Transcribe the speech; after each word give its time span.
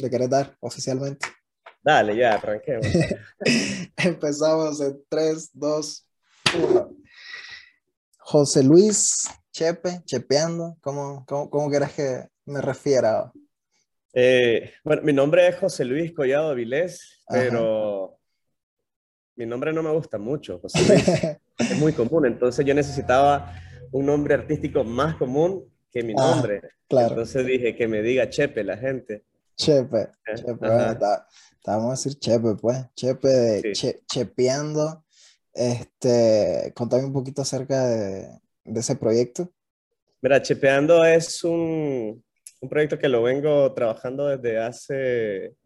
¿Le 0.00 0.10
querés 0.10 0.30
dar 0.30 0.56
oficialmente? 0.60 1.26
Dale, 1.82 2.16
ya, 2.16 2.34
arranquemos. 2.34 2.86
Empezamos 3.96 4.80
en 4.80 5.02
3, 5.08 5.50
2, 5.54 6.06
1. 6.58 6.96
José 8.18 8.62
Luis 8.62 9.28
Chepe, 9.52 10.02
chepeando, 10.04 10.76
¿cómo, 10.80 11.24
cómo, 11.26 11.48
cómo 11.48 11.70
querés 11.70 11.92
que 11.92 12.28
me 12.44 12.60
refiera? 12.60 13.32
Eh, 14.12 14.72
bueno, 14.84 15.02
mi 15.02 15.12
nombre 15.12 15.48
es 15.48 15.56
José 15.56 15.84
Luis 15.84 16.12
Collado 16.12 16.54
Vilés, 16.54 17.22
pero 17.28 18.18
mi 19.36 19.46
nombre 19.46 19.72
no 19.72 19.82
me 19.82 19.90
gusta 19.92 20.18
mucho, 20.18 20.58
José 20.60 20.78
Luis. 20.86 21.08
es 21.58 21.78
muy 21.78 21.92
común, 21.92 22.26
entonces 22.26 22.64
yo 22.66 22.74
necesitaba 22.74 23.54
un 23.92 24.06
nombre 24.06 24.34
artístico 24.34 24.84
más 24.84 25.16
común 25.16 25.64
que 25.90 26.02
mi 26.02 26.12
ah, 26.18 26.32
nombre. 26.32 26.60
claro. 26.88 27.10
Entonces 27.10 27.46
dije 27.46 27.74
que 27.74 27.88
me 27.88 28.02
diga 28.02 28.28
Chepe 28.28 28.62
la 28.62 28.76
gente. 28.76 29.24
Chepe, 29.58 30.08
Chepe, 30.36 30.52
bueno, 30.52 30.98
vamos 31.66 31.86
a 31.86 31.90
decir 31.90 32.18
Chepe, 32.18 32.54
pues. 32.60 32.78
Chepe 32.94 33.28
de 33.28 33.72
Chepeando. 34.06 35.04
Este, 35.52 36.72
contame 36.76 37.04
un 37.04 37.12
poquito 37.12 37.42
acerca 37.42 37.86
de, 37.88 38.28
de 38.64 38.80
ese 38.80 38.94
proyecto. 38.94 39.52
Mira, 40.22 40.40
Chepeando 40.40 41.04
es 41.04 41.42
un, 41.42 42.24
un 42.60 42.68
proyecto 42.68 42.98
que 42.98 43.08
lo 43.08 43.22
vengo 43.22 43.72
trabajando 43.74 44.28
desde 44.28 44.58
hace, 44.58 45.56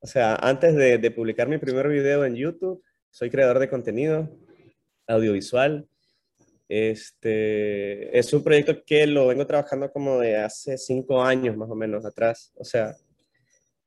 o 0.00 0.06
sea, 0.06 0.34
antes 0.34 0.74
de, 0.74 0.98
de, 0.98 1.10
publicar 1.12 1.48
mi 1.48 1.58
primer 1.58 1.88
video 1.88 2.24
en 2.24 2.34
YouTube, 2.34 2.82
soy 3.10 3.30
creador 3.30 3.60
de 3.60 3.70
contenido 3.70 4.28
audiovisual. 5.06 5.88
Este, 6.74 8.18
es 8.18 8.32
un 8.32 8.42
proyecto 8.42 8.82
que 8.82 9.06
lo 9.06 9.26
vengo 9.26 9.46
trabajando 9.46 9.92
como 9.92 10.18
de 10.18 10.38
hace 10.38 10.78
cinco 10.78 11.22
años 11.22 11.54
más 11.54 11.68
o 11.68 11.74
menos 11.74 12.06
atrás. 12.06 12.50
O 12.56 12.64
sea, 12.64 12.96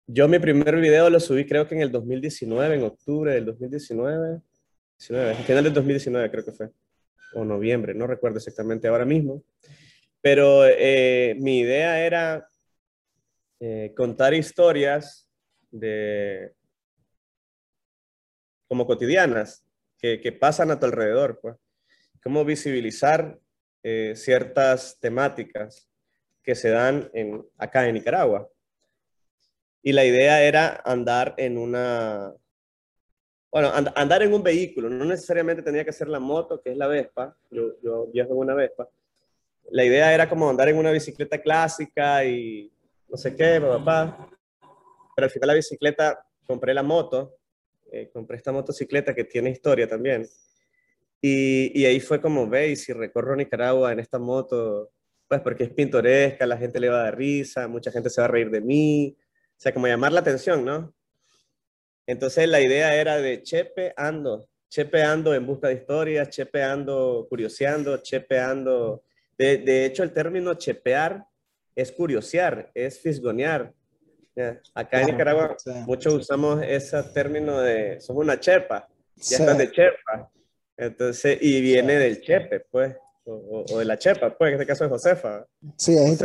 yo 0.06 0.28
mi 0.28 0.38
primer 0.38 0.76
video 0.76 1.10
lo 1.10 1.20
subí 1.20 1.48
creo 1.48 1.68
que 1.68 1.74
en 1.74 1.82
el 1.82 1.92
2019, 1.92 2.76
en 2.76 2.84
octubre 2.84 3.34
del 3.34 3.46
2019, 3.46 4.40
19, 5.00 5.34
final 5.34 5.64
del 5.64 5.74
2019 5.74 6.30
creo 6.30 6.46
que 6.46 6.52
fue, 6.52 6.70
o 7.34 7.44
noviembre, 7.44 7.96
no 7.96 8.06
recuerdo 8.06 8.38
exactamente 8.38 8.88
ahora 8.88 9.06
mismo. 9.06 9.44
Pero 10.22 10.68
eh, 10.68 11.36
mi 11.40 11.62
idea 11.62 12.06
era 12.06 12.48
eh, 13.60 13.94
contar 13.98 14.36
historias 14.36 15.28
de 15.72 16.54
como 18.68 18.86
cotidianas 18.86 19.66
que, 19.98 20.22
que, 20.22 20.32
pasan 20.32 20.70
a 20.70 20.80
tu 20.80 20.86
alrededor, 20.86 21.40
pues. 21.42 21.56
Cómo 22.26 22.44
visibilizar 22.44 23.40
eh, 23.84 24.14
ciertas 24.16 25.00
temáticas 25.00 25.88
que 26.42 26.56
se 26.56 26.70
dan 26.72 27.08
en, 27.14 27.46
acá 27.56 27.88
en 27.88 27.94
Nicaragua. 27.94 28.50
Y 29.84 29.92
la 29.92 30.04
idea 30.04 30.42
era 30.42 30.82
andar 30.84 31.36
en 31.38 31.60
una, 31.60 32.34
bueno, 33.52 33.72
andar 33.96 34.24
en 34.24 34.34
un 34.34 34.42
vehículo, 34.42 34.90
no 34.90 35.06
necesariamente 35.06 35.62
tenía 35.62 35.86
que 35.86 35.94
ser 35.94 36.08
la 36.08 36.20
moto, 36.20 36.60
que 36.60 36.72
es 36.72 36.78
la 36.78 36.88
Vespa, 36.88 37.38
yo, 37.52 37.80
yo 37.84 38.08
viajo 38.08 38.32
en 38.32 38.40
una 38.40 38.56
Vespa, 38.56 38.90
la 39.70 39.84
idea 39.84 40.12
era 40.12 40.28
como 40.28 40.50
andar 40.50 40.68
en 40.70 40.78
una 40.78 40.92
bicicleta 40.92 41.40
clásica 41.40 42.26
y 42.26 42.72
no 43.08 43.18
sé 43.18 43.36
qué, 43.36 43.62
papá. 43.62 44.30
Pero 45.16 45.26
al 45.26 45.32
final 45.32 45.48
la 45.48 45.54
bicicleta, 45.54 46.26
compré 46.48 46.74
la 46.74 46.82
moto, 46.82 47.38
eh, 47.92 48.10
compré 48.12 48.38
esta 48.38 48.52
motocicleta 48.52 49.14
que 49.14 49.26
tiene 49.26 49.52
historia 49.52 49.88
también. 49.88 50.28
Y, 51.28 51.82
y 51.82 51.86
ahí 51.86 52.00
fue 52.00 52.22
como, 52.22 52.48
veis, 52.48 52.84
si 52.84 52.94
recorro 52.94 53.36
Nicaragua 53.36 53.92
en 53.92 54.00
esta 54.00 54.20
moto, 54.20 54.92
pues 55.28 55.42
porque 55.42 55.64
es 55.64 55.72
pintoresca, 55.72 56.46
la 56.46 56.56
gente 56.56 56.80
le 56.80 56.90
va 56.90 57.00
a 57.00 57.04
dar 57.06 57.18
risa, 57.18 57.68
mucha 57.68 57.92
gente 57.92 58.12
se 58.12 58.22
va 58.22 58.26
a 58.26 58.30
reír 58.30 58.52
de 58.52 58.62
mí. 58.62 59.18
O 59.18 59.56
sea, 59.58 59.74
como 59.74 59.88
llamar 59.88 60.12
la 60.12 60.20
atención, 60.20 60.64
¿no? 60.64 60.94
Entonces 62.06 62.48
la 62.48 62.62
idea 62.62 62.96
era 62.96 63.18
de 63.18 63.42
chepe 63.42 63.92
ando, 63.98 64.48
chepe 64.70 65.02
ando 65.02 65.34
en 65.34 65.48
busca 65.48 65.70
de 65.70 65.74
historias, 65.74 66.30
chepe 66.30 66.62
ando 66.62 67.26
curioseando, 67.28 67.98
chepe 68.04 68.38
ando 68.38 69.02
de, 69.36 69.86
hecho, 69.86 70.04
el 70.04 70.14
término 70.14 70.54
chepear 70.54 71.26
es 71.76 71.92
curiosear, 71.92 72.70
es 72.76 73.00
fisgonear. 73.00 73.74
Acá 74.76 75.02
en 75.02 75.08
Nicaragua 75.08 75.58
muchos 75.88 76.14
usamos 76.14 76.62
ese 76.64 77.02
término 77.04 77.62
de 77.62 78.00
somos 78.00 78.24
una 78.24 78.40
chepa, 78.40 78.88
ya 79.16 79.38
estás 79.38 79.58
de 79.58 79.72
chepa. 79.72 80.30
Entonces, 80.78 81.38
y 81.42 81.62
viene 81.62 81.96
del 81.96 82.22
chepe, 82.22 82.62
pues, 82.72 82.96
o, 83.26 83.80
de 83.80 83.86
la 83.86 83.98
chepa, 83.98 84.38
pues, 84.38 84.50
en 84.50 84.54
este 84.56 84.68
caso 84.68 84.86
es 84.86 84.92
Josefa. 84.92 85.46
Sí, 85.78 85.96
es, 85.96 86.22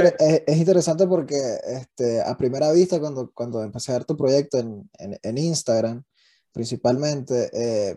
es, 0.47 0.56
interesante 0.56 1.06
porque 1.06 1.37
este, 1.66 2.21
a 2.21 2.37
primera 2.37 2.71
vista, 2.72 3.00
cuando, 3.00 3.31
cuando 3.33 3.62
empecé 3.62 3.93
a 3.93 3.97
ver 3.97 4.05
tu 4.05 4.16
proyecto 4.16 4.59
en, 4.59 4.91
en, 4.99 5.19
en 5.22 5.38
Instagram, 5.38 6.03
principalmente, 6.53 7.50
eh, 7.53 7.97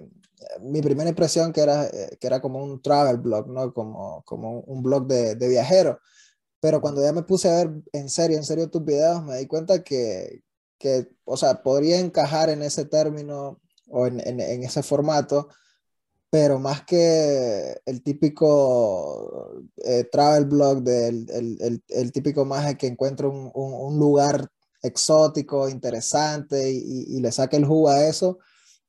mi 0.62 0.82
primera 0.82 1.10
impresión 1.10 1.52
que 1.52 1.62
era, 1.62 1.86
eh, 1.88 2.18
que 2.20 2.28
era 2.28 2.42
como 2.42 2.64
un 2.64 2.82
travel 2.82 3.18
blog, 3.18 3.48
¿no? 3.48 3.74
Como, 3.74 4.24
como 4.24 4.62
un 4.62 4.84
blog 4.84 5.08
de, 5.08 5.36
de 5.36 5.48
viajero. 5.48 6.00
Pero 6.60 6.82
cuando 6.82 7.02
ya 7.04 7.12
me 7.12 7.24
puse 7.24 7.50
a 7.50 7.58
ver 7.58 7.72
en 7.92 8.10
serio, 8.10 8.38
en 8.38 8.44
serio 8.44 8.70
tus 8.70 8.86
videos, 8.86 9.24
me 9.24 9.38
di 9.38 9.48
cuenta 9.48 9.84
que, 9.84 10.44
que 10.78 11.10
o 11.26 11.38
sea, 11.38 11.62
podría 11.62 12.00
encajar 12.00 12.50
en 12.50 12.62
ese 12.62 12.86
término 12.86 13.62
o 13.90 14.08
en, 14.08 14.20
en, 14.22 14.64
ese 14.64 14.82
formato, 14.82 15.50
pero 16.34 16.58
más 16.58 16.84
que 16.84 17.80
el 17.86 18.02
típico 18.02 19.54
eh, 19.78 20.06
travel 20.06 20.46
blog 20.46 20.82
del 20.82 21.30
el, 21.30 21.62
el, 21.62 21.84
el, 21.88 22.12
típico 22.12 22.44
más 22.44 22.74
que 22.74 22.88
encuentra 22.88 23.28
un, 23.28 23.52
un, 23.54 23.74
un, 23.74 24.00
lugar 24.00 24.50
exótico, 24.82 25.70
interesante 25.70 26.72
y, 26.72 27.18
y, 27.18 27.20
le 27.20 27.32
saque 27.32 27.58
el 27.58 27.66
jugo 27.66 27.88
a 27.90 28.08
eso, 28.08 28.40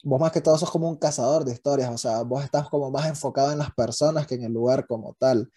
vos 0.05 0.19
más 0.19 0.33
que 0.33 0.41
todo 0.41 0.57
sos 0.57 0.71
como 0.71 0.89
un 0.89 0.97
cazador 0.97 1.45
de 1.45 1.53
historias, 1.53 1.91
o 1.91 1.99
sea, 1.99 2.23
vos 2.23 2.43
estás 2.43 2.71
como 2.71 2.91
más 2.91 3.07
enfocado 3.11 3.53
en 3.53 3.59
las 3.59 3.75
personas 3.75 4.27
que 4.27 4.37
en 4.37 4.45
el 4.45 4.53
lugar 4.55 4.87
como 4.87 5.15
tal. 5.19 5.51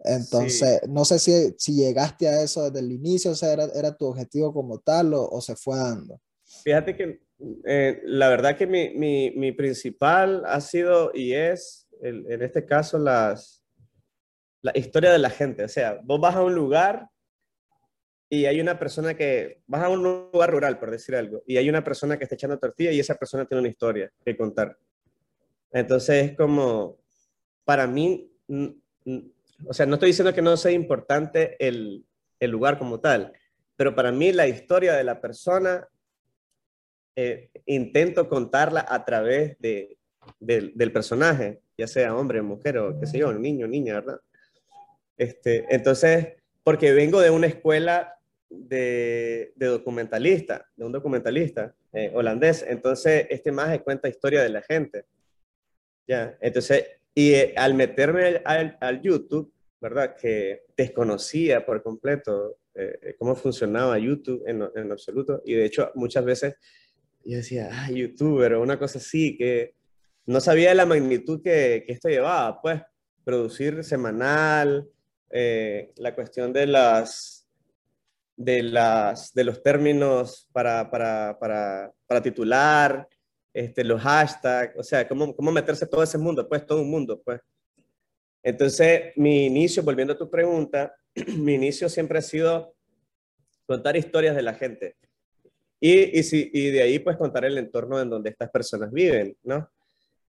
Entonces, 0.00 0.82
no 0.90 1.06
sé 1.06 1.18
si, 1.18 1.54
si 1.56 1.74
llegaste 1.74 2.28
a 2.28 2.42
eso 2.42 2.64
desde 2.64 2.80
el 2.80 2.92
inicio, 2.92 3.30
o 3.30 3.34
sea, 3.34 3.54
era, 3.54 3.64
era 3.74 3.96
tu 3.96 4.04
objetivo 4.04 4.52
como 4.52 4.78
tal 4.80 5.14
o, 5.14 5.26
o 5.26 5.40
se 5.40 5.56
fue 5.56 5.78
dando. 5.78 6.20
Fíjate 6.44 6.94
que 6.94 7.29
eh, 7.64 8.00
la 8.04 8.28
verdad 8.28 8.56
que 8.56 8.66
mi, 8.66 8.90
mi, 8.90 9.52
principal 9.52 10.42
ha 10.46 10.60
sido 10.60 11.10
y 11.14 11.32
es, 11.32 11.88
en 12.02 12.42
este 12.42 12.64
caso, 12.66 12.98
las, 12.98 13.60
la 14.62 14.72
historia 14.74 15.10
de 15.10 15.18
la 15.18 15.30
gente. 15.30 15.64
O 15.64 15.68
sea, 15.68 16.00
vos 16.02 16.20
vas 16.20 16.34
a 16.34 16.42
un 16.42 16.54
lugar 16.54 17.08
y 18.28 18.46
hay 18.46 18.60
una 18.60 18.78
persona 18.78 19.14
que, 19.14 19.62
vas 19.66 19.82
a 19.82 19.88
un 19.88 20.02
lugar 20.02 20.50
rural, 20.50 20.78
por 20.78 20.90
decir 20.90 21.16
algo, 21.16 21.42
y 21.46 21.56
hay 21.56 21.68
una 21.68 21.82
persona 21.82 22.16
que 22.16 22.24
está 22.24 22.36
echando 22.36 22.58
tortilla 22.58 22.92
y 22.92 23.00
esa 23.00 23.16
persona 23.16 23.44
tiene 23.44 23.60
una 23.60 23.70
historia 23.70 24.12
que 24.24 24.36
contar. 24.36 24.78
Entonces 25.72 26.30
es 26.30 26.36
como, 26.36 26.98
para 27.64 27.86
mí, 27.86 28.30
o 29.66 29.72
sea, 29.72 29.86
no 29.86 29.94
estoy 29.94 30.10
diciendo 30.10 30.32
que 30.32 30.42
no 30.42 30.56
sea 30.56 30.70
importante 30.70 31.56
el, 31.58 32.04
el 32.38 32.50
lugar 32.50 32.78
como 32.78 33.00
tal, 33.00 33.32
pero 33.76 33.94
para 33.94 34.12
mí 34.12 34.32
la 34.32 34.46
historia 34.46 34.94
de 34.94 35.04
la 35.04 35.20
persona 35.20 35.88
eh, 37.16 37.50
intento 37.66 38.28
contarla 38.28 38.86
a 38.88 39.04
través 39.04 39.58
de, 39.58 39.98
del 40.38 40.92
personaje, 40.92 41.60
ya 41.76 41.86
sea 41.86 42.14
hombre, 42.14 42.42
mujer 42.42 42.78
o 42.78 42.98
qué 42.98 43.06
sé 43.06 43.18
yo, 43.18 43.32
niño, 43.32 43.66
niña, 43.66 43.94
¿verdad? 43.94 44.20
Este, 45.16 45.66
entonces, 45.68 46.28
porque 46.62 46.92
vengo 46.92 47.20
de 47.20 47.30
una 47.30 47.46
escuela 47.46 48.14
de, 48.48 49.52
documentalista, 49.56 50.66
de 50.76 50.84
un 50.84 50.92
documentalista 50.92 51.74
eh, 51.92 52.10
holandés. 52.14 52.64
Entonces, 52.66 53.26
este 53.30 53.52
más 53.52 53.78
cuenta 53.80 54.08
historia 54.08 54.42
de 54.42 54.48
la 54.48 54.62
gente. 54.62 55.04
Ya, 56.06 56.36
entonces, 56.40 56.86
y 57.14 57.34
eh, 57.34 57.54
al 57.56 57.74
meterme 57.74 58.42
al, 58.44 58.76
al, 58.80 59.02
YouTube, 59.02 59.52
¿verdad? 59.80 60.16
Que 60.16 60.64
desconocía 60.76 61.64
por 61.64 61.82
completo 61.82 62.56
eh, 62.74 63.14
cómo 63.18 63.34
funcionaba 63.36 63.98
YouTube 63.98 64.42
en, 64.46 64.68
en, 64.74 64.90
absoluto. 64.90 65.42
Y 65.44 65.54
de 65.54 65.66
hecho, 65.66 65.92
muchas 65.94 66.24
veces 66.24 66.54
yo 67.24 67.36
decía, 67.36 67.70
ah, 67.72 67.90
YouTuber 67.90 68.54
o 68.54 68.62
una 68.62 68.78
cosa 68.78 68.98
así, 68.98 69.36
que 69.36 69.74
no 70.26 70.40
sabía 70.40 70.74
la 70.74 70.86
magnitud 70.86 71.42
que, 71.42 71.84
que 71.86 71.92
esto 71.92 72.08
llevaba, 72.08 72.60
pues, 72.60 72.82
producir 73.24 73.84
semanal, 73.84 74.88
la 75.30 76.14
cuestión 76.14 76.52
de 76.52 76.66
las 76.66 77.40
de, 78.40 78.62
las, 78.62 79.34
de 79.34 79.44
los 79.44 79.62
términos 79.62 80.48
para, 80.50 80.90
para, 80.90 81.38
para, 81.38 81.92
para 82.06 82.22
titular, 82.22 83.06
este, 83.52 83.84
los 83.84 84.00
hashtags, 84.00 84.78
o 84.78 84.82
sea, 84.82 85.06
cómo, 85.06 85.36
cómo 85.36 85.52
meterse 85.52 85.86
todo 85.86 86.02
ese 86.02 86.16
mundo, 86.16 86.48
pues 86.48 86.64
todo 86.64 86.80
un 86.80 86.90
mundo, 86.90 87.20
pues. 87.22 87.40
Entonces, 88.42 89.12
mi 89.16 89.44
inicio, 89.44 89.82
volviendo 89.82 90.14
a 90.14 90.18
tu 90.18 90.30
pregunta, 90.30 90.94
mi 91.36 91.54
inicio 91.54 91.90
siempre 91.90 92.18
ha 92.18 92.22
sido 92.22 92.74
contar 93.66 93.94
historias 93.96 94.34
de 94.34 94.42
la 94.42 94.54
gente. 94.54 94.96
Y, 95.80 96.18
y, 96.18 96.22
si, 96.22 96.50
y 96.52 96.70
de 96.70 96.82
ahí, 96.82 96.98
pues, 96.98 97.16
contar 97.16 97.44
el 97.44 97.56
entorno 97.58 98.00
en 98.00 98.10
donde 98.10 98.30
estas 98.30 98.50
personas 98.50 98.92
viven, 98.92 99.36
¿no? 99.42 99.68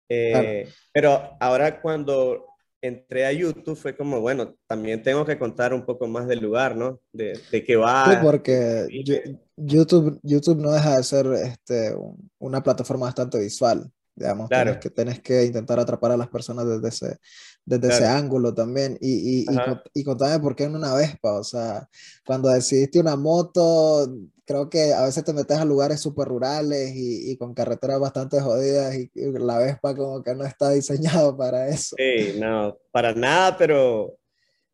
Eh, 0.07 0.67
Pero 0.91 1.37
ahora 1.39 1.81
cuando 1.81 2.45
entré 2.81 3.25
a 3.25 3.31
YouTube 3.31 3.77
fue 3.77 3.95
como, 3.95 4.19
bueno, 4.19 4.55
también 4.67 5.03
tengo 5.03 5.25
que 5.25 5.37
contar 5.37 5.73
un 5.73 5.85
poco 5.85 6.07
más 6.07 6.27
del 6.27 6.39
lugar, 6.39 6.75
¿no? 6.75 6.99
De, 7.13 7.39
de 7.51 7.63
qué 7.63 7.75
va. 7.75 8.05
Sí, 8.09 8.17
porque 8.21 8.87
YouTube, 9.55 10.19
YouTube 10.23 10.59
no 10.59 10.71
deja 10.71 10.97
de 10.97 11.03
ser 11.03 11.27
este, 11.27 11.95
una 12.39 12.63
plataforma 12.63 13.05
bastante 13.05 13.39
visual. 13.39 13.89
Digamos, 14.13 14.49
claro. 14.49 14.77
que, 14.79 14.89
tenés 14.89 15.21
que 15.21 15.45
intentar 15.45 15.79
atrapar 15.79 16.11
a 16.11 16.17
las 16.17 16.27
personas 16.27 16.67
desde 16.67 16.89
ese, 16.89 17.17
desde 17.65 17.87
ese 17.87 18.05
ángulo 18.05 18.53
también. 18.53 18.97
Y, 18.99 19.43
y, 19.43 19.45
y, 19.93 20.03
contame 20.03 20.39
por 20.39 20.55
qué 20.55 20.65
en 20.65 20.75
una 20.75 20.93
Vespa, 20.93 21.39
o 21.39 21.43
sea, 21.43 21.87
cuando 22.25 22.49
decidiste 22.49 22.99
una 22.99 23.15
moto, 23.15 24.13
creo 24.51 24.69
que 24.69 24.93
a 24.93 25.05
veces 25.05 25.23
te 25.23 25.33
metes 25.33 25.57
a 25.57 25.65
lugares 25.65 26.01
súper 26.01 26.27
rurales 26.27 26.91
y, 26.93 27.37
con 27.37 27.53
carreteras 27.53 27.99
bastante 27.99 28.41
jodidas 28.41 28.95
y, 28.95 29.09
la 29.15 29.59
Vespa 29.59 29.95
como 29.95 30.21
que 30.21 30.35
no 30.35 30.45
está 30.45 30.71
diseñado 30.71 31.37
para 31.37 31.69
eso. 31.69 31.95
Sí, 31.97 32.37
no, 32.37 32.77
para 32.91 33.13
nada, 33.13 33.57
pero 33.57 34.17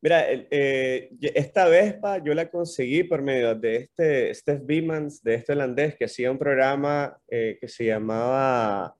mira, 0.01 0.25
eh, 0.29 1.11
esta 1.21 1.67
Vespa 1.67 2.17
yo 2.23 2.33
la 2.33 2.49
conseguí 2.49 3.03
por 3.03 3.21
medio 3.21 3.53
de 3.53 3.75
este 3.75 4.33
Steph 4.33 4.65
Beemans, 4.65 5.21
de 5.21 5.35
este 5.35 5.53
holandés 5.53 5.95
que 5.95 6.05
hacía 6.05 6.31
un 6.31 6.39
programa 6.39 7.15
eh, 7.27 7.57
que 7.61 7.67
se 7.67 7.85
llamaba 7.85 8.95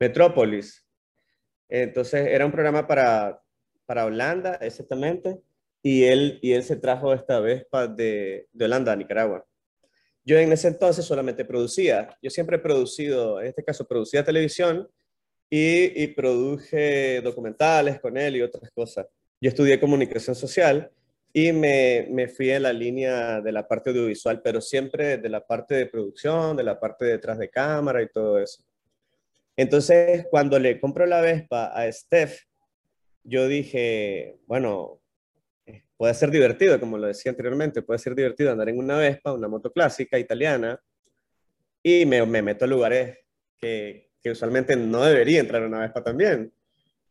Metrópolis. 0.00 0.86
Entonces 1.68 2.26
era 2.26 2.46
un 2.46 2.52
programa 2.52 2.86
para, 2.86 3.40
para 3.84 4.06
Holanda, 4.06 4.54
exactamente, 4.62 5.40
y 5.82 6.04
él, 6.04 6.38
y 6.42 6.52
él 6.52 6.62
se 6.62 6.76
trajo 6.76 7.12
esta 7.12 7.38
Vespa 7.40 7.86
de, 7.86 8.48
de 8.52 8.64
Holanda 8.64 8.92
a 8.92 8.96
Nicaragua. 8.96 9.44
Yo 10.24 10.38
en 10.38 10.52
ese 10.52 10.68
entonces 10.68 11.04
solamente 11.04 11.44
producía, 11.44 12.16
yo 12.22 12.30
siempre 12.30 12.56
he 12.56 12.60
producido, 12.60 13.40
en 13.40 13.48
este 13.48 13.64
caso 13.64 13.86
producía 13.86 14.24
televisión 14.24 14.88
y, 15.50 16.06
produje 16.08 17.20
documentales 17.20 18.00
con 18.00 18.16
él 18.16 18.36
y 18.36 18.42
otras 18.42 18.70
cosas. 18.70 19.06
Yo 19.40 19.48
estudié 19.48 19.80
comunicación 19.80 20.34
social 20.36 20.90
y 21.32 21.52
me, 21.52 22.06
me, 22.10 22.28
fui 22.28 22.50
en 22.50 22.62
la 22.62 22.72
línea 22.72 23.40
de 23.40 23.52
la 23.52 23.66
parte 23.66 23.90
audiovisual, 23.90 24.40
pero 24.42 24.60
siempre 24.60 25.18
de 25.18 25.28
la 25.28 25.44
parte 25.44 25.74
de 25.74 25.86
producción, 25.86 26.56
de 26.56 26.62
la 26.62 26.78
parte 26.78 27.04
detrás 27.04 27.38
de 27.38 27.50
cámara 27.50 28.02
y 28.02 28.08
todo 28.08 28.38
eso. 28.38 28.62
Entonces, 29.56 30.26
cuando 30.30 30.58
le 30.58 30.80
compro 30.80 31.04
la 31.04 31.20
Vespa 31.20 31.66
a 31.66 31.90
Steph, 31.90 32.44
yo 33.24 33.46
dije, 33.48 34.38
bueno, 34.46 35.01
puede 36.02 36.14
ser 36.14 36.32
divertido, 36.32 36.80
como 36.80 36.98
lo 36.98 37.06
decía 37.06 37.30
anteriormente, 37.30 37.80
puede 37.80 37.96
ser 38.00 38.16
divertido 38.16 38.50
andar 38.50 38.68
en 38.68 38.76
una 38.76 38.96
Vespa, 38.96 39.32
una 39.32 39.46
moto 39.46 39.70
clásica 39.70 40.18
italiana, 40.18 40.82
y 41.80 42.04
me, 42.06 42.26
me 42.26 42.42
meto 42.42 42.64
a 42.64 42.68
lugares 42.68 43.18
que, 43.56 44.10
que, 44.20 44.32
usualmente 44.32 44.74
no 44.74 45.04
debería 45.04 45.38
entrar 45.38 45.62
una 45.64 45.78
Vespa 45.78 46.02
también, 46.02 46.52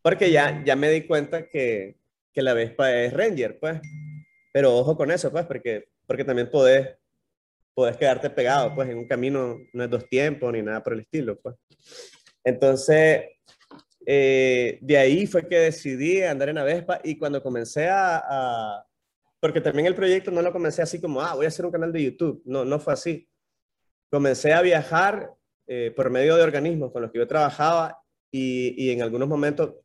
porque 0.02 0.30
ya, 0.30 0.62
ya 0.66 0.76
me 0.76 0.92
di 0.92 1.08
cuenta 1.08 1.48
que, 1.48 2.02
que 2.34 2.42
la 2.42 2.54
Vespa 2.54 2.94
es 2.94 3.14
Ranger, 3.14 3.60
pues, 3.62 3.80
pero 4.52 4.76
ojo 4.76 4.98
con 4.98 5.10
eso, 5.10 5.32
pues, 5.32 5.46
porque, 5.46 5.86
porque 6.06 6.26
también 6.26 6.50
podés, 6.52 6.90
podés 7.74 7.96
quedarte 7.96 8.30
pegado, 8.30 8.76
pues, 8.76 8.90
en 8.90 8.98
un 8.98 9.08
camino, 9.08 9.58
no 9.72 9.84
es 9.86 9.90
dos 9.90 10.06
tiempos 10.10 10.52
ni 10.52 10.62
nada 10.62 10.84
por 10.84 10.92
el 10.92 11.00
estilo, 11.00 11.40
pues. 11.40 11.56
Entonces, 12.44 13.24
eh, 14.14 14.78
de 14.82 14.98
ahí 14.98 15.26
fue 15.26 15.48
que 15.48 15.58
decidí 15.58 16.22
andar 16.22 16.50
en 16.50 16.56
la 16.56 16.66
Vespa 16.66 17.00
y 17.02 17.18
cuando 17.18 17.42
comencé 17.42 17.88
a, 17.90 18.86
Porque 19.40 19.62
también 19.62 19.86
el 19.86 19.96
proyecto 19.96 20.32
no 20.32 20.42
lo 20.42 20.52
comencé 20.52 20.82
así 20.82 21.00
como, 21.00 21.22
ah, 21.22 21.34
voy 21.34 21.46
a 21.46 21.48
hacer 21.48 21.66
un 21.66 21.72
canal 21.72 21.94
de 21.94 22.04
YouTube. 22.04 22.42
No, 22.44 22.66
no 22.66 22.78
fue 22.78 22.92
así. 22.92 23.30
Comencé 24.10 24.52
a 24.52 24.62
viajar 24.62 25.34
eh, 25.66 25.94
por 25.96 26.10
medio 26.10 26.36
de 26.36 26.44
organismos 26.44 26.92
con 26.92 27.04
los 27.04 27.12
que 27.12 27.20
yo 27.20 27.28
trabajaba 27.28 28.04
y, 28.30 28.76
y, 28.78 28.92
en 28.92 29.02
algunos 29.02 29.30
momentos 29.30 29.76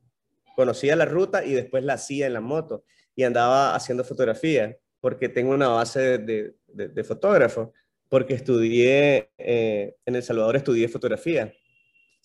conocía 0.56 0.96
la 0.96 1.04
ruta 1.04 1.44
y 1.44 1.52
después 1.52 1.84
la 1.84 1.92
hacía 1.92 2.26
en 2.26 2.32
la 2.32 2.40
moto 2.40 2.84
y 3.14 3.22
andaba 3.22 3.76
haciendo 3.76 4.02
fotografía 4.02 4.76
porque 5.00 5.28
tengo 5.28 5.52
una 5.52 5.68
base 5.68 6.18
de, 6.18 6.56
de, 6.66 7.04
fotógrafo, 7.04 7.72
porque 8.08 8.34
estudié, 8.34 9.30
eh, 9.38 9.94
en 10.04 10.16
El 10.16 10.22
Salvador 10.24 10.56
estudié 10.56 10.88
fotografía. 10.88 11.54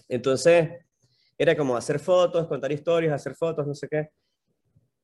Entonces, 0.09 0.69
era 1.41 1.55
como 1.55 1.75
hacer 1.75 1.97
fotos, 1.97 2.45
contar 2.45 2.71
historias, 2.71 3.13
hacer 3.13 3.33
fotos, 3.33 3.65
no 3.65 3.73
sé 3.73 3.87
qué. 3.89 4.09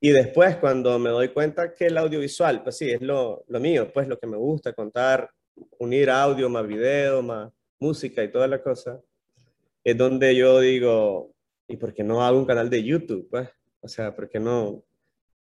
Y 0.00 0.10
después 0.10 0.56
cuando 0.58 0.96
me 1.00 1.10
doy 1.10 1.30
cuenta 1.30 1.74
que 1.74 1.86
el 1.86 1.98
audiovisual, 1.98 2.62
pues 2.62 2.76
sí, 2.76 2.88
es 2.92 3.02
lo, 3.02 3.44
lo 3.48 3.58
mío, 3.58 3.90
pues 3.92 4.06
lo 4.06 4.16
que 4.16 4.28
me 4.28 4.36
gusta, 4.36 4.72
contar, 4.72 5.28
unir 5.80 6.08
audio 6.10 6.48
más 6.48 6.64
video, 6.64 7.22
más 7.22 7.50
música 7.80 8.22
y 8.22 8.30
toda 8.30 8.46
la 8.46 8.62
cosa, 8.62 9.00
es 9.82 9.96
donde 9.96 10.36
yo 10.36 10.60
digo, 10.60 11.34
¿y 11.66 11.76
por 11.76 11.92
qué 11.92 12.04
no 12.04 12.24
hago 12.24 12.38
un 12.38 12.46
canal 12.46 12.70
de 12.70 12.84
YouTube? 12.84 13.28
Pues, 13.28 13.48
o 13.80 13.88
sea, 13.88 14.14
¿por 14.14 14.28
qué 14.28 14.38
no 14.38 14.84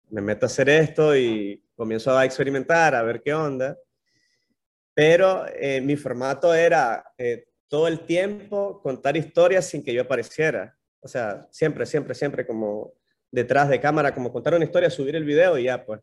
me 0.10 0.22
meto 0.22 0.46
a 0.46 0.48
hacer 0.48 0.68
esto 0.68 1.16
y 1.16 1.64
comienzo 1.76 2.18
a 2.18 2.26
experimentar, 2.26 2.96
a 2.96 3.04
ver 3.04 3.22
qué 3.22 3.36
onda? 3.36 3.78
Pero 4.96 5.46
eh, 5.48 5.80
mi 5.80 5.96
formato 5.96 6.56
era 6.56 7.04
eh, 7.20 7.46
todo 7.68 7.88
el 7.88 8.00
tiempo 8.00 8.82
contar 8.82 9.16
historias 9.16 9.70
sin 9.70 9.84
que 9.84 9.94
yo 9.94 10.02
apareciera. 10.02 10.77
O 11.02 11.08
sea, 11.08 11.48
siempre, 11.52 11.86
siempre, 11.86 12.16
siempre 12.16 12.46
como 12.46 12.94
detrás 13.32 13.70
de 13.70 13.80
cámara, 13.80 14.14
como 14.14 14.32
contar 14.32 14.56
una 14.56 14.66
historia, 14.66 14.90
subir 14.90 15.16
el 15.16 15.26
video 15.26 15.58
y 15.58 15.66
ya, 15.66 15.86
pues. 15.86 16.02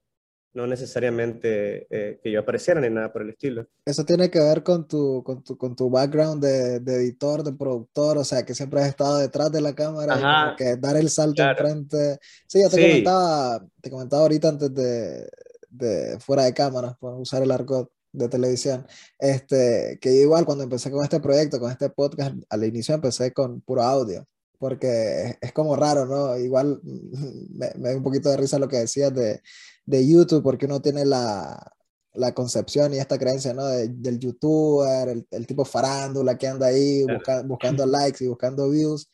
No 0.52 0.68
necesariamente 0.68 1.88
eh, 1.90 2.20
que 2.22 2.30
yo 2.30 2.38
apareciera 2.38 2.80
ni 2.80 2.88
nada 2.88 3.12
por 3.12 3.22
el 3.22 3.30
estilo. 3.30 3.66
Eso 3.84 4.04
tiene 4.04 4.30
que 4.30 4.38
ver 4.38 4.62
con 4.62 4.86
tu, 4.86 5.20
con 5.24 5.42
tu, 5.42 5.58
con 5.58 5.74
tu 5.74 5.90
background 5.90 6.40
de, 6.40 6.78
de 6.78 6.94
editor, 6.94 7.42
de 7.42 7.52
productor, 7.52 8.18
o 8.18 8.24
sea, 8.24 8.44
que 8.44 8.54
siempre 8.54 8.80
has 8.80 8.86
estado 8.86 9.18
detrás 9.18 9.50
de 9.50 9.60
la 9.60 9.74
cámara, 9.74 10.54
que 10.56 10.76
dar 10.76 10.96
el 10.96 11.10
salto 11.10 11.42
enfrente. 11.42 12.20
Sí, 12.46 12.62
yo 12.62 12.70
te, 12.70 12.80
Comentaba, 12.80 13.66
te 13.82 13.90
comentaba 13.90 14.22
ahorita 14.22 14.48
antes 14.50 14.72
de, 14.72 15.28
de 15.70 16.20
fuera 16.20 16.44
de 16.44 16.54
cámara, 16.54 16.96
por 17.00 17.14
usar 17.14 17.42
el 17.42 17.50
argot 17.50 17.90
de 18.12 18.28
televisión, 18.28 18.86
este, 19.18 19.98
que 20.00 20.12
igual 20.12 20.44
cuando 20.44 20.62
empecé 20.62 20.88
con 20.88 21.02
este 21.02 21.18
proyecto, 21.18 21.58
con 21.58 21.72
este 21.72 21.90
podcast, 21.90 22.36
al 22.48 22.62
inicio 22.62 22.94
empecé 22.94 23.32
con 23.32 23.60
puro 23.60 23.82
audio 23.82 24.24
porque 24.58 25.36
es 25.40 25.52
como 25.52 25.76
raro, 25.76 26.06
¿no? 26.06 26.36
Igual 26.38 26.80
me, 26.82 27.70
me 27.76 27.90
da 27.90 27.96
un 27.96 28.02
poquito 28.02 28.30
de 28.30 28.36
risa 28.36 28.58
lo 28.58 28.68
que 28.68 28.78
decías 28.78 29.14
de, 29.14 29.40
de 29.86 30.08
YouTube, 30.08 30.42
porque 30.42 30.66
uno 30.66 30.80
tiene 30.80 31.04
la, 31.04 31.74
la 32.14 32.32
concepción 32.32 32.94
y 32.94 32.98
esta 32.98 33.18
creencia, 33.18 33.52
¿no? 33.52 33.66
del 33.66 34.18
youtuber, 34.18 35.08
el, 35.08 35.26
el, 35.30 35.46
tipo 35.46 35.64
farándula 35.64 36.38
que 36.38 36.46
anda 36.46 36.68
ahí 36.68 37.04
buscando 37.44 37.86
likes 37.86 38.24
y 38.24 38.28
buscando 38.28 38.70
views. 38.70 39.10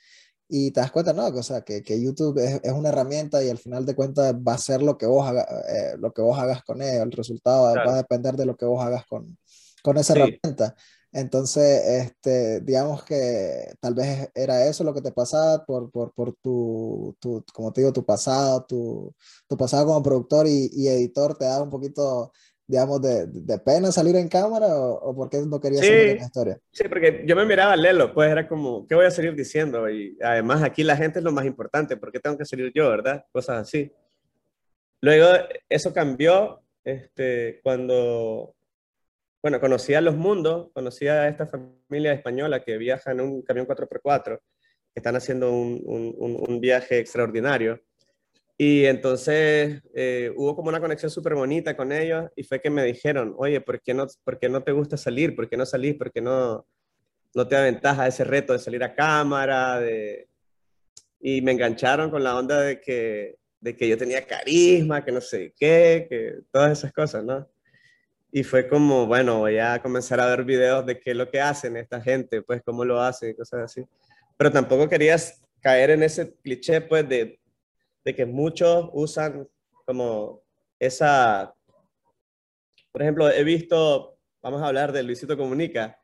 Y 0.53 0.73
te 0.73 0.81
das 0.81 0.91
cuenta, 0.91 1.13
¿no? 1.13 1.27
O 1.27 1.43
sea, 1.45 1.61
que, 1.61 1.81
que 1.81 2.01
YouTube 2.03 2.37
es, 2.39 2.61
es, 2.65 2.73
una 2.73 2.89
herramienta 2.89 3.43
y 3.43 3.49
al 3.49 3.59
final 3.59 3.87
de 3.87 3.95
cuentas 3.95 4.35
va 4.35 4.55
a 4.55 4.59
ser 4.59 4.83
lo 4.83 4.99
que 4.99 5.07
vos, 5.07 5.25
haga, 5.25 5.47
eh, 5.69 5.97
lo 5.97 6.13
que 6.13 6.23
vos 6.23 6.37
hagas 6.37 6.65
con 6.65 6.83
él. 6.83 7.03
El 7.03 7.13
resultado 7.13 7.73
va 7.73 7.95
a 7.95 7.97
depender 7.99 8.35
de 8.35 8.47
lo 8.47 8.57
que 8.57 8.65
vos 8.65 8.85
hagas 8.85 9.07
con, 9.07 9.39
con 9.81 9.97
esa 9.97 10.15
herramienta. 10.15 10.75
Entonces, 11.13 12.07
este, 12.07 12.61
digamos 12.61 13.03
que 13.05 13.75
tal 13.81 13.95
vez 13.95 14.31
era 14.33 14.67
eso 14.67 14.85
lo 14.85 14.95
que 14.95 15.03
te 15.03 15.11
pasaba 15.11 15.65
por, 15.65 15.91
por, 15.91 16.13
por 16.13 16.35
tu, 16.35 17.17
tu, 17.19 17.45
como 17.53 17.73
te 17.73 17.81
digo, 17.81 17.93
tu 17.93 18.05
pasado, 18.05 18.65
tu, 18.65 19.13
tu 19.49 19.57
pasado 19.57 19.87
como 19.87 20.03
productor 20.03 20.47
y, 20.47 20.71
y, 20.73 20.87
editor 20.87 21.37
te 21.37 21.47
da 21.47 21.61
un 21.61 21.69
poquito, 21.69 22.31
digamos, 22.65 23.03
de, 23.03 23.27
de 23.27 23.59
pena 23.59 23.91
salir 23.91 24.15
en 24.15 24.29
cámara 24.29 24.69
o, 24.69 25.11
o 25.11 25.17
por 25.17 25.29
qué 25.29 25.43
no 25.45 25.61
querías 25.61 25.85
salir 25.85 26.09
en 26.11 26.19
la 26.19 26.25
historia? 26.25 26.61
Sí, 26.71 26.85
porque 26.89 27.25
yo 27.27 27.35
me 27.35 27.45
miraba 27.45 27.73
a 27.73 27.77
Lelo, 27.77 28.15
pues 28.15 28.31
era 28.31 28.47
como, 28.47 28.87
¿qué 28.87 28.95
voy 28.95 29.07
a 29.07 29.11
salir 29.11 29.35
diciendo? 29.35 29.91
Y 29.91 30.17
además 30.23 30.63
aquí 30.63 30.85
la 30.85 30.97
gente 30.97 31.19
es 31.19 31.25
lo 31.25 31.33
más 31.33 31.45
importante, 31.45 31.97
¿por 31.97 32.13
qué 32.13 32.21
tengo 32.21 32.39
que 32.39 32.45
salir 32.45 32.71
yo, 32.73 32.89
verdad? 32.89 33.25
Cosas 33.33 33.63
así. 33.63 33.93
Luego 35.01 35.27
eso 35.69 35.93
cambió 35.93 36.61
este, 36.85 37.59
cuando 37.65 38.55
bueno, 39.43 39.61
conocía 39.61 40.01
Los 40.01 40.17
Mundos, 40.17 40.71
conocía 40.73 41.23
a 41.23 41.29
esta 41.29 41.47
familia 41.47 42.13
española 42.13 42.63
que 42.63 42.77
viaja 42.77 43.13
en 43.13 43.21
un 43.21 43.43
camión 43.43 43.67
4x4, 43.67 44.39
que 44.39 45.01
están 45.01 45.17
haciendo 45.17 45.53
un, 45.53 45.83
un, 45.85 46.37
un 46.49 46.61
viaje 46.61 46.99
extraordinario. 46.99 47.81
Y 48.63 48.85
entonces 48.85 49.81
eh, 49.95 50.31
hubo 50.37 50.55
como 50.55 50.69
una 50.69 50.81
conexión 50.81 51.11
súper 51.11 51.35
bonita 51.35 51.75
con 51.75 51.93
ellos 51.93 52.31
y 52.37 52.43
fue 52.43 52.61
que 52.61 52.69
me 52.69 52.85
dijeron, 52.85 53.35
oye, 53.39 53.63
¿por 53.63 53.81
qué 53.81 53.95
no, 53.95 54.07
por 54.23 54.39
qué 54.39 54.51
no 54.51 54.63
te 54.63 54.73
gusta 54.73 54.99
salir? 54.99 55.35
¿Por 55.35 55.49
qué 55.49 55.57
no 55.57 55.65
salís? 55.65 55.95
¿Por 55.95 56.13
qué 56.13 56.21
no, 56.21 56.67
no 57.35 57.49
te 57.49 57.57
aventajas 57.57 58.09
ese 58.09 58.25
reto 58.25 58.53
de 58.53 58.59
salir 58.59 58.85
a 58.85 58.95
cámara? 58.95 59.81
De... 59.81 60.29
Y 61.21 61.41
me 61.41 61.53
engancharon 61.53 62.11
con 62.11 62.23
la 62.23 62.37
onda 62.37 62.61
de 62.61 62.83
que, 62.83 63.39
de 63.61 63.75
que 63.75 63.89
yo 63.89 63.97
tenía 63.97 64.27
carisma, 64.27 65.03
que 65.03 65.13
no 65.13 65.23
sé 65.23 65.55
qué, 65.57 66.07
que 66.07 66.43
todas 66.51 66.77
esas 66.77 66.93
cosas, 66.93 67.25
¿no? 67.25 67.49
Y 68.33 68.45
fue 68.45 68.69
como, 68.69 69.07
bueno, 69.07 69.39
voy 69.41 69.59
a 69.59 69.81
comenzar 69.83 70.21
a 70.21 70.27
ver 70.27 70.45
videos 70.45 70.87
de 70.87 71.01
qué 71.01 71.11
es 71.11 71.17
lo 71.17 71.29
que 71.29 71.41
hacen 71.41 71.77
esta 71.77 72.01
gente, 72.01 72.43
pues 72.43 72.63
cómo 72.65 72.85
lo 72.85 73.01
hacen 73.01 73.35
cosas 73.35 73.63
así. 73.63 73.85
Pero 74.37 74.53
tampoco 74.53 74.89
querías 74.89 75.43
caer 75.61 75.91
en 75.91 76.03
ese 76.03 76.35
cliché, 76.37 76.81
pues, 76.81 77.09
de, 77.09 77.41
de 78.05 78.15
que 78.15 78.27
muchos 78.27 78.89
usan 78.93 79.49
como 79.85 80.43
esa... 80.79 81.55
Por 82.93 83.03
ejemplo, 83.03 83.31
he 83.31 83.45
visto, 83.45 84.19
vamos 84.43 84.63
a 84.63 84.67
hablar 84.67 84.93
de 84.93 85.03
Luisito 85.03 85.37
Comunica, 85.37 86.01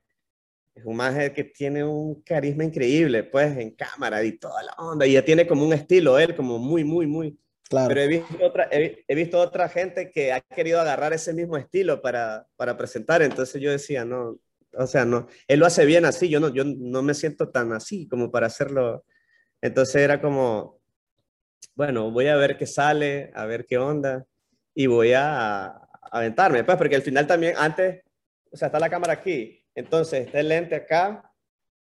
es 0.75 0.85
un 0.85 0.97
maje 0.97 1.33
que 1.33 1.45
tiene 1.45 1.83
un 1.85 2.23
carisma 2.23 2.64
increíble, 2.64 3.25
pues, 3.25 3.56
en 3.56 3.71
cámara 3.71 4.23
y 4.23 4.33
toda 4.38 4.62
la 4.62 4.73
onda, 4.78 5.06
y 5.06 5.12
ya 5.12 5.25
tiene 5.25 5.47
como 5.47 5.64
un 5.64 5.73
estilo, 5.73 6.18
él, 6.18 6.37
como 6.37 6.59
muy, 6.59 6.85
muy, 6.85 7.06
muy, 7.06 7.38
Pero 7.69 8.01
he 8.01 8.07
visto, 8.07 8.37
otra, 8.45 8.69
he, 8.71 9.15
visto 9.15 9.41
otra 9.41 9.69
gente 9.69 10.11
que 10.11 10.33
ha 10.33 10.41
querido 10.41 10.81
agarrar 10.81 11.13
ese 11.13 11.35
mismo 11.35 11.57
estilo 11.57 12.01
para, 12.01 12.47
para 12.57 12.77
presentar, 12.77 13.23
entonces 13.23 13.61
yo 13.61 13.73
decía, 13.73 14.05
no, 14.05 14.39
o 14.73 14.87
sea, 14.87 15.05
no, 15.05 15.27
él 15.49 15.59
lo 15.59 15.67
hace 15.67 15.85
bien 15.85 16.05
así, 16.05 16.29
yo 16.29 16.39
no, 16.39 16.49
yo 16.49 16.65
no 16.65 17.03
me 17.03 17.15
siento 17.15 17.49
tan 17.49 17.73
así 17.73 18.07
como 18.07 18.31
para 18.31 18.47
hacerlo. 18.47 19.05
Entonces 19.61 19.97
era 19.97 20.21
como, 20.21 20.81
bueno, 21.75 22.11
voy 22.11 22.29
a 22.29 22.37
ver 22.37 22.57
qué 22.57 22.67
sale, 22.67 23.33
a 23.35 23.47
ver 23.47 23.67
qué 23.67 23.79
onda, 23.79 24.25
y 24.75 24.87
voy 24.87 25.13
a, 25.15 25.83
aventarme, 26.13 26.63
pues, 26.63 26.77
porque 26.79 26.97
al 26.97 27.03
final 27.03 27.27
también, 27.27 27.55
antes, 27.59 28.03
o 28.51 28.57
sea, 28.57 28.67
está 28.67 28.79
la 28.79 28.89
cámara 28.89 29.15
aquí, 29.15 29.65
entonces 29.75 30.27
está 30.27 30.39
el 30.39 30.49
lente 30.49 30.77
acá 30.77 31.33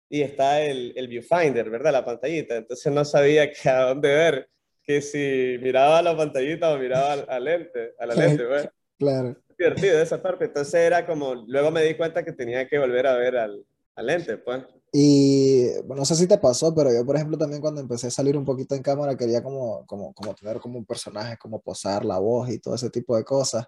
y 0.10 0.22
está 0.22 0.62
el, 0.62 0.94
el 0.96 1.08
viewfinder, 1.08 1.70
¿verdad? 1.70 1.92
La 1.92 2.06
pantallita, 2.06 2.56
entonces 2.56 2.92
no 2.92 3.06
sabía 3.06 3.51
qué 3.51 3.70
a 3.70 3.82
dónde 3.82 4.10
ver 4.10 4.50
que 4.86 5.01
si 5.01 5.58
miraba 5.62 6.01
la 6.01 6.15
pantallita 6.15 6.74
o 6.74 6.77
miraba 6.77 7.13
al, 7.13 7.44
lente, 7.44 7.94
a 8.00 8.06
la 8.06 8.15
lente, 8.15 8.46
bueno. 8.46 8.70
Claro. 8.98 9.36
Divertido 9.58 10.01
esa 10.01 10.22
parte. 10.22 10.46
Entonces 10.46 10.74
era 10.75 11.06
como, 11.06 11.36
luego 11.36 11.70
me 11.70 11.84
di 11.84 11.96
cuenta 11.96 12.24
que 12.24 12.32
tenía 12.32 12.65
que 12.65 12.80
volver 12.80 13.08
a 13.08 13.15
ver 13.15 13.36
al, 13.36 13.65
al 13.96 14.06
lente, 14.06 14.38
pues. 14.38 14.63
Y 14.94 15.74
bueno, 15.82 15.98
no 15.98 16.06
sé 16.06 16.15
si 16.15 16.27
te 16.27 16.38
pasó, 16.38 16.74
pero 16.74 16.94
yo, 16.94 17.06
por 17.06 17.18
ejemplo, 17.18 17.38
también 17.38 17.60
cuando 17.60 17.82
empecé 17.82 18.08
a 18.08 18.12
salir 18.12 18.38
un 18.38 18.46
poquito 18.46 18.74
en 18.75 18.82
cámara, 18.82 19.18
quería 19.18 19.44
como, 19.44 19.86
como, 19.86 20.13
como 20.13 20.34
tener 20.34 20.62
como 20.62 20.77
un 20.77 20.86
personaje, 20.86 21.36
como 21.38 21.60
posar 21.60 22.06
la 22.06 22.18
voz 22.20 22.50
y 22.50 22.60
todo 22.60 22.75
ese 22.75 22.89
tipo 22.89 23.18
de 23.18 23.25
cosas. 23.25 23.68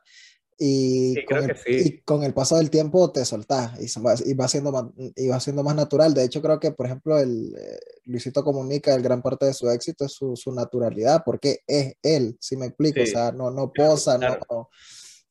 Y, 0.59 1.23
con 1.25 1.37
el, 1.37 1.55
y, 1.67 1.97
con 1.99 2.23
el, 2.23 2.33
paso 2.33 2.57
del 2.57 2.71
tiempo 2.71 3.11
te 3.11 3.23
soltás 3.25 3.79
y, 3.79 3.99
va, 3.99 4.15
y, 4.25 4.33
va 4.33 4.47
siendo 4.47 4.71
más, 4.71 4.85
y 5.15 5.27
va 5.27 5.39
siendo 5.39 5.63
más 5.63 5.75
natural. 5.75 6.15
De 6.15 6.23
hecho, 6.23 6.41
creo 6.41 6.59
que, 6.59 6.71
por 6.71 6.87
ejemplo, 6.87 7.19
el, 7.19 7.55
eh, 7.55 7.79
Luisito 8.05 8.43
Comunica, 8.43 8.95
el 8.95 9.03
gran 9.03 9.21
parte 9.21 9.45
de 9.45 9.53
su 9.53 9.69
éxito 9.69 10.05
es 10.05 10.13
su, 10.13 10.35
su 10.35 10.51
naturalidad, 10.51 11.21
porque 11.23 11.59
es 11.67 11.93
él, 12.01 12.37
si 12.39 12.57
me 12.57 12.67
explico. 12.67 13.01
O 13.03 13.05
sea, 13.05 13.31
no, 13.31 13.51
no 13.51 13.71
posa, 13.71 14.17
no, 14.17 14.69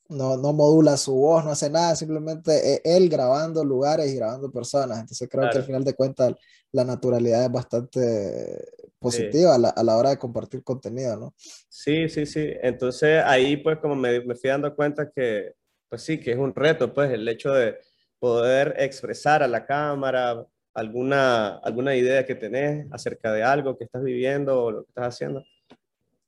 no, 0.09 0.37
no, 0.37 0.53
modula 0.53 0.97
su 0.97 1.15
voz, 1.15 1.45
no 1.45 1.51
hace 1.51 1.71
nada, 1.71 1.97
simplemente 1.97 2.75
es 2.75 2.81
él 2.85 3.09
grabando 3.09 3.65
lugares 3.65 4.13
y 4.13 4.15
grabando 4.15 4.53
personas. 4.53 5.01
Entonces, 5.01 5.29
creo 5.29 5.51
que 5.51 5.59
al 5.59 5.65
final 5.65 5.83
de 5.83 5.95
cuentas, 5.95 6.35
la 6.71 6.85
naturalidad 6.85 7.45
es 7.45 7.51
bastante 7.51 8.65
positiva 9.11 9.55
a, 9.55 9.59
la, 9.59 9.69
a, 9.69 9.83
la, 9.83 9.97
hora 9.97 10.11
de 10.11 10.19
compartir 10.19 10.63
contenido, 10.63 11.17
¿no? 11.17 11.35
Sí, 11.69 12.09
sí, 12.09 12.27
sí. 12.27 12.53
Entonces 12.63 13.23
ahí 13.25 13.57
pues 13.57 13.79
como 13.79 13.95
me, 13.95 14.21
me, 14.21 14.35
fui 14.35 14.51
dando 14.51 14.75
cuenta 14.75 15.11
que, 15.11 15.53
pues 15.89 16.03
sí, 16.03 16.19
que 16.19 16.33
es 16.33 16.39
un 16.39 16.55
reto, 16.55 16.93
pues 16.93 17.11
el 17.11 17.27
hecho 17.29 17.53
de 17.53 17.79
poder 18.19 18.75
expresar 18.79 19.43
a 19.43 19.49
la 19.49 19.65
cámara 19.65 20.47
alguna, 20.75 21.59
alguna 21.59 21.95
idea 21.95 22.27
que 22.27 22.35
tenés 22.35 22.87
acerca 22.91 23.33
de 23.33 23.43
algo 23.43 23.79
que 23.79 23.85
estás 23.85 24.03
viviendo 24.03 24.63
o 24.63 24.71
lo 24.71 24.85
que 24.85 24.91
estás 24.91 25.15
haciendo. 25.15 25.45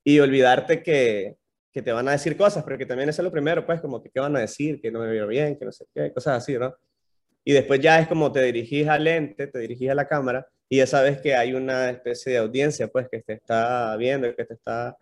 Y 0.04 0.20
olvidarte 0.20 0.82
que, 0.82 1.36
que 1.72 1.82
te 1.82 1.92
van 1.92 2.08
a 2.08 2.12
decir 2.12 2.36
cosas, 2.36 2.64
pero 2.64 2.78
que 2.78 2.86
también 2.86 3.08
eso 3.08 3.20
es 3.20 3.24
lo 3.24 3.32
primero, 3.32 3.66
pues 3.66 3.80
como 3.80 4.02
que 4.02 4.10
qué 4.10 4.20
van 4.20 4.36
a 4.36 4.40
decir, 4.40 4.80
que 4.80 4.90
no 4.90 5.00
me 5.00 5.08
veo 5.08 5.26
bien, 5.26 5.58
que 5.58 5.64
no 5.64 5.72
sé 5.72 5.84
qué, 5.94 6.12
cosas 6.12 6.38
así, 6.38 6.56
¿no? 6.56 6.74
Y 7.44 7.52
después 7.52 7.80
ya 7.80 7.98
es 8.00 8.08
como 8.08 8.30
te 8.30 8.42
dirigís 8.42 8.86
al 8.88 9.04
lente, 9.04 9.46
te 9.46 9.58
dirigís 9.58 9.90
a 9.90 9.94
la 9.94 10.06
cámara 10.06 10.46
y 10.68 10.78
ya 10.78 10.86
sabes 10.86 11.20
que 11.20 11.34
hay 11.34 11.54
una 11.54 11.90
especie 11.90 12.32
de 12.32 12.38
audiencia, 12.38 12.88
pues, 12.88 13.08
que 13.08 13.20
te 13.20 13.34
está 13.34 13.96
viendo, 13.96 14.34
que 14.34 14.44
te 14.44 14.54
está 14.54 14.96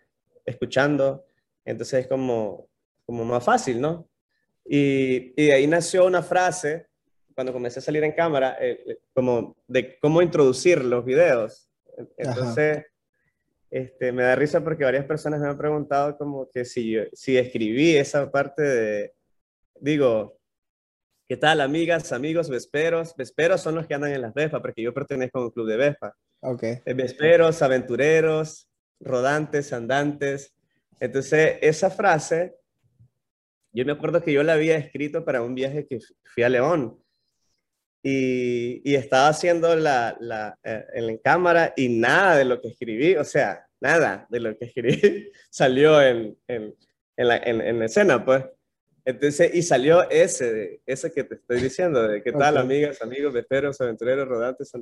escuchando. 0.44 1.26
Entonces 1.64 2.00
es 2.00 2.06
como, 2.06 2.68
como 3.04 3.24
más 3.24 3.42
fácil, 3.42 3.80
¿no? 3.80 4.08
Y, 4.64 5.32
y 5.40 5.46
de 5.46 5.52
ahí 5.52 5.66
nació 5.66 6.06
una 6.06 6.22
frase, 6.22 6.86
cuando 7.34 7.52
comencé 7.52 7.80
a 7.80 7.82
salir 7.82 8.02
en 8.02 8.12
cámara, 8.12 8.56
eh, 8.60 8.82
eh, 8.86 8.98
como 9.12 9.56
de 9.66 9.98
cómo 9.98 10.22
introducir 10.22 10.82
los 10.82 11.04
videos. 11.04 11.68
Entonces, 12.16 12.86
este, 13.70 14.12
me 14.12 14.22
da 14.22 14.34
risa 14.34 14.64
porque 14.64 14.84
varias 14.84 15.04
personas 15.04 15.40
me 15.40 15.48
han 15.48 15.58
preguntado 15.58 16.16
como 16.16 16.48
que 16.50 16.64
si, 16.64 16.96
si 17.12 17.36
escribí 17.36 17.96
esa 17.96 18.30
parte 18.30 18.62
de, 18.62 19.14
digo, 19.80 20.38
¿Qué 21.28 21.36
tal, 21.36 21.60
amigas, 21.60 22.12
amigos, 22.12 22.48
vesperos? 22.48 23.16
Vesperos 23.16 23.60
son 23.60 23.74
los 23.74 23.88
que 23.88 23.94
andan 23.94 24.12
en 24.12 24.22
las 24.22 24.32
Vespas, 24.32 24.60
porque 24.60 24.80
yo 24.80 24.94
pertenezco 24.94 25.40
a 25.40 25.46
un 25.46 25.50
club 25.50 25.66
de 25.66 25.76
Vespa. 25.76 26.14
Ok. 26.38 26.62
Eh, 26.62 26.94
vesperos, 26.94 27.62
aventureros, 27.62 28.68
rodantes, 29.00 29.72
andantes. 29.72 30.54
Entonces, 31.00 31.58
esa 31.62 31.90
frase, 31.90 32.54
yo 33.72 33.84
me 33.84 33.90
acuerdo 33.90 34.22
que 34.22 34.32
yo 34.32 34.44
la 34.44 34.52
había 34.52 34.76
escrito 34.76 35.24
para 35.24 35.42
un 35.42 35.56
viaje 35.56 35.84
que 35.88 35.98
fui 36.32 36.44
a 36.44 36.48
León. 36.48 36.96
Y, 38.04 38.88
y 38.88 38.94
estaba 38.94 39.26
haciendo 39.26 39.74
la, 39.74 40.16
la 40.20 40.56
eh, 40.62 40.84
en 40.94 41.18
cámara 41.18 41.74
y 41.76 41.88
nada 41.88 42.36
de 42.36 42.44
lo 42.44 42.60
que 42.60 42.68
escribí, 42.68 43.16
o 43.16 43.24
sea, 43.24 43.66
nada 43.80 44.28
de 44.30 44.38
lo 44.38 44.56
que 44.56 44.66
escribí 44.66 45.32
salió 45.50 46.00
en, 46.00 46.38
en, 46.46 46.72
en, 47.16 47.28
la, 47.28 47.36
en 47.38 47.82
escena, 47.82 48.24
pues. 48.24 48.44
Entonces, 49.06 49.54
y 49.54 49.62
salió 49.62 50.10
ese, 50.10 50.80
ese 50.84 51.12
que 51.12 51.22
te 51.22 51.36
estoy 51.36 51.60
diciendo, 51.60 52.08
de 52.08 52.24
qué 52.24 52.32
tal, 52.32 52.56
amigas, 52.56 53.00
amigos, 53.00 53.32
vesperos, 53.32 53.80
aventureros, 53.80 54.26
rodantes, 54.26 54.72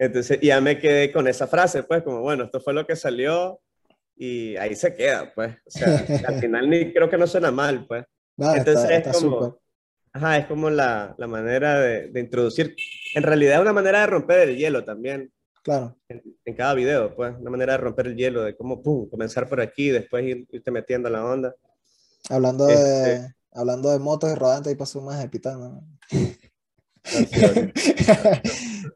Entonces, 0.00 0.40
ya 0.42 0.60
me 0.60 0.80
quedé 0.80 1.12
con 1.12 1.28
esa 1.28 1.46
frase, 1.46 1.84
pues, 1.84 2.02
como, 2.02 2.22
bueno, 2.22 2.42
esto 2.42 2.60
fue 2.60 2.74
lo 2.74 2.84
que 2.84 2.96
salió 2.96 3.60
y 4.16 4.56
ahí 4.56 4.74
se 4.74 4.96
queda, 4.96 5.32
pues. 5.32 5.54
O 5.64 5.70
sea, 5.70 5.86
al 6.26 6.40
final 6.40 6.68
ni 6.68 6.92
creo 6.92 7.08
que 7.08 7.16
no 7.16 7.28
suena 7.28 7.52
mal, 7.52 7.86
pues. 7.86 8.04
Entonces, 8.36 9.06
es 9.06 9.16
como, 9.16 9.60
ajá, 10.12 10.38
es 10.38 10.46
como 10.46 10.68
la, 10.68 11.14
la 11.16 11.28
manera 11.28 11.78
de, 11.78 12.08
de, 12.08 12.20
introducir, 12.20 12.74
en 13.14 13.22
realidad 13.22 13.54
es 13.54 13.60
una 13.60 13.72
manera 13.72 14.00
de 14.00 14.06
romper 14.08 14.48
el 14.48 14.56
hielo 14.56 14.84
también. 14.84 15.32
Claro. 15.62 15.96
En, 16.08 16.20
en, 16.44 16.56
cada 16.56 16.74
video, 16.74 17.14
pues, 17.14 17.32
una 17.38 17.50
manera 17.50 17.74
de 17.74 17.78
romper 17.78 18.08
el 18.08 18.16
hielo, 18.16 18.42
de 18.42 18.56
cómo, 18.56 18.82
pum, 18.82 19.08
comenzar 19.08 19.48
por 19.48 19.60
aquí, 19.60 19.90
después 19.90 20.24
ir, 20.24 20.48
irte 20.50 20.72
metiendo 20.72 21.08
la 21.08 21.24
onda. 21.24 21.54
Hablando 22.28 22.66
de, 22.66 22.74
este 22.74 23.34
hablando 23.52 23.90
de 23.90 23.98
motos 23.98 24.30
y 24.30 24.34
rodantes, 24.34 24.70
ahí 24.70 24.76
pasó 24.76 25.00
más 25.00 25.22
epitano. 25.24 25.84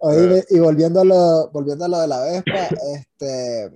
Oye, 0.01 0.45
y 0.51 0.59
volviendo 0.59 1.01
a, 1.01 1.05
lo, 1.05 1.51
volviendo 1.51 1.85
a 1.87 1.89
lo 1.89 2.01
de 2.01 2.09
la 2.09 2.21
Vespa, 2.21 2.69
este, 2.95 3.73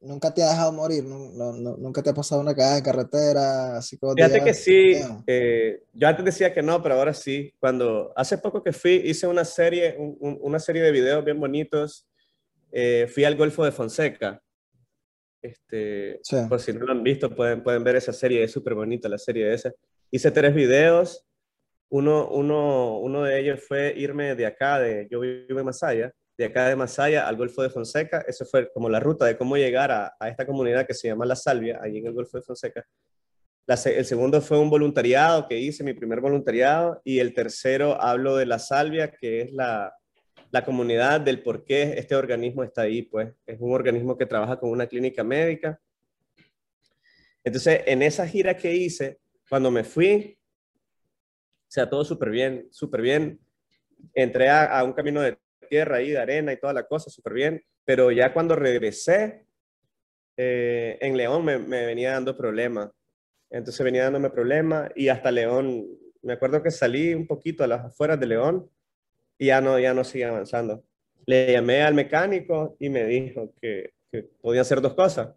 nunca 0.00 0.32
te 0.32 0.42
ha 0.42 0.50
dejado 0.50 0.72
morir, 0.72 1.04
no, 1.04 1.52
no, 1.52 1.76
nunca 1.76 2.02
te 2.02 2.10
ha 2.10 2.14
pasado 2.14 2.40
una 2.40 2.54
caída 2.54 2.76
de 2.76 2.82
carretera, 2.82 3.76
así 3.76 3.98
como 3.98 4.14
Fíjate 4.14 4.42
que 4.42 4.54
sí, 4.54 4.94
eh, 5.26 5.82
yo 5.92 6.08
antes 6.08 6.24
decía 6.24 6.54
que 6.54 6.62
no, 6.62 6.82
pero 6.82 6.94
ahora 6.94 7.12
sí. 7.14 7.52
Cuando 7.58 8.12
hace 8.16 8.38
poco 8.38 8.62
que 8.62 8.72
fui, 8.72 9.02
hice 9.04 9.26
una 9.26 9.44
serie, 9.44 9.96
un, 9.98 10.38
una 10.40 10.58
serie 10.58 10.82
de 10.82 10.92
videos 10.92 11.24
bien 11.24 11.40
bonitos. 11.40 12.06
Eh, 12.74 13.06
fui 13.12 13.24
al 13.24 13.36
Golfo 13.36 13.64
de 13.66 13.72
Fonseca 13.72 14.40
este, 15.42 16.20
Por 16.48 16.60
si 16.60 16.72
no 16.72 16.86
lo 16.86 16.92
han 16.92 17.02
visto, 17.02 17.34
pueden, 17.34 17.62
pueden 17.62 17.82
ver 17.82 17.96
esa 17.96 18.12
serie, 18.12 18.42
es 18.44 18.52
súper 18.52 18.74
bonita 18.74 19.08
la 19.08 19.18
serie 19.18 19.52
esa. 19.52 19.72
Hice 20.10 20.30
tres 20.30 20.54
videos, 20.54 21.26
uno, 21.90 22.28
uno, 22.28 22.98
uno 22.98 23.22
de 23.24 23.40
ellos 23.40 23.60
fue 23.66 23.92
irme 23.96 24.34
de 24.34 24.46
acá, 24.46 24.78
de, 24.78 25.08
yo 25.10 25.20
vivo 25.20 25.58
en 25.58 25.66
Masaya, 25.66 26.12
de 26.38 26.44
acá 26.44 26.68
de 26.68 26.76
Masaya 26.76 27.26
al 27.26 27.36
Golfo 27.36 27.62
de 27.62 27.70
Fonseca, 27.70 28.24
eso 28.26 28.44
fue 28.44 28.70
como 28.72 28.88
la 28.88 29.00
ruta 29.00 29.26
de 29.26 29.36
cómo 29.36 29.56
llegar 29.56 29.90
a, 29.90 30.14
a 30.18 30.28
esta 30.28 30.46
comunidad 30.46 30.86
que 30.86 30.94
se 30.94 31.08
llama 31.08 31.26
La 31.26 31.36
Salvia, 31.36 31.80
ahí 31.82 31.98
en 31.98 32.06
el 32.06 32.12
Golfo 32.12 32.38
de 32.38 32.44
Fonseca. 32.44 32.86
La, 33.66 33.74
el 33.74 34.04
segundo 34.04 34.40
fue 34.40 34.58
un 34.58 34.70
voluntariado 34.70 35.46
que 35.46 35.58
hice, 35.58 35.84
mi 35.84 35.92
primer 35.92 36.20
voluntariado, 36.20 37.00
y 37.04 37.18
el 37.18 37.34
tercero 37.34 38.00
hablo 38.00 38.36
de 38.36 38.46
La 38.46 38.58
Salvia, 38.58 39.10
que 39.12 39.42
es 39.42 39.52
la, 39.52 39.92
la 40.52 40.64
comunidad 40.66 41.22
del 41.22 41.42
por 41.42 41.64
qué 41.64 41.94
este 41.96 42.14
organismo 42.14 42.62
está 42.62 42.82
ahí, 42.82 43.02
pues 43.02 43.32
es 43.46 43.56
un 43.58 43.72
organismo 43.72 44.18
que 44.18 44.26
trabaja 44.26 44.60
con 44.60 44.70
una 44.70 44.86
clínica 44.86 45.24
médica. 45.24 45.80
Entonces, 47.42 47.80
en 47.86 48.02
esa 48.02 48.28
gira 48.28 48.54
que 48.54 48.74
hice, 48.74 49.18
cuando 49.48 49.70
me 49.70 49.82
fui, 49.82 50.38
o 50.84 51.70
sea, 51.70 51.88
todo 51.88 52.04
súper 52.04 52.28
bien, 52.28 52.68
súper 52.70 53.00
bien. 53.00 53.40
Entré 54.14 54.50
a, 54.50 54.84
un 54.84 54.92
camino 54.92 55.22
de 55.22 55.38
tierra 55.70 55.96
ahí, 55.96 56.10
de 56.10 56.18
arena 56.18 56.52
y 56.52 56.60
toda 56.60 56.74
la 56.74 56.86
cosa, 56.86 57.08
súper 57.08 57.32
bien. 57.32 57.64
Pero 57.86 58.10
ya 58.12 58.34
cuando 58.34 58.54
regresé, 58.54 59.46
eh, 60.36 60.98
en 61.00 61.16
León 61.16 61.46
me, 61.46 61.58
me, 61.58 61.86
venía 61.86 62.12
dando 62.12 62.36
problemas. 62.36 62.90
Entonces 63.48 63.82
venía 63.82 64.04
dándome 64.04 64.28
problemas 64.28 64.90
y 64.94 65.08
hasta 65.08 65.30
León, 65.30 65.86
me 66.20 66.34
acuerdo 66.34 66.62
que 66.62 66.70
salí 66.70 67.14
un 67.14 67.26
poquito 67.26 67.64
a 67.64 67.68
las 67.68 67.86
afueras 67.86 68.20
de 68.20 68.26
León 68.26 68.70
ya 69.46 69.60
no, 69.60 69.78
ya 69.78 69.94
no 69.94 70.04
sigue 70.04 70.24
avanzando. 70.24 70.84
Le 71.26 71.52
llamé 71.52 71.82
al 71.82 71.94
mecánico 71.94 72.76
y 72.78 72.88
me 72.88 73.04
dijo 73.04 73.52
que, 73.60 73.94
podía 74.40 74.60
hacer 74.60 74.80
dos 74.80 74.94
cosas. 74.94 75.34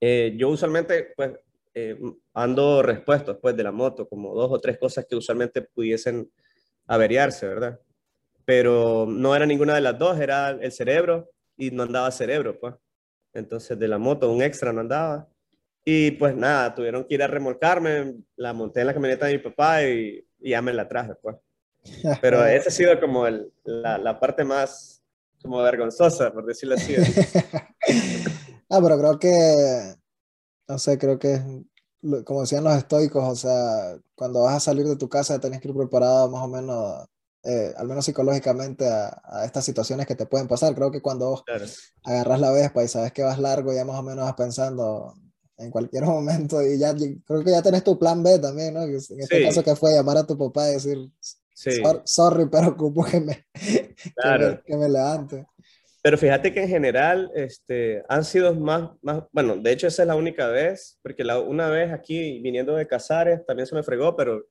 Eh, 0.00 0.34
yo 0.36 0.48
usualmente, 0.48 1.12
pues, 1.16 1.32
eh, 1.74 1.96
ando 2.34 2.82
respuestos, 2.82 3.38
pues, 3.40 3.56
de 3.56 3.62
la 3.62 3.72
moto, 3.72 4.08
como 4.08 4.34
dos 4.34 4.50
o 4.50 4.60
tres 4.60 4.78
cosas 4.78 5.06
que 5.08 5.16
usualmente 5.16 5.62
pudiesen 5.62 6.30
averiarse, 6.86 7.46
¿verdad? 7.46 7.80
Pero 8.44 9.06
no 9.08 9.36
era 9.36 9.46
ninguna 9.46 9.74
de 9.74 9.80
las 9.82 9.98
dos, 9.98 10.18
era 10.18 10.50
el 10.50 10.72
cerebro 10.72 11.30
y 11.56 11.70
no 11.70 11.84
andaba 11.84 12.10
cerebro, 12.10 12.58
pues. 12.58 12.74
Entonces, 13.34 13.78
de 13.78 13.88
la 13.88 13.98
moto, 13.98 14.32
un 14.32 14.42
extra 14.42 14.72
no 14.72 14.80
andaba. 14.80 15.28
Y 15.84 16.12
pues 16.12 16.34
nada, 16.36 16.74
tuvieron 16.74 17.04
que 17.04 17.14
ir 17.14 17.22
a 17.22 17.26
remolcarme, 17.28 18.16
la 18.36 18.52
monté 18.52 18.80
en 18.80 18.88
la 18.88 18.94
camioneta 18.94 19.26
de 19.26 19.34
mi 19.34 19.38
papá 19.38 19.84
y, 19.84 20.26
y 20.40 20.50
ya 20.50 20.62
me 20.62 20.72
la 20.72 20.88
traje, 20.88 21.14
pues. 21.22 21.36
Pero 22.20 22.44
esa 22.46 22.68
ha 22.68 22.72
sido 22.72 23.00
como 23.00 23.26
la, 23.64 23.98
la, 23.98 24.20
parte 24.20 24.44
más 24.44 25.02
como 25.42 25.58
vergonzosa, 25.62 26.32
por 26.32 26.46
decirlo 26.46 26.74
así. 26.74 26.94
Ah, 28.70 28.80
pero 28.82 28.98
creo 28.98 29.18
que, 29.18 29.94
no 30.68 30.78
sé, 30.78 30.98
creo 30.98 31.18
que 31.18 31.40
como 32.24 32.42
decían 32.42 32.64
los 32.64 32.76
estoicos, 32.76 33.24
o 33.24 33.36
sea, 33.36 33.98
cuando 34.14 34.42
vas 34.42 34.56
a 34.56 34.60
salir 34.60 34.86
de 34.86 34.96
tu 34.96 35.08
casa 35.08 35.40
tenés 35.40 35.60
que 35.60 35.68
ir 35.68 35.74
preparado 35.74 36.30
más 36.30 36.42
o 36.44 36.48
menos, 36.48 37.06
eh, 37.44 37.72
al 37.76 37.88
menos 37.88 38.04
psicológicamente, 38.04 38.86
a, 38.86 39.44
estas 39.44 39.64
situaciones 39.64 40.06
que 40.06 40.14
te 40.14 40.26
pueden 40.26 40.48
pasar. 40.48 40.74
Creo 40.74 40.90
que 40.90 41.02
cuando 41.02 41.30
vos 41.30 41.44
agarras 42.04 42.40
la 42.40 42.52
Vespa 42.52 42.84
y 42.84 42.88
sabes 42.88 43.12
que 43.12 43.22
vas 43.22 43.38
largo, 43.38 43.72
ya 43.72 43.84
más 43.84 43.98
o 43.98 44.02
menos 44.02 44.24
vas 44.24 44.34
pensando 44.34 45.14
en 45.56 45.70
cualquier 45.70 46.04
momento 46.04 46.62
y 46.62 46.78
ya 46.78 46.94
creo 46.94 47.44
que 47.44 47.50
ya 47.50 47.62
tenés 47.62 47.82
tu 47.82 47.98
plan 47.98 48.22
B 48.22 48.38
también, 48.38 48.74
¿no? 48.74 48.82
En 48.82 48.94
este 48.96 49.42
caso 49.42 49.62
que 49.64 49.74
fue 49.74 49.92
llamar 49.92 50.18
a 50.18 50.26
tu 50.26 50.38
papá 50.38 50.70
y 50.70 50.74
decir, 50.74 51.10
sorry, 52.04 52.46
pero 52.50 52.68
ocupo 52.68 53.04
que 53.04 53.20
me, 53.20 53.46
que 54.64 54.76
me 54.76 54.88
levante. 54.88 55.46
Pero 56.02 56.16
fíjate 56.16 56.54
que 56.54 56.62
en 56.62 56.68
general 56.68 57.30
este, 57.34 58.04
han 58.08 58.24
sido 58.24 58.54
más, 58.54 58.90
más, 59.02 59.24
bueno, 59.32 59.56
de 59.56 59.72
hecho 59.72 59.88
esa 59.88 60.02
es 60.02 60.08
la 60.08 60.14
única 60.14 60.46
vez, 60.46 60.98
porque 61.02 61.24
la, 61.24 61.40
una 61.40 61.68
vez 61.68 61.92
aquí 61.92 62.40
viniendo 62.40 62.76
de 62.76 62.86
Casares 62.86 63.44
también 63.44 63.66
se 63.66 63.74
me 63.74 63.82
fregó, 63.82 64.14
pero 64.14 64.46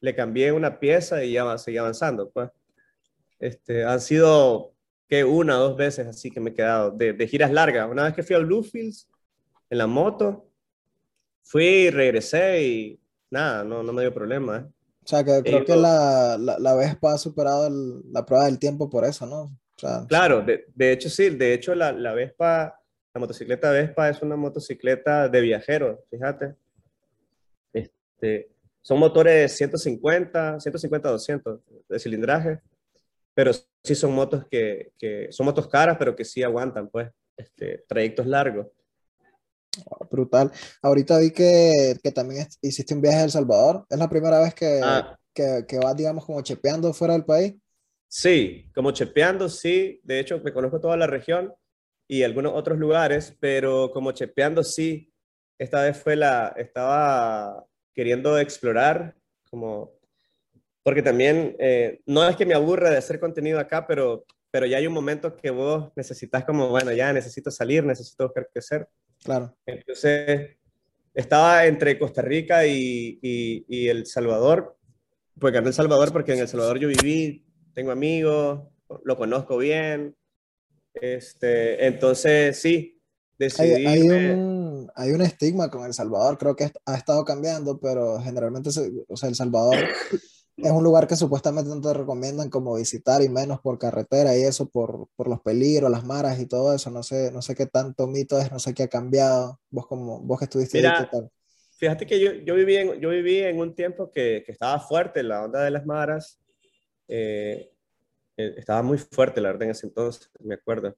le 0.00 0.14
cambié 0.14 0.52
una 0.52 0.78
pieza 0.78 1.24
y 1.24 1.32
ya 1.32 1.58
seguí 1.58 1.78
avanzando. 1.78 2.30
Pues. 2.30 2.50
Este, 3.40 3.84
han 3.84 4.00
sido 4.00 4.74
que 5.08 5.24
una 5.24 5.58
o 5.58 5.68
dos 5.68 5.76
veces 5.76 6.06
así 6.06 6.30
que 6.30 6.40
me 6.40 6.50
he 6.50 6.54
quedado 6.54 6.92
de, 6.92 7.12
de, 7.12 7.26
giras 7.26 7.50
largas. 7.50 7.90
Una 7.90 8.04
vez 8.04 8.14
que 8.14 8.22
fui 8.22 8.36
a 8.36 8.38
Bluefields 8.38 9.08
en 9.68 9.78
la 9.78 9.86
moto, 9.86 10.48
fui 11.42 11.90
regresé 11.90 12.62
y 12.62 13.00
nada, 13.30 13.64
no, 13.64 13.82
no 13.82 13.92
me 13.92 14.02
dio 14.02 14.14
problema. 14.14 14.58
¿eh? 14.58 14.81
O 15.04 15.06
sea, 15.06 15.24
que 15.24 15.42
creo 15.42 15.64
que 15.64 15.74
la, 15.74 16.36
la, 16.38 16.58
la 16.58 16.74
Vespa 16.74 17.14
ha 17.14 17.18
superado 17.18 17.68
la 18.12 18.24
prueba 18.24 18.44
del 18.44 18.58
tiempo 18.58 18.88
por 18.88 19.04
eso, 19.04 19.26
¿no? 19.26 19.56
claro, 20.08 20.42
de, 20.42 20.66
de, 20.74 20.92
hecho 20.92 21.10
sí, 21.10 21.30
de 21.30 21.54
hecho 21.54 21.74
la, 21.74 21.92
la, 21.92 22.12
Vespa, 22.12 22.80
la 23.14 23.18
motocicleta 23.18 23.70
Vespa 23.70 24.08
es 24.08 24.22
una 24.22 24.36
motocicleta 24.36 25.28
de 25.28 25.40
viajeros, 25.40 25.98
fíjate. 26.08 26.54
Este, 27.72 28.50
son 28.80 28.98
motores 28.98 29.56
150, 29.56 30.60
150, 30.60 31.10
200 31.10 31.60
de 31.88 31.98
cilindraje, 31.98 32.60
pero 33.34 33.52
sí 33.82 33.94
son 33.94 34.12
motos 34.12 34.46
que, 34.48 34.92
que 34.98 35.28
son 35.32 35.46
motos 35.46 35.66
caras, 35.68 35.96
pero 35.98 36.14
que 36.14 36.24
sí 36.24 36.42
aguantan, 36.42 36.88
pues, 36.88 37.10
este, 37.36 37.84
trayectos 37.88 38.26
largos. 38.26 38.68
Ah, 39.90 40.06
brutal. 40.10 40.50
Ahorita 40.82 41.18
vi 41.18 41.30
que, 41.30 41.96
que, 42.02 42.12
también 42.12 42.46
hiciste 42.60 42.94
un 42.94 43.00
viaje 43.00 43.18
a 43.18 43.24
El 43.24 43.30
Salvador. 43.30 43.86
¿Es 43.88 43.98
la 43.98 44.08
primera 44.08 44.40
vez 44.40 44.54
que, 44.54 44.80
ah. 44.82 45.16
que, 45.32 45.64
que 45.66 45.78
vas, 45.78 45.96
digamos, 45.96 46.24
como 46.24 46.42
chepeando 46.42 46.92
fuera 46.92 47.14
del 47.14 47.24
país? 47.24 47.54
Sí, 48.08 48.70
como 48.74 48.90
chepeando, 48.90 49.48
sí. 49.48 50.00
De 50.04 50.20
hecho, 50.20 50.40
me 50.44 50.52
conozco 50.52 50.80
toda 50.80 50.96
la 50.96 51.06
región 51.06 51.54
y 52.06 52.22
algunos 52.22 52.52
otros 52.54 52.78
lugares, 52.78 53.34
pero 53.40 53.90
como 53.90 54.12
chepeando, 54.12 54.62
sí. 54.62 55.10
Esta 55.58 55.82
vez 55.82 55.96
fue 55.96 56.16
la, 56.16 56.54
estaba 56.58 57.64
queriendo 57.94 58.38
explorar, 58.38 59.14
como, 59.48 59.92
porque 60.82 61.02
también, 61.02 61.56
eh, 61.58 62.00
no 62.04 62.28
es 62.28 62.36
que 62.36 62.46
me 62.46 62.54
aburra 62.54 62.90
de 62.90 62.98
hacer 62.98 63.20
contenido 63.20 63.58
acá, 63.58 63.86
pero, 63.86 64.26
pero 64.50 64.66
ya 64.66 64.76
hay 64.76 64.86
un 64.86 64.92
momento 64.92 65.36
que 65.36 65.50
vos 65.50 65.90
necesitas 65.96 66.44
como, 66.44 66.68
bueno, 66.68 66.92
ya 66.92 67.12
necesito 67.12 67.50
salir, 67.50 67.84
necesito 67.84 68.24
buscar 68.24 68.48
crecer. 68.52 68.88
Claro. 69.22 69.56
Entonces, 69.66 70.56
estaba 71.14 71.66
entre 71.66 71.98
Costa 71.98 72.22
Rica 72.22 72.66
y, 72.66 73.18
y, 73.22 73.64
y 73.68 73.88
El 73.88 74.06
Salvador, 74.06 74.76
pues 75.38 75.52
gané 75.52 75.68
El 75.68 75.74
Salvador 75.74 76.12
porque 76.12 76.32
en 76.32 76.40
El 76.40 76.48
Salvador 76.48 76.78
yo 76.78 76.88
viví 76.88 77.44
tengo 77.74 77.90
amigos, 77.90 78.60
lo 79.04 79.16
conozco 79.16 79.56
bien. 79.58 80.16
Este, 80.94 81.86
entonces, 81.86 82.60
sí, 82.60 83.00
decidí. 83.38 83.86
Hay, 83.86 84.02
un, 84.02 84.90
hay, 84.94 85.10
un, 85.12 85.22
estigma 85.22 85.70
con 85.70 85.84
El 85.84 85.94
Salvador, 85.94 86.36
creo 86.38 86.54
que 86.54 86.70
ha 86.84 86.94
estado 86.94 87.24
cambiando, 87.24 87.78
pero 87.80 88.20
generalmente, 88.20 88.70
o 89.08 89.16
sea, 89.16 89.28
El 89.28 89.34
Salvador 89.34 89.76
es 90.56 90.70
un 90.70 90.84
lugar 90.84 91.06
que 91.06 91.16
supuestamente 91.16 91.70
no 91.70 91.80
te 91.80 91.92
recomiendan 91.94 92.50
como 92.50 92.76
visitar 92.76 93.22
y 93.22 93.28
menos 93.28 93.60
por 93.60 93.78
carretera 93.78 94.36
y 94.36 94.42
eso, 94.42 94.68
por, 94.68 95.08
por 95.16 95.28
los 95.28 95.40
peligros, 95.40 95.90
las 95.90 96.04
maras 96.04 96.38
y 96.40 96.46
todo 96.46 96.74
eso. 96.74 96.90
No 96.90 97.02
sé, 97.02 97.30
no 97.32 97.42
sé 97.42 97.54
qué 97.54 97.66
tanto 97.66 98.06
mito 98.06 98.38
es, 98.38 98.52
no 98.52 98.58
sé 98.58 98.74
qué 98.74 98.84
ha 98.84 98.88
cambiado. 98.88 99.60
Vos, 99.70 99.86
como, 99.86 100.20
vos 100.20 100.38
que 100.38 100.44
estuviste 100.44 100.78
Mira, 100.78 100.98
ahí, 100.98 101.04
¿qué 101.04 101.10
tal? 101.10 101.30
Fíjate 101.78 102.06
que 102.06 102.20
yo, 102.20 102.32
yo, 102.32 102.54
viví 102.54 102.76
en, 102.76 103.00
yo 103.00 103.08
viví 103.08 103.38
en 103.38 103.58
un 103.58 103.74
tiempo 103.74 104.10
que, 104.10 104.42
que 104.46 104.52
estaba 104.52 104.78
fuerte 104.78 105.22
la 105.22 105.44
onda 105.44 105.62
de 105.62 105.70
las 105.70 105.84
maras 105.84 106.38
eh, 107.08 107.70
eh, 108.38 108.54
estaba 108.56 108.82
muy 108.82 108.96
fuerte, 108.96 109.40
la 109.40 109.48
verdad, 109.48 109.64
en 109.64 109.70
ese 109.70 109.86
entonces, 109.86 110.30
me 110.40 110.54
acuerdo. 110.54 110.96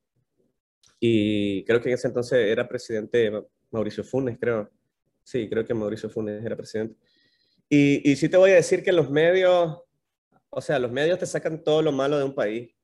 Y 1.00 1.64
creo 1.64 1.80
que 1.80 1.88
en 1.88 1.94
ese 1.96 2.06
entonces 2.08 2.38
era 2.38 2.68
presidente 2.68 3.32
Mauricio 3.70 4.04
Funes, 4.04 4.38
creo. 4.38 4.70
Sí, 5.24 5.48
creo 5.48 5.64
que 5.64 5.74
Mauricio 5.74 6.08
Funes 6.08 6.44
era 6.44 6.56
presidente. 6.56 6.96
Y, 7.68 8.10
y 8.10 8.16
sí 8.16 8.28
te 8.28 8.36
voy 8.36 8.50
a 8.50 8.56
decir 8.56 8.82
que 8.82 8.92
los 8.92 9.10
medios, 9.10 9.80
o 10.50 10.60
sea, 10.60 10.78
los 10.78 10.92
medios 10.92 11.18
te 11.18 11.26
sacan 11.26 11.62
todo 11.62 11.82
lo 11.82 11.92
malo 11.92 12.18
de 12.18 12.24
un 12.24 12.34
país. 12.34 12.74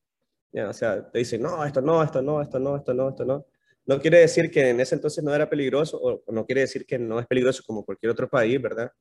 Ya, 0.51 0.69
o 0.69 0.73
sea, 0.73 1.09
te 1.09 1.19
dicen, 1.19 1.41
no, 1.41 1.63
esto 1.65 1.81
no, 1.81 2.03
esto 2.03 2.21
no, 2.21 2.41
esto 2.41 2.59
no, 2.59 2.75
esto 2.75 2.93
no, 2.93 3.09
esto 3.09 3.25
no. 3.25 3.45
No 3.85 3.99
quiere 3.99 4.19
decir 4.19 4.51
que 4.51 4.69
en 4.69 4.79
ese 4.79 4.95
entonces 4.95 5.23
no 5.23 5.33
era 5.33 5.49
peligroso, 5.49 5.97
o 6.01 6.23
no 6.31 6.45
quiere 6.45 6.61
decir 6.61 6.85
que 6.85 6.99
no 6.99 7.19
es 7.19 7.27
peligroso 7.27 7.63
como 7.65 7.85
cualquier 7.85 8.11
otro 8.11 8.29
país, 8.29 8.61
¿verdad? 8.61 8.91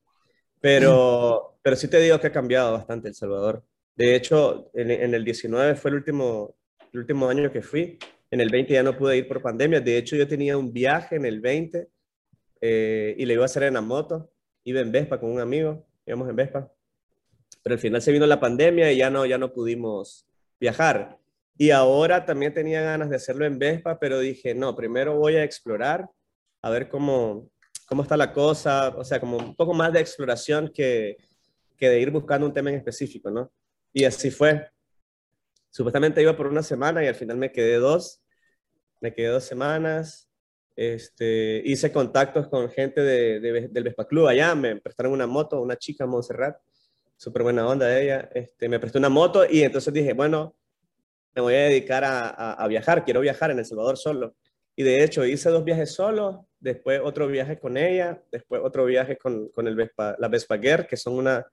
Pero, 0.60 1.58
pero 1.62 1.76
sí 1.76 1.88
te 1.88 1.98
digo 2.00 2.20
que 2.20 2.28
ha 2.28 2.32
cambiado 2.32 2.72
bastante 2.72 3.08
El 3.08 3.14
Salvador. 3.14 3.64
De 3.96 4.14
hecho, 4.14 4.70
en, 4.74 5.14
el 5.14 5.24
19 5.24 5.74
fue 5.74 5.90
el 5.90 5.96
último, 5.96 6.54
el 6.92 7.00
último 7.00 7.28
año 7.28 7.50
que 7.50 7.62
fui. 7.62 7.98
En 8.30 8.40
el 8.40 8.50
20 8.50 8.72
ya 8.72 8.82
no 8.82 8.96
pude 8.96 9.16
ir 9.16 9.28
por 9.28 9.42
pandemia. 9.42 9.80
De 9.80 9.96
hecho, 9.98 10.16
yo 10.16 10.28
tenía 10.28 10.56
un 10.56 10.72
viaje 10.72 11.16
en 11.16 11.26
el 11.26 11.40
20 11.40 11.88
eh, 12.60 13.14
y 13.18 13.26
le 13.26 13.34
iba 13.34 13.42
a 13.42 13.46
hacer 13.46 13.64
en 13.64 13.74
la 13.74 13.80
moto. 13.80 14.29
Iba 14.64 14.80
en 14.80 14.92
Vespa 14.92 15.18
con 15.18 15.30
un 15.30 15.40
amigo, 15.40 15.86
íbamos 16.06 16.28
en 16.28 16.36
Vespa. 16.36 16.72
Pero 17.62 17.74
al 17.74 17.80
final 17.80 18.02
se 18.02 18.12
vino 18.12 18.26
la 18.26 18.40
pandemia 18.40 18.92
y 18.92 18.98
ya 18.98 19.10
no, 19.10 19.26
ya 19.26 19.38
no 19.38 19.52
pudimos 19.52 20.26
viajar. 20.58 21.18
Y 21.56 21.70
ahora 21.70 22.24
también 22.24 22.54
tenía 22.54 22.80
ganas 22.80 23.10
de 23.10 23.16
hacerlo 23.16 23.44
en 23.44 23.58
Vespa, 23.58 23.98
pero 23.98 24.18
dije, 24.20 24.54
no, 24.54 24.74
primero 24.74 25.18
voy 25.18 25.36
a 25.36 25.44
explorar, 25.44 26.08
a 26.62 26.70
ver 26.70 26.88
cómo, 26.88 27.50
cómo 27.86 28.02
está 28.02 28.16
la 28.16 28.32
cosa, 28.32 28.88
o 28.96 29.04
sea, 29.04 29.20
como 29.20 29.36
un 29.36 29.54
poco 29.54 29.74
más 29.74 29.92
de 29.92 30.00
exploración 30.00 30.70
que, 30.72 31.18
que 31.76 31.88
de 31.88 32.00
ir 32.00 32.10
buscando 32.10 32.46
un 32.46 32.54
tema 32.54 32.70
en 32.70 32.76
específico, 32.76 33.30
¿no? 33.30 33.52
Y 33.92 34.04
así 34.04 34.30
fue. 34.30 34.70
Supuestamente 35.70 36.22
iba 36.22 36.36
por 36.36 36.46
una 36.46 36.62
semana 36.62 37.04
y 37.04 37.08
al 37.08 37.14
final 37.14 37.36
me 37.36 37.52
quedé 37.52 37.76
dos. 37.76 38.22
Me 39.00 39.12
quedé 39.12 39.28
dos 39.28 39.44
semanas. 39.44 40.29
Este, 40.80 41.60
hice 41.66 41.92
contactos 41.92 42.48
con 42.48 42.70
gente 42.70 43.02
de, 43.02 43.68
del 43.68 43.84
Vespa 43.84 44.06
Club 44.06 44.28
allá. 44.28 44.54
Me 44.54 44.80
prestaron 44.80 45.12
una 45.12 45.26
moto, 45.26 45.60
una 45.60 45.76
chica, 45.76 46.06
Montserrat. 46.06 46.56
Súper 47.18 47.42
buena 47.42 47.68
onda 47.68 47.84
de 47.84 48.02
ella. 48.02 48.30
Este, 48.34 48.66
me 48.66 48.80
prestó 48.80 48.98
una 48.98 49.10
moto 49.10 49.44
y 49.44 49.62
entonces 49.62 49.92
dije, 49.92 50.14
bueno, 50.14 50.56
me 51.34 51.42
voy 51.42 51.52
a 51.52 51.64
dedicar 51.64 52.02
a, 52.02 52.54
a, 52.54 52.66
viajar. 52.66 53.04
Quiero 53.04 53.20
viajar 53.20 53.50
en 53.50 53.58
El 53.58 53.66
Salvador 53.66 53.98
solo. 53.98 54.34
Y 54.74 54.82
de 54.82 55.04
hecho 55.04 55.26
hice 55.26 55.50
dos 55.50 55.64
viajes 55.64 55.92
solo, 55.92 56.46
después 56.58 56.98
otro 57.04 57.26
viaje 57.26 57.58
con 57.58 57.76
ella, 57.76 58.22
después 58.32 58.62
otro 58.64 58.86
viaje 58.86 59.18
con, 59.18 59.50
con 59.50 59.68
el 59.68 59.76
Vespa, 59.76 60.16
la 60.18 60.28
Vespa 60.28 60.56
Guerre, 60.56 60.86
que 60.86 60.96
son 60.96 61.12
una, 61.12 61.46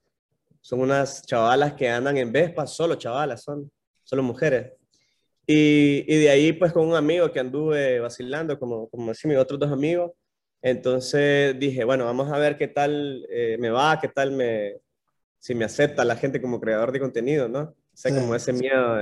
son 0.62 0.80
unas 0.80 1.26
chavalas 1.26 1.74
que 1.74 1.90
andan 1.90 2.16
en 2.16 2.32
Vespa, 2.32 2.66
solo 2.66 2.96
chavalas, 2.96 3.44
son 3.44 3.70
solo 4.06 4.24
mujeres. 4.24 4.72
Y, 5.48 6.04
y, 6.08 6.20
de 6.20 6.30
ahí, 6.30 6.54
pues, 6.54 6.74
con 6.74 6.86
un 6.86 6.96
amigo 6.96 7.32
que 7.32 7.40
anduve 7.40 8.00
vacilando, 8.00 8.60
como, 8.60 8.90
como 8.90 9.12
así 9.12 9.28
mis 9.28 9.38
otros 9.38 9.60
dos 9.60 9.72
amigos. 9.72 10.12
Entonces 10.62 11.58
dije, 11.58 11.84
bueno, 11.86 12.06
vamos 12.06 12.32
a 12.32 12.38
ver 12.38 12.58
qué 12.58 12.68
tal 12.68 13.26
eh, 13.30 13.58
me 13.60 13.70
va, 13.70 14.00
qué 14.02 14.10
tal 14.10 14.32
me, 14.32 14.76
si 15.40 15.56
me 15.56 15.66
acepta 15.66 16.04
la 16.04 16.16
gente 16.16 16.42
como 16.42 16.60
creador 16.60 16.92
de 16.92 17.00
contenido, 17.00 17.48
¿no? 17.48 17.62
O 17.62 17.76
sea, 17.94 18.14
como 18.14 18.36
ese 18.36 18.54
miedo. 18.54 19.00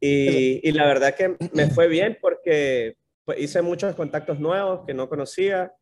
Y, 0.00 0.60
y, 0.68 0.72
la 0.72 0.86
verdad 0.86 1.14
que 1.14 1.36
me 1.52 1.70
fue 1.70 1.88
bien 1.88 2.18
porque 2.20 2.96
pues, 3.24 3.40
hice 3.40 3.62
muchos 3.62 3.94
contactos 3.94 4.38
nuevos 4.38 4.84
que 4.86 4.94
no 4.94 5.08
conocía. 5.08 5.72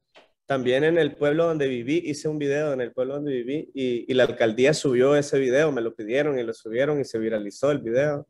También 0.47 0.85
en 0.85 0.97
el 0.97 1.17
pueblo 1.17 1.47
donde 1.47 1.67
viví, 1.67 2.03
hice 2.05 2.29
un 2.29 2.39
video 2.39 2.73
en 2.73 2.81
el 2.81 2.93
pueblo 2.93 3.15
donde 3.15 3.33
viví 3.33 3.71
y, 3.75 4.15
la 4.15 4.25
alcaldía 4.25 4.73
subió 4.73 5.17
ese 5.17 5.39
video, 5.39 5.73
me 5.73 5.83
lo 5.83 5.95
pidieron 5.95 6.39
y 6.39 6.45
lo 6.45 6.55
subieron 6.55 7.01
y 7.01 7.05
se 7.05 7.19
viralizó 7.19 7.73
el 7.73 7.81
video. 7.81 8.27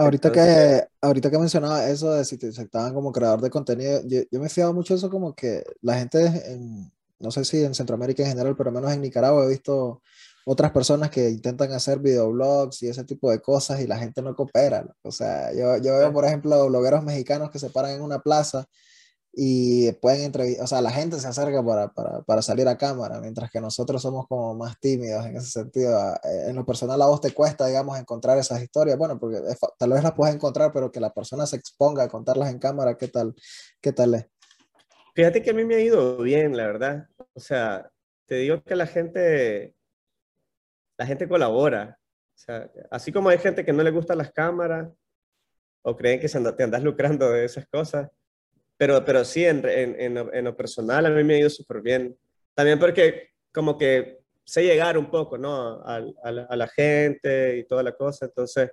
Ahorita, 0.00 0.30
que, 0.30 0.86
ahorita 1.00 1.28
que 1.28 1.38
mencionaba 1.38 1.88
eso 1.88 2.12
de 2.12 2.24
si 2.24 2.38
te 2.38 2.48
aceptaban 2.48 2.94
como 2.94 3.10
creador 3.10 3.40
de 3.40 3.50
contenido, 3.50 4.00
yo, 4.06 4.22
me 4.38 4.46
he 4.46 4.48
fijado 4.48 4.72
mucho 4.72 4.94
eso 4.94 5.10
como 5.10 5.34
que 5.34 5.64
la 5.82 5.96
gente, 5.96 6.24
en, 6.52 6.92
no 7.18 7.32
sé 7.32 7.44
si 7.44 7.64
en 7.64 7.74
Centroamérica 7.74 8.22
en 8.22 8.28
general, 8.28 8.54
pero 8.56 8.70
menos 8.70 8.92
en 8.92 9.00
Nicaragua 9.00 9.44
he 9.44 9.48
visto 9.48 10.00
otras 10.46 10.70
personas 10.70 11.10
que 11.10 11.28
intentan 11.28 11.72
hacer 11.72 11.98
videoblogs 11.98 12.80
y 12.84 12.88
ese 12.88 13.02
tipo 13.02 13.28
de 13.28 13.40
cosas 13.40 13.80
y 13.80 13.88
la 13.88 13.98
gente 13.98 14.22
no 14.22 14.36
coopera. 14.36 14.86
O 15.02 15.10
sea, 15.10 15.52
yo, 15.52 15.76
yo 15.78 15.98
veo, 15.98 16.12
por 16.12 16.24
ejemplo, 16.24 16.68
blogueros 16.68 17.02
mexicanos 17.02 17.50
que 17.50 17.58
se 17.58 17.70
paran 17.70 17.90
en 17.96 18.02
una 18.02 18.20
plaza 18.20 18.66
y 19.40 19.92
pueden 19.92 20.22
entrevistar, 20.22 20.64
o 20.64 20.66
sea, 20.66 20.82
la 20.82 20.90
gente 20.90 21.16
se 21.20 21.28
acerca 21.28 21.64
para, 21.64 21.86
para, 21.92 22.22
para, 22.22 22.42
salir 22.42 22.66
a 22.66 22.76
cámara, 22.76 23.20
mientras 23.20 23.52
que 23.52 23.60
nosotros 23.60 24.02
somos 24.02 24.26
como 24.26 24.52
más 24.56 24.80
tímidos 24.80 25.24
en 25.26 25.36
ese 25.36 25.48
sentido. 25.48 25.96
Eh, 26.24 26.46
en 26.48 26.56
lo 26.56 26.66
personal 26.66 27.00
a 27.00 27.06
vos 27.06 27.20
te 27.20 27.30
cuesta, 27.30 27.64
digamos, 27.68 27.96
encontrar 28.00 28.36
esas 28.36 28.60
historias, 28.60 28.98
bueno, 28.98 29.16
porque 29.16 29.40
tal 29.78 29.90
vez 29.90 30.02
las 30.02 30.14
puedes 30.14 30.34
encontrar, 30.34 30.72
pero 30.72 30.90
que 30.90 30.98
la 30.98 31.14
persona 31.14 31.46
se 31.46 31.54
exponga 31.54 32.02
a 32.02 32.08
contarlas 32.08 32.50
en 32.50 32.58
cámara, 32.58 32.96
¿qué 32.96 33.06
tal, 33.06 33.32
qué 33.80 33.92
tal 33.92 34.14
es? 34.16 34.26
Fíjate 35.14 35.40
que 35.40 35.50
a 35.50 35.54
mí 35.54 35.64
me 35.64 35.76
ha 35.76 35.80
ido 35.82 36.18
bien, 36.18 36.56
la 36.56 36.66
verdad. 36.66 37.06
O 37.32 37.38
sea, 37.38 37.88
te 38.26 38.34
digo 38.34 38.60
que 38.64 38.74
la 38.74 38.88
gente, 38.88 39.72
la 40.96 41.06
gente 41.06 41.28
colabora. 41.28 41.96
O 42.34 42.38
sea, 42.38 42.68
así 42.90 43.12
como 43.12 43.28
hay 43.28 43.38
gente 43.38 43.64
que 43.64 43.72
no 43.72 43.84
le 43.84 43.92
gustan 43.92 44.18
las 44.18 44.32
cámaras 44.32 44.88
o 45.82 45.96
creen 45.96 46.18
que 46.18 46.28
te 46.28 46.64
andas 46.64 46.82
lucrando 46.82 47.30
de 47.30 47.44
esas 47.44 47.68
cosas, 47.68 48.10
pero, 48.78 49.04
pero 49.04 49.24
sí, 49.24 49.44
en, 49.44 49.68
en, 49.68 50.16
en, 50.16 50.44
lo 50.44 50.56
personal 50.56 51.04
a 51.04 51.10
mí 51.10 51.24
me 51.24 51.34
ha 51.34 51.38
ido 51.40 51.50
súper 51.50 51.82
bien. 51.82 52.16
También 52.54 52.78
porque 52.78 53.30
como 53.52 53.76
que 53.76 54.20
sé 54.44 54.62
llegar 54.62 54.96
un 54.96 55.10
poco, 55.10 55.36
¿no? 55.36 55.82
A, 55.84 55.96
a, 56.22 56.56
la, 56.56 56.68
gente 56.68 57.58
y 57.58 57.64
toda 57.64 57.82
la 57.82 57.92
cosa. 57.92 58.26
Entonces, 58.26 58.70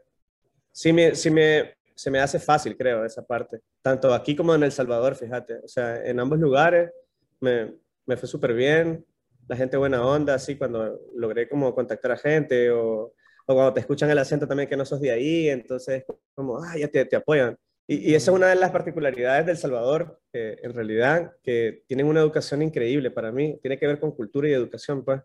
sí 0.72 0.94
me, 0.94 1.16
sí 1.16 1.32
me, 1.32 1.76
se 1.96 2.12
me 2.12 2.20
hace 2.20 2.40
fácil, 2.40 2.78
creo, 2.78 3.04
esa 3.04 3.26
parte. 3.26 3.62
Tanto 3.82 4.14
aquí 4.14 4.36
como 4.36 4.54
en 4.54 4.64
El 4.64 4.72
Salvador, 4.72 5.16
fíjate. 5.16 5.56
O 5.64 5.68
sea, 5.68 6.06
en 6.06 6.20
ambos 6.20 6.40
lugares 6.40 6.92
me, 7.40 7.74
me 8.06 8.16
fue 8.16 8.30
súper 8.30 8.54
bien. 8.54 9.04
La 9.48 9.56
gente 9.56 9.76
buena 9.76 10.06
onda, 10.06 10.36
así, 10.36 10.56
cuando 10.56 11.02
logré 11.16 11.50
como 11.50 11.74
contactar 11.74 12.12
a 12.12 12.18
gente 12.18 12.70
o, 12.70 13.14
o 13.48 13.54
cuando 13.54 13.74
te 13.74 13.80
escuchan 13.80 14.12
el 14.12 14.20
acento 14.20 14.48
también 14.48 14.70
que 14.70 14.78
no 14.78 14.86
sos 14.86 15.02
de 15.02 15.12
ahí, 15.12 15.50
entonces 15.50 16.04
como, 16.36 16.60
ah, 16.64 16.78
ya 16.78 16.88
te, 16.88 17.06
te 17.06 17.16
apoyan. 17.16 17.58
Y, 17.88 18.16
esa 18.16 18.32
es 18.32 18.36
una 18.36 18.48
de 18.48 18.56
las 18.56 18.72
particularidades 18.72 19.46
del 19.46 19.58
Salvador, 19.58 20.20
en 20.34 20.74
realidad, 20.74 21.36
que 21.44 21.84
tienen 21.88 22.08
una 22.08 22.20
educación 22.20 22.62
increíble 22.62 23.12
para 23.12 23.32
mí, 23.32 23.60
tiene 23.62 23.78
que 23.78 23.88
ver 23.88 24.00
con 24.00 24.12
cultura 24.12 24.50
y 24.50 24.54
educación, 24.54 25.04
pues. 25.04 25.22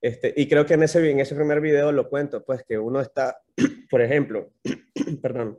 Este, 0.00 0.34
y 0.36 0.48
creo 0.48 0.66
que 0.66 0.74
en 0.74 0.82
ese, 0.82 1.10
en 1.10 1.20
ese 1.20 1.34
primer 1.34 1.60
video 1.60 1.90
lo 1.92 2.08
cuento, 2.08 2.44
pues, 2.44 2.62
que 2.64 2.78
uno 2.78 3.00
está, 3.00 3.40
por 3.90 4.02
ejemplo, 4.02 4.52
perdón, 5.22 5.58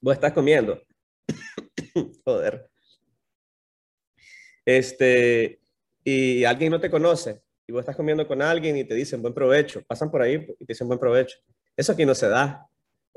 vos 0.00 0.14
estás 0.14 0.32
comiendo, 0.32 0.82
joder, 2.24 2.68
este, 4.64 5.60
y 6.04 6.44
alguien 6.44 6.72
no 6.72 6.80
te 6.80 6.90
conoce, 6.90 7.42
y 7.66 7.72
vos 7.72 7.80
estás 7.80 7.96
comiendo 7.96 8.26
con 8.26 8.42
alguien 8.42 8.76
y 8.76 8.84
te 8.84 8.94
dicen 8.94 9.22
buen 9.22 9.34
provecho, 9.34 9.82
pasan 9.86 10.10
por 10.10 10.22
ahí 10.22 10.34
y 10.58 10.64
te 10.64 10.72
dicen 10.72 10.88
buen 10.88 10.98
provecho. 10.98 11.38
Eso 11.76 11.92
aquí 11.92 12.04
no 12.04 12.14
se 12.14 12.28
da 12.28 12.66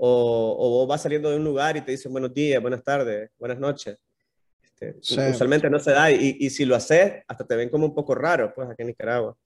o, 0.04 0.56
o, 0.58 0.70
vos 0.72 0.88
vas 0.88 1.04
saliendo 1.04 1.30
de 1.30 1.38
un 1.38 1.44
lugar 1.44 1.78
y 1.78 1.82
te 1.82 1.92
dicen 1.92 2.12
buenos 2.12 2.34
días, 2.34 2.60
buenas 2.60 2.84
tardes, 2.84 3.30
buenas 3.38 3.60
noches. 3.60 4.00
Este, 4.80 4.98
Usualmente 5.30 5.70
no 5.70 5.78
se 5.80 5.92
da 5.92 6.10
y, 6.10 6.38
y, 6.40 6.50
si 6.50 6.66
lo 6.66 6.76
haces, 6.76 7.22
hasta 7.28 7.46
te 7.46 7.56
ven 7.56 7.70
como 7.70 7.86
un 7.86 7.94
poco 7.94 8.16
raro, 8.16 8.52
pues, 8.52 8.68
aquí 8.68 8.82
en 8.82 8.88
Nicaragua. 8.88 9.38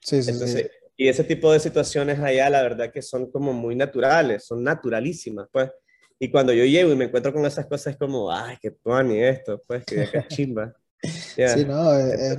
Sí, 0.00 0.22
sí, 0.22 0.32
sí. 0.32 0.66
Y 0.96 1.08
ese 1.08 1.24
tipo 1.24 1.52
de 1.52 1.60
situaciones 1.60 2.18
allá, 2.20 2.48
la 2.48 2.62
verdad 2.62 2.90
que 2.90 3.02
son 3.02 3.30
como 3.30 3.52
muy 3.52 3.76
naturales, 3.76 4.46
son 4.46 4.64
naturalísimas, 4.64 5.46
pues. 5.52 5.70
Y 6.18 6.30
cuando 6.30 6.54
yo 6.54 6.64
llego 6.64 6.90
y 6.90 6.96
me 6.96 7.04
encuentro 7.04 7.30
con 7.30 7.44
esas 7.44 7.66
cosas, 7.66 7.92
es 7.92 7.98
como, 7.98 8.32
ay, 8.32 8.56
qué 8.62 8.74
y 9.10 9.18
esto, 9.18 9.62
pues, 9.66 9.84
que 9.84 10.08
chimba. 10.28 10.74
Sí, 11.02 11.64
no, 11.64 11.96
eh, 11.96 12.36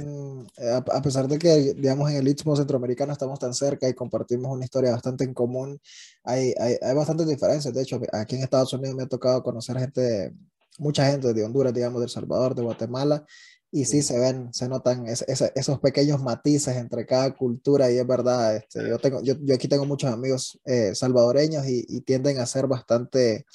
eh, 0.57 0.81
a 0.91 1.01
pesar 1.01 1.27
de 1.27 1.39
que, 1.39 1.73
digamos, 1.75 2.11
en 2.11 2.17
el 2.17 2.27
Istmo 2.27 2.55
Centroamericano 2.55 3.13
estamos 3.13 3.39
tan 3.39 3.53
cerca 3.53 3.87
y 3.87 3.93
compartimos 3.93 4.51
una 4.51 4.65
historia 4.65 4.91
bastante 4.91 5.23
en 5.23 5.33
común, 5.33 5.79
hay, 6.23 6.53
hay, 6.59 6.75
hay 6.81 6.95
bastantes 6.95 7.27
diferencias. 7.27 7.73
De 7.73 7.81
hecho, 7.81 8.01
aquí 8.11 8.35
en 8.35 8.43
Estados 8.43 8.73
Unidos 8.73 8.95
me 8.95 9.03
ha 9.03 9.07
tocado 9.07 9.43
conocer 9.43 9.77
gente, 9.79 10.33
mucha 10.77 11.09
gente 11.09 11.33
de 11.33 11.43
Honduras, 11.43 11.73
digamos, 11.73 12.01
de 12.01 12.05
El 12.05 12.11
Salvador, 12.11 12.53
de 12.53 12.63
Guatemala, 12.63 13.25
y 13.71 13.85
sí 13.85 14.01
se 14.01 14.19
ven, 14.19 14.51
se 14.51 14.67
notan 14.67 15.05
esos 15.07 15.79
pequeños 15.79 16.21
matices 16.21 16.75
entre 16.75 17.05
cada 17.05 17.35
cultura 17.35 17.91
y 17.91 17.99
es 17.99 18.07
verdad, 18.07 18.55
este, 18.55 18.89
yo, 18.89 18.97
tengo, 18.97 19.21
yo, 19.21 19.35
yo 19.41 19.53
aquí 19.53 19.67
tengo 19.67 19.85
muchos 19.85 20.11
amigos 20.11 20.59
eh, 20.65 20.95
salvadoreños 20.95 21.67
y, 21.67 21.85
y, 21.87 22.01
tienden 22.01 22.39
a 22.39 22.47
ser 22.47 22.67
bastante 22.67 23.45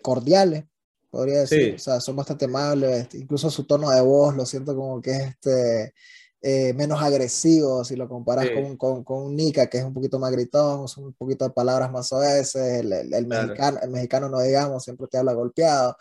cordiales 0.00 0.64
podría 1.10 1.40
decir. 1.40 1.74
O 1.74 1.78
sea, 1.78 2.00
son 2.00 2.16
bastante 2.16 2.46
amables, 2.46 3.08
incluso 3.14 3.50
su 3.50 3.64
tono 3.64 3.90
de 3.90 4.00
voz 4.00 4.34
lo 4.34 4.46
siento 4.46 4.74
como 4.74 5.00
que 5.00 5.10
es 5.10 5.22
este, 5.28 5.94
eh, 6.42 6.72
menos 6.74 7.02
agresivo 7.02 7.84
si 7.84 7.96
lo 7.96 8.08
comparas 8.08 8.48
con, 8.50 8.76
con, 8.76 9.02
con, 9.04 9.24
un 9.24 9.36
Nika 9.36 9.66
que 9.66 9.78
es 9.78 9.84
un 9.84 9.94
poquito 9.94 10.18
más 10.18 10.30
gritón, 10.30 10.86
son 10.86 11.04
un 11.04 11.12
poquito 11.14 11.44
de 11.44 11.50
palabras 11.50 11.90
más 11.90 12.08
suaves, 12.08 12.54
el, 12.54 12.92
el, 12.92 13.26
mexicano, 13.26 13.78
el 13.82 13.90
mexicano 13.90 14.28
no 14.28 14.40
digamos, 14.40 14.84
siempre 14.84 15.06
te 15.08 15.18
habla 15.18 15.32
golpeado. 15.32 15.96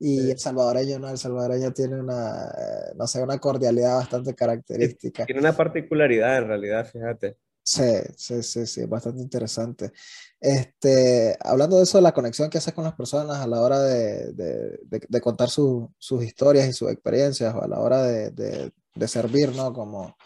Y 0.00 0.30
el 0.30 0.38
salvadoreño, 0.38 1.00
¿no? 1.00 1.10
El 1.10 1.18
salvadoreño 1.18 1.72
tiene 1.72 1.98
una, 1.98 2.46
eh, 2.56 2.94
no 2.94 3.08
sé, 3.08 3.20
una 3.20 3.38
cordialidad 3.38 3.96
bastante 3.96 4.32
característica. 4.32 5.26
Tiene 5.26 5.40
una 5.40 5.56
particularidad 5.56 6.38
en 6.38 6.46
realidad, 6.46 6.86
fíjate. 6.86 7.36
Sí, 7.64 7.82
sí, 8.16 8.42
sí, 8.42 8.66
sí, 8.66 8.84
bastante 8.86 9.20
interesante. 9.20 9.92
Este, 10.40 11.36
hablando 11.40 11.76
de 11.76 11.82
eso, 11.82 12.00
la 12.00 12.12
conexión 12.12 12.48
que 12.48 12.58
haces 12.58 12.72
con 12.72 12.84
las 12.84 12.94
personas 12.94 13.38
a 13.38 13.46
la 13.48 13.60
hora 13.60 13.80
de, 13.80 14.32
de, 14.34 14.78
de, 15.08 15.20
contar 15.20 15.50
sus 15.50 15.90
historias 16.22 16.68
y 16.68 16.72
sus 16.72 16.90
experiencias 16.90 17.54
o 17.54 17.62
a 17.62 17.68
la 17.68 17.80
hora 17.80 18.02
de, 18.04 18.72
servir, 19.06 19.54
¿no? 19.56 19.72
Como, 19.72 20.16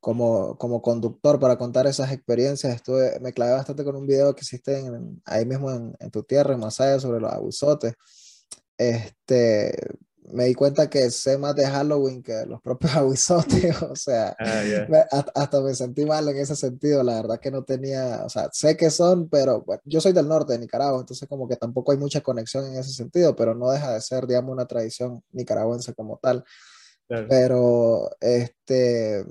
como, 0.00 0.58
como 0.58 0.82
conductor 0.82 1.40
para 1.40 1.56
contar 1.56 1.86
esas 1.86 2.12
experiencias. 2.12 2.74
Estuve, 2.74 3.18
me 3.20 3.32
clavé 3.32 3.52
bastante 3.52 3.84
con 3.84 3.96
un 3.96 4.06
video 4.06 4.34
que 4.34 4.42
hiciste 4.42 4.82
ahí 5.24 5.46
mismo 5.46 5.70
en, 5.70 5.94
en, 6.00 6.10
tu 6.10 6.22
tierra, 6.22 6.54
en 6.54 6.60
Masaya, 6.60 7.00
sobre 7.00 7.20
los 7.20 7.32
abusotes. 7.32 7.94
Este, 8.78 9.74
me 10.32 10.44
di 10.44 10.54
cuenta 10.54 10.88
que 10.88 11.10
sé 11.10 11.38
más 11.38 11.54
de 11.54 11.66
Halloween 11.66 12.22
que 12.22 12.44
los 12.46 12.60
propios 12.60 12.92
aguizotes, 12.96 13.82
o 13.82 13.96
sea, 13.96 14.36
ah, 14.38 15.26
hasta 15.34 15.60
me 15.60 15.74
sentí 15.74 16.04
mal 16.04 16.28
en 16.28 16.36
ese 16.36 16.56
sentido, 16.56 17.02
la 17.02 17.22
verdad 17.22 17.40
que 17.40 17.50
no 17.50 17.64
tenía, 17.64 18.22
o 18.24 18.28
sea, 18.28 18.48
sé 18.52 18.76
que 18.76 18.90
son, 18.90 19.28
pero 19.28 19.62
bueno, 19.62 19.82
yo 19.84 20.00
soy 20.00 20.12
del 20.12 20.28
norte 20.28 20.52
de 20.52 20.58
Nicaragua, 20.58 21.00
entonces 21.00 21.28
como 21.28 21.48
que 21.48 21.56
tampoco 21.56 21.92
hay 21.92 21.98
mucha 21.98 22.20
conexión 22.20 22.66
en 22.66 22.78
ese 22.78 22.92
sentido, 22.92 23.34
pero 23.36 23.54
no 23.54 23.70
deja 23.70 23.92
de 23.92 24.00
ser, 24.00 24.26
digamos, 24.26 24.52
una 24.52 24.66
tradición 24.66 25.22
nicaragüense 25.32 25.94
como 25.94 26.18
tal. 26.18 26.44
Pero, 27.08 28.10
este, 28.20 29.24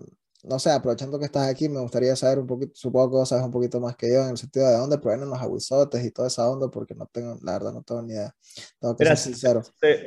no 0.47 0.59
sé, 0.59 0.69
aprovechando 0.69 1.17
que 1.17 1.25
estás 1.25 1.47
aquí, 1.47 1.67
me 1.67 1.79
gustaría 1.79 2.15
saber 2.15 2.39
un 2.39 2.47
poquito, 2.47 2.71
supongo 2.75 3.21
que 3.21 3.25
sabes 3.25 3.45
un 3.45 3.51
poquito 3.51 3.79
más 3.79 3.95
que 3.95 4.09
yo 4.09 4.23
en 4.23 4.29
el 4.29 4.37
sentido 4.37 4.67
de 4.67 4.77
dónde 4.77 4.97
provienen 4.97 5.29
los 5.29 5.41
aguizotes 5.41 6.03
y 6.03 6.11
toda 6.11 6.27
esa 6.27 6.49
onda, 6.49 6.69
porque 6.69 6.93
no 6.93 7.07
tengo, 7.07 7.37
la 7.41 7.53
verdad, 7.53 7.73
no 7.73 7.81
tengo 7.83 8.01
ni 8.01 8.13
idea. 8.13 8.35
Tengo 8.79 8.95
que 8.95 9.05
ser 9.05 9.17
sincero. 9.17 9.61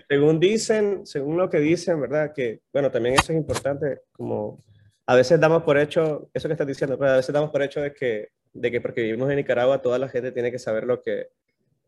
según 0.08 0.38
dicen, 0.38 1.06
según 1.06 1.36
lo 1.36 1.50
que 1.50 1.58
dicen, 1.58 2.00
¿verdad? 2.00 2.32
Que, 2.32 2.60
bueno, 2.72 2.90
también 2.90 3.16
eso 3.16 3.32
es 3.32 3.38
importante, 3.38 4.02
como 4.12 4.62
a 5.06 5.14
veces 5.14 5.40
damos 5.40 5.62
por 5.62 5.78
hecho, 5.78 6.30
eso 6.32 6.48
que 6.48 6.54
estás 6.54 6.66
diciendo, 6.66 6.98
pero 6.98 7.12
a 7.12 7.16
veces 7.16 7.32
damos 7.32 7.50
por 7.50 7.62
hecho 7.62 7.80
de 7.80 7.92
que, 7.92 8.28
de 8.52 8.70
que 8.70 8.80
porque 8.80 9.02
vivimos 9.02 9.30
en 9.30 9.36
Nicaragua, 9.36 9.82
toda 9.82 9.98
la 9.98 10.08
gente 10.08 10.32
tiene 10.32 10.52
que 10.52 10.58
saber 10.58 10.84
lo 10.84 11.02
que, 11.02 11.28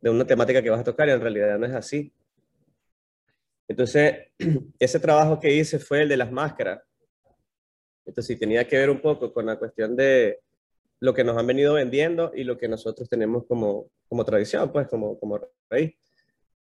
de 0.01 0.11
una 0.11 0.27
temática 0.27 0.63
que 0.63 0.71
vas 0.71 0.81
a 0.81 0.85
tocar, 0.85 1.09
y 1.09 1.13
en 1.13 1.21
realidad 1.21 1.59
no 1.59 1.67
es 1.67 1.75
así. 1.75 2.13
Entonces, 3.69 4.29
ese 4.79 4.99
trabajo 4.99 5.39
que 5.39 5.55
hice 5.55 5.79
fue 5.79 6.03
el 6.03 6.09
de 6.09 6.17
las 6.17 6.33
máscaras 6.33 6.81
entonces, 8.11 8.35
sí, 8.35 8.41
tenía 8.41 8.67
que 8.67 8.77
ver 8.77 8.91
un 8.91 9.01
poco 9.01 9.33
con 9.33 9.47
la 9.47 9.57
cuestión 9.57 9.95
de 9.95 10.41
lo 10.99 11.15
que 11.15 11.23
nos 11.23 11.39
han 11.39 11.47
venido 11.47 11.75
vendiendo 11.75 12.33
y 12.35 12.43
lo 12.43 12.59
que 12.59 12.67
nosotros 12.67 13.09
tenemos 13.09 13.47
como, 13.47 13.89
como 14.09 14.25
tradición, 14.25 14.73
pues, 14.73 14.89
como, 14.89 15.17
como 15.19 15.41
raíz. 15.71 15.95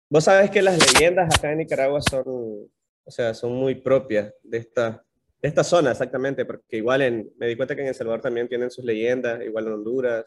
Vos 0.09 0.23
sabés 0.23 0.53
que 0.53 0.63
las 0.63 0.79
leyendas 0.79 1.37
acá 1.37 1.51
en 1.51 1.59
Nicaragua 1.59 2.01
son, 2.01 2.23
o 2.27 3.11
sea, 3.11 3.35
son 3.35 3.55
muy 3.55 3.75
propias 3.75 4.33
de 4.45 4.59
esta, 4.59 5.05
de 5.41 5.49
esta 5.49 5.65
zona, 5.65 5.91
exactamente, 5.91 6.45
porque 6.45 6.77
igual 6.77 7.03
en, 7.03 7.33
me 7.37 7.49
di 7.49 7.57
cuenta 7.57 7.75
que 7.75 7.83
en 7.83 7.89
El 7.89 7.95
Salvador 7.97 8.21
también 8.21 8.49
tienen 8.49 8.71
sus 8.71 8.85
leyendas, 8.85 9.43
igual 9.43 9.67
en 9.67 9.73
Honduras. 9.73 10.25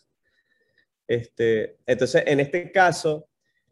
Este, 1.08 1.78
entonces, 1.86 2.24
en 2.26 2.42
este 2.42 2.74
caso, 2.74 3.30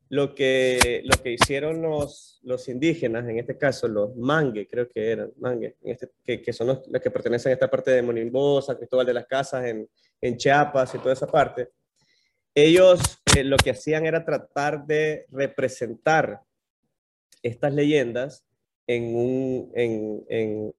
lo 0.10 0.36
que, 0.36 1.02
lo 1.06 1.22
que 1.24 1.34
hicieron 1.34 1.82
los, 1.82 2.40
los 2.44 2.70
indígenas, 2.70 3.28
en 3.28 3.40
este 3.40 3.58
caso 3.58 3.88
los 3.88 4.16
mangue, 4.16 4.68
creo 4.68 4.88
que 4.88 5.12
eran 5.12 5.32
mangue, 5.38 5.78
este, 5.82 6.12
que, 6.24 6.42
que, 6.42 6.54
son 6.54 6.68
los, 6.68 6.80
que 7.02 7.12
pertenecen 7.12 7.50
a 7.50 7.54
esta 7.54 7.70
parte 7.70 7.92
de 7.92 8.02
Monimbo, 8.02 8.62
San 8.62 8.78
Cristóbal 8.78 9.06
de 9.06 9.14
las 9.14 9.26
Casas, 9.26 9.66
en, 9.66 9.90
en 10.22 10.38
Chiapas 10.38 10.94
y 10.94 11.00
toda 11.00 11.14
esa 11.14 11.28
parte, 11.28 11.70
ellos 12.56 13.02
eh, 13.36 13.44
lo 13.44 13.58
que 13.58 13.72
hacían 13.72 14.06
era 14.06 14.24
tratar 14.24 14.86
de 14.86 15.26
representar 15.32 16.42
estas 17.42 17.74
leyendas 17.74 18.46
en, 18.86 19.16
un, 19.16 19.72
en, 19.74 20.24
en, 20.30 20.74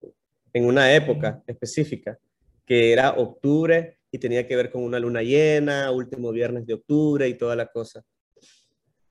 en 0.53 0.65
una 0.65 0.95
época 0.95 1.43
específica, 1.47 2.19
que 2.65 2.93
era 2.93 3.11
octubre 3.11 3.99
y 4.11 4.19
tenía 4.19 4.47
que 4.47 4.55
ver 4.55 4.71
con 4.71 4.85
una 4.85 5.01
luna 5.01 5.23
llena, 5.23 5.91
último 5.91 6.31
viernes 6.31 6.67
de 6.67 6.75
octubre 6.75 7.29
y 7.29 7.35
toda 7.35 7.57
la 7.57 7.67
cosa. 7.67 8.05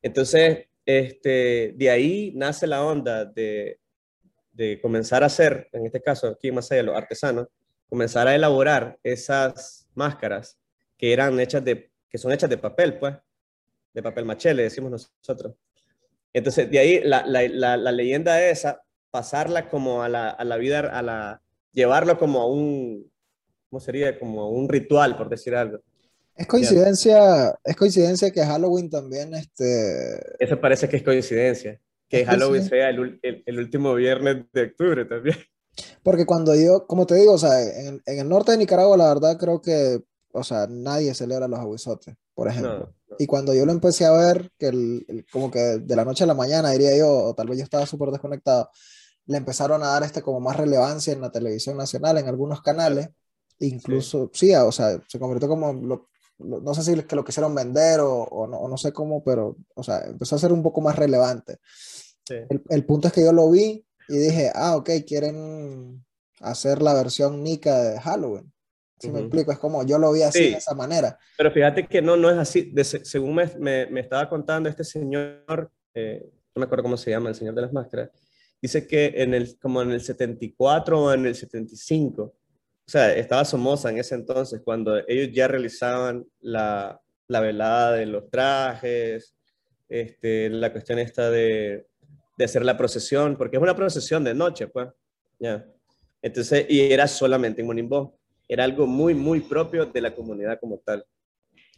Entonces, 0.03 0.67
este, 0.85 1.73
de 1.75 1.89
ahí 1.89 2.31
nace 2.35 2.67
la 2.67 2.85
onda 2.85 3.25
de, 3.25 3.79
de 4.51 4.79
comenzar 4.81 5.23
a 5.23 5.27
hacer, 5.27 5.69
en 5.71 5.85
este 5.85 6.01
caso 6.01 6.27
aquí 6.27 6.49
en 6.49 6.55
Masaya, 6.55 6.83
los 6.83 6.95
artesanos, 6.95 7.47
comenzar 7.89 8.27
a 8.27 8.35
elaborar 8.35 8.99
esas 9.03 9.87
máscaras 9.95 10.59
que 10.97 11.13
eran 11.13 11.39
hechas 11.39 11.63
de, 11.63 11.91
que 12.09 12.17
son 12.17 12.31
hechas 12.31 12.49
de 12.49 12.57
papel, 12.57 12.99
pues, 12.99 13.15
de 13.93 14.03
papel 14.03 14.25
maché, 14.25 14.53
decimos 14.53 14.91
nosotros. 14.91 15.55
Entonces, 16.33 16.69
de 16.69 16.79
ahí 16.79 17.01
la, 17.03 17.23
la, 17.25 17.77
la, 17.77 17.91
leyenda 17.91 18.43
esa, 18.43 18.83
pasarla 19.11 19.69
como 19.69 20.01
a 20.01 20.09
la, 20.09 20.29
a 20.29 20.43
la 20.43 20.57
vida, 20.57 20.79
a 20.79 21.01
la, 21.01 21.41
llevarlo 21.71 22.17
como 22.17 22.41
a 22.41 22.47
un, 22.47 23.11
¿cómo 23.69 23.79
sería? 23.79 24.17
Como 24.17 24.49
un 24.49 24.67
ritual, 24.67 25.15
por 25.15 25.29
decir 25.29 25.55
algo. 25.55 25.79
Es 26.35 26.47
coincidencia, 26.47 27.59
es 27.63 27.75
coincidencia 27.75 28.31
que 28.31 28.43
Halloween 28.43 28.89
también, 28.89 29.33
este... 29.35 30.19
Eso 30.39 30.59
parece 30.59 30.89
que 30.89 30.97
es 30.97 31.03
coincidencia, 31.03 31.79
que 32.09 32.25
Halloween 32.25 32.63
sea 32.63 32.89
el, 32.89 33.19
el, 33.21 33.43
el, 33.45 33.59
último 33.59 33.93
viernes 33.93 34.45
de 34.51 34.63
octubre 34.63 35.05
también. 35.05 35.37
Porque 36.03 36.25
cuando 36.25 36.55
yo, 36.55 36.87
como 36.87 37.05
te 37.05 37.15
digo, 37.15 37.33
o 37.33 37.37
sea, 37.37 37.61
en, 37.61 38.01
en, 38.05 38.19
el 38.19 38.27
norte 38.27 38.51
de 38.51 38.57
Nicaragua, 38.57 38.97
la 38.97 39.07
verdad 39.07 39.37
creo 39.37 39.61
que, 39.61 40.01
o 40.31 40.43
sea, 40.43 40.65
nadie 40.67 41.13
celebra 41.13 41.47
los 41.47 41.59
aguizotes, 41.59 42.15
por 42.33 42.47
ejemplo. 42.47 42.73
No, 42.73 42.79
no. 42.79 43.15
Y 43.19 43.27
cuando 43.27 43.53
yo 43.53 43.65
lo 43.65 43.71
empecé 43.71 44.05
a 44.05 44.11
ver, 44.11 44.51
que 44.57 44.67
el, 44.67 45.25
como 45.31 45.51
que 45.51 45.59
de 45.59 45.95
la 45.95 46.03
noche 46.03 46.23
a 46.23 46.27
la 46.27 46.33
mañana, 46.33 46.71
diría 46.71 46.97
yo, 46.97 47.11
o 47.11 47.35
tal 47.35 47.47
vez 47.47 47.59
yo 47.59 47.63
estaba 47.63 47.85
súper 47.85 48.09
desconectado, 48.09 48.69
le 49.25 49.37
empezaron 49.37 49.83
a 49.83 49.87
dar 49.87 50.03
este 50.03 50.23
como 50.23 50.39
más 50.39 50.57
relevancia 50.57 51.13
en 51.13 51.21
la 51.21 51.31
televisión 51.31 51.77
nacional, 51.77 52.17
en 52.17 52.27
algunos 52.27 52.61
canales, 52.61 53.09
incluso, 53.59 54.31
sí, 54.33 54.47
sí 54.47 54.55
o 54.55 54.71
sea, 54.71 54.99
se 55.07 55.19
convirtió 55.19 55.47
como, 55.47 55.73
lo, 55.73 56.09
no 56.43 56.73
sé 56.73 56.83
si 56.83 56.93
es 56.93 57.05
que 57.05 57.15
lo 57.15 57.23
quisieron 57.23 57.53
vender 57.55 57.99
o, 57.99 58.23
o, 58.23 58.47
no, 58.47 58.57
o, 58.57 58.67
no, 58.67 58.77
sé 58.77 58.91
cómo, 58.91 59.23
pero, 59.23 59.57
o 59.75 59.83
sea, 59.83 60.01
empezó 60.05 60.35
a 60.35 60.39
ser 60.39 60.51
un 60.51 60.63
poco 60.63 60.81
más 60.81 60.95
relevante. 60.95 61.57
Sí. 62.25 62.35
El, 62.49 62.63
el, 62.69 62.85
punto 62.85 63.07
es 63.07 63.13
que 63.13 63.23
yo 63.23 63.33
lo 63.33 63.49
vi 63.49 63.85
y 64.07 64.17
dije, 64.17 64.51
ah, 64.53 64.75
ok, 64.75 64.89
quieren 65.07 66.03
hacer 66.39 66.81
la 66.81 66.93
versión 66.93 67.43
Nika 67.43 67.81
de 67.81 67.99
Halloween. 67.99 68.51
Si 68.99 69.07
uh 69.07 69.11
-huh. 69.11 69.13
me 69.13 69.19
explico, 69.21 69.51
es 69.51 69.59
como 69.59 69.85
yo 69.85 69.97
lo 69.97 70.11
vi 70.13 70.21
así, 70.21 70.39
sí. 70.39 70.51
de 70.51 70.57
esa 70.57 70.75
manera. 70.75 71.17
Pero 71.37 71.51
fíjate 71.51 71.87
que 71.87 72.01
no, 72.01 72.15
no 72.15 72.29
es 72.29 72.37
así. 72.37 72.71
De, 72.71 72.83
según 72.83 73.35
me, 73.35 73.45
me, 73.57 73.87
me, 73.87 74.01
estaba 74.01 74.29
contando 74.29 74.69
este 74.69 74.83
señor, 74.83 75.71
eh, 75.93 76.29
no 76.55 76.59
me 76.59 76.65
acuerdo 76.65 76.83
cómo 76.83 76.97
se 76.97 77.11
llama, 77.11 77.29
el 77.29 77.35
señor 77.35 77.55
de 77.55 77.61
las 77.61 77.73
máscaras, 77.73 78.09
dice 78.61 78.87
que 78.87 79.13
en 79.17 79.33
el, 79.33 79.57
como 79.59 79.81
en 79.81 79.91
el 79.91 80.01
74 80.01 81.03
o 81.03 81.13
en 81.13 81.25
el 81.25 81.35
75, 81.35 82.33
o 82.85 82.91
sea, 82.91 83.15
estaba 83.15 83.45
Somoza 83.45 83.89
en 83.89 83.97
ese 83.97 84.15
entonces, 84.15 84.61
cuando 84.63 84.97
ellos 85.07 85.29
ya 85.33 85.47
realizaban 85.47 86.25
la, 86.41 86.99
la 87.27 87.39
velada 87.39 87.93
de 87.93 88.05
los 88.05 88.29
trajes, 88.29 89.35
este, 89.87 90.49
la 90.49 90.71
cuestión 90.71 90.99
esta 90.99 91.29
de, 91.29 91.87
de, 92.37 92.45
hacer 92.45 92.65
la 92.65 92.77
procesión, 92.77 93.37
porque 93.37 93.55
es 93.55 93.63
una 93.63 93.75
procesión 93.75 94.23
de 94.23 94.33
noche, 94.33 94.67
pues, 94.67 94.89
ya. 95.39 95.65
Entonces, 96.21 96.65
y 96.67 96.91
era 96.91 97.07
solamente 97.07 97.61
en 97.61 97.67
Monimbó, 97.67 98.17
era 98.47 98.65
algo 98.65 98.85
muy, 98.85 99.13
muy 99.13 99.39
propio 99.39 99.85
de 99.85 100.01
la 100.01 100.13
comunidad 100.13 100.59
como 100.59 100.77
tal, 100.79 101.05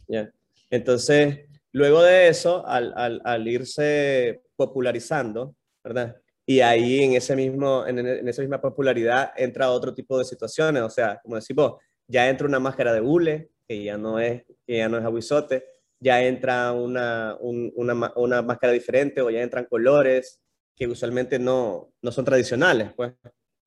ya. 0.08 0.32
Entonces, 0.70 1.46
luego 1.70 2.02
de 2.02 2.26
eso, 2.28 2.66
al, 2.66 3.20
al 3.24 3.46
irse 3.46 4.42
popularizando, 4.56 5.54
¿verdad? 5.84 6.16
Y 6.48 6.60
ahí 6.60 7.02
en, 7.02 7.14
ese 7.14 7.34
mismo, 7.34 7.84
en, 7.86 7.98
en, 7.98 8.28
esa 8.28 8.40
misma 8.40 8.60
popularidad 8.60 9.32
entra 9.36 9.70
otro 9.70 9.92
tipo 9.92 10.16
de 10.16 10.24
situaciones, 10.24 10.80
o 10.82 10.90
sea, 10.90 11.18
como 11.22 11.34
decimos, 11.34 11.74
ya 12.06 12.28
entra 12.28 12.46
una 12.46 12.60
máscara 12.60 12.92
de 12.92 13.00
hule, 13.00 13.50
que 13.66 13.82
ya 13.82 13.98
no 13.98 14.20
es, 14.20 14.44
que 14.64 14.76
ya 14.76 14.88
no 14.88 14.96
es 14.96 15.04
aguizote, 15.04 15.64
ya 15.98 16.22
entra 16.22 16.72
una, 16.72 17.36
un, 17.40 17.72
una, 17.74 18.12
una, 18.14 18.42
máscara 18.42 18.72
diferente 18.72 19.20
o 19.20 19.30
ya 19.30 19.42
entran 19.42 19.64
colores 19.64 20.40
que 20.76 20.86
usualmente 20.86 21.38
no, 21.38 21.92
no 22.00 22.12
son 22.12 22.24
tradicionales, 22.24 22.92
pues, 22.94 23.12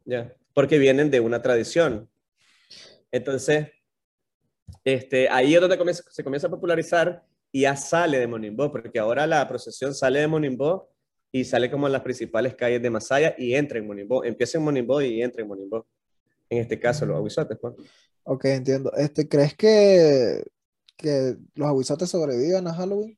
ya, 0.06 0.34
porque 0.54 0.78
vienen 0.78 1.12
de 1.12 1.20
una 1.20 1.42
tradición. 1.42 2.10
Entonces, 3.12 3.68
este, 4.86 5.28
ahí 5.30 5.54
es 5.54 5.62
donde 5.62 5.78
comienza, 5.78 6.04
se 6.10 6.24
comienza 6.24 6.48
a 6.48 6.52
popularizar 6.52 7.26
y 7.52 7.62
ya 7.62 7.76
sale 7.76 8.20
de 8.20 8.28
Monimbó, 8.28 8.72
porque 8.72 9.00
ahora 9.00 9.26
la 9.28 9.48
procesión 9.48 9.94
sale 9.94 10.20
de 10.20 10.28
Monimbó 10.28 10.90
y 11.32 11.46
sale 11.46 11.70
como 11.70 11.88
en 11.88 11.94
las 11.94 12.02
principales 12.02 12.56
calles 12.56 12.82
de 12.82 12.90
Masaya 12.90 13.36
y 13.38 13.54
entra 13.54 13.78
en 13.78 13.88
Monimbó. 13.88 14.24
Empieza 14.24 14.58
en 14.58 14.64
Monimbó 14.64 15.02
y 15.02 15.22
entra 15.22 15.42
en 15.42 15.48
Monimbó. 15.48 15.88
En 16.50 16.60
este 16.60 16.80
caso, 16.80 17.06
los 17.06 17.18
aguizotes. 17.18 17.58
Pues. 17.60 17.76
Ok, 18.24 18.46
entiendo. 18.46 18.92
Este, 18.94 19.28
¿Crees 19.28 19.56
que, 19.56 20.44
que 20.98 21.36
los 21.56 21.70
aguizotes 21.70 22.10
sobrevivan 22.10 22.68
a 22.68 22.74
Halloween? 22.74 23.18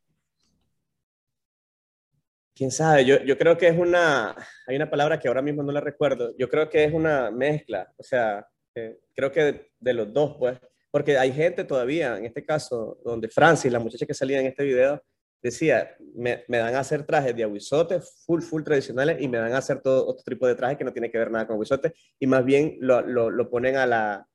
Quién 2.54 2.69
sabe, 2.69 3.06
yo, 3.06 3.24
yo 3.24 3.38
creo 3.38 3.58
que 3.58 3.67
es 3.69 3.78
una, 3.78 4.36
hay 4.67 4.76
una 4.76 4.89
palabra 4.89 5.17
que 5.17 5.28
ahora 5.28 5.41
mismo 5.41 5.63
no 5.63 5.71
la 5.71 5.80
recuerdo, 5.80 6.36
yo 6.38 6.50
creo 6.50 6.69
que 6.69 6.84
es 6.84 6.93
una 6.93 7.32
mezcla, 7.32 7.91
o 7.97 8.04
sea, 8.04 8.45
eh, 8.76 9.00
creo 9.15 9.32
que 9.32 9.41
de, 9.41 9.71
de, 9.80 9.93
los 9.93 10.13
dos, 10.13 10.36
pues, 10.38 10.60
porque 10.91 11.17
hay 11.17 11.32
gente 11.32 11.63
todavía, 11.63 12.17
en 12.17 12.26
este 12.26 12.45
caso, 12.45 13.00
donde 13.04 13.30
Francis, 13.30 13.71
la 13.71 13.80
muchacha 13.80 14.06
que 14.06 14.13
salía 14.13 14.41
en 14.41 14.47
este 14.47 14.63
video, 14.65 15.02
decía, 15.41 15.95
me, 16.15 16.43
me, 16.47 16.60
dan 16.60 16.75
a 16.75 16.80
hacer 16.80 17.04
trajes 17.04 17.36
de 17.36 17.43
aguizote 17.43 17.99
full, 18.25 18.41
full 18.41 18.63
tradicionales 18.63 19.21
y 19.21 19.27
me 19.27 19.39
dan 19.39 19.54
a 19.54 19.58
hacer 19.58 19.82
todo 19.82 20.08
otro 20.08 20.23
tipo 20.23 20.47
de 20.47 20.56
trajes 20.56 20.77
que 20.77 20.84
no 20.84 20.93
tiene 20.93 21.10
que 21.10 21.17
ver 21.17 21.32
nada 21.32 21.47
con 21.47 21.56
aguizote 21.56 21.93
y 22.19 22.27
más 22.27 22.45
bien 22.45 22.77
lo, 22.80 23.01
lo, 23.01 23.30
lo, 23.30 23.49
ponen 23.49 23.75
a 23.77 23.86
la... 23.86 24.27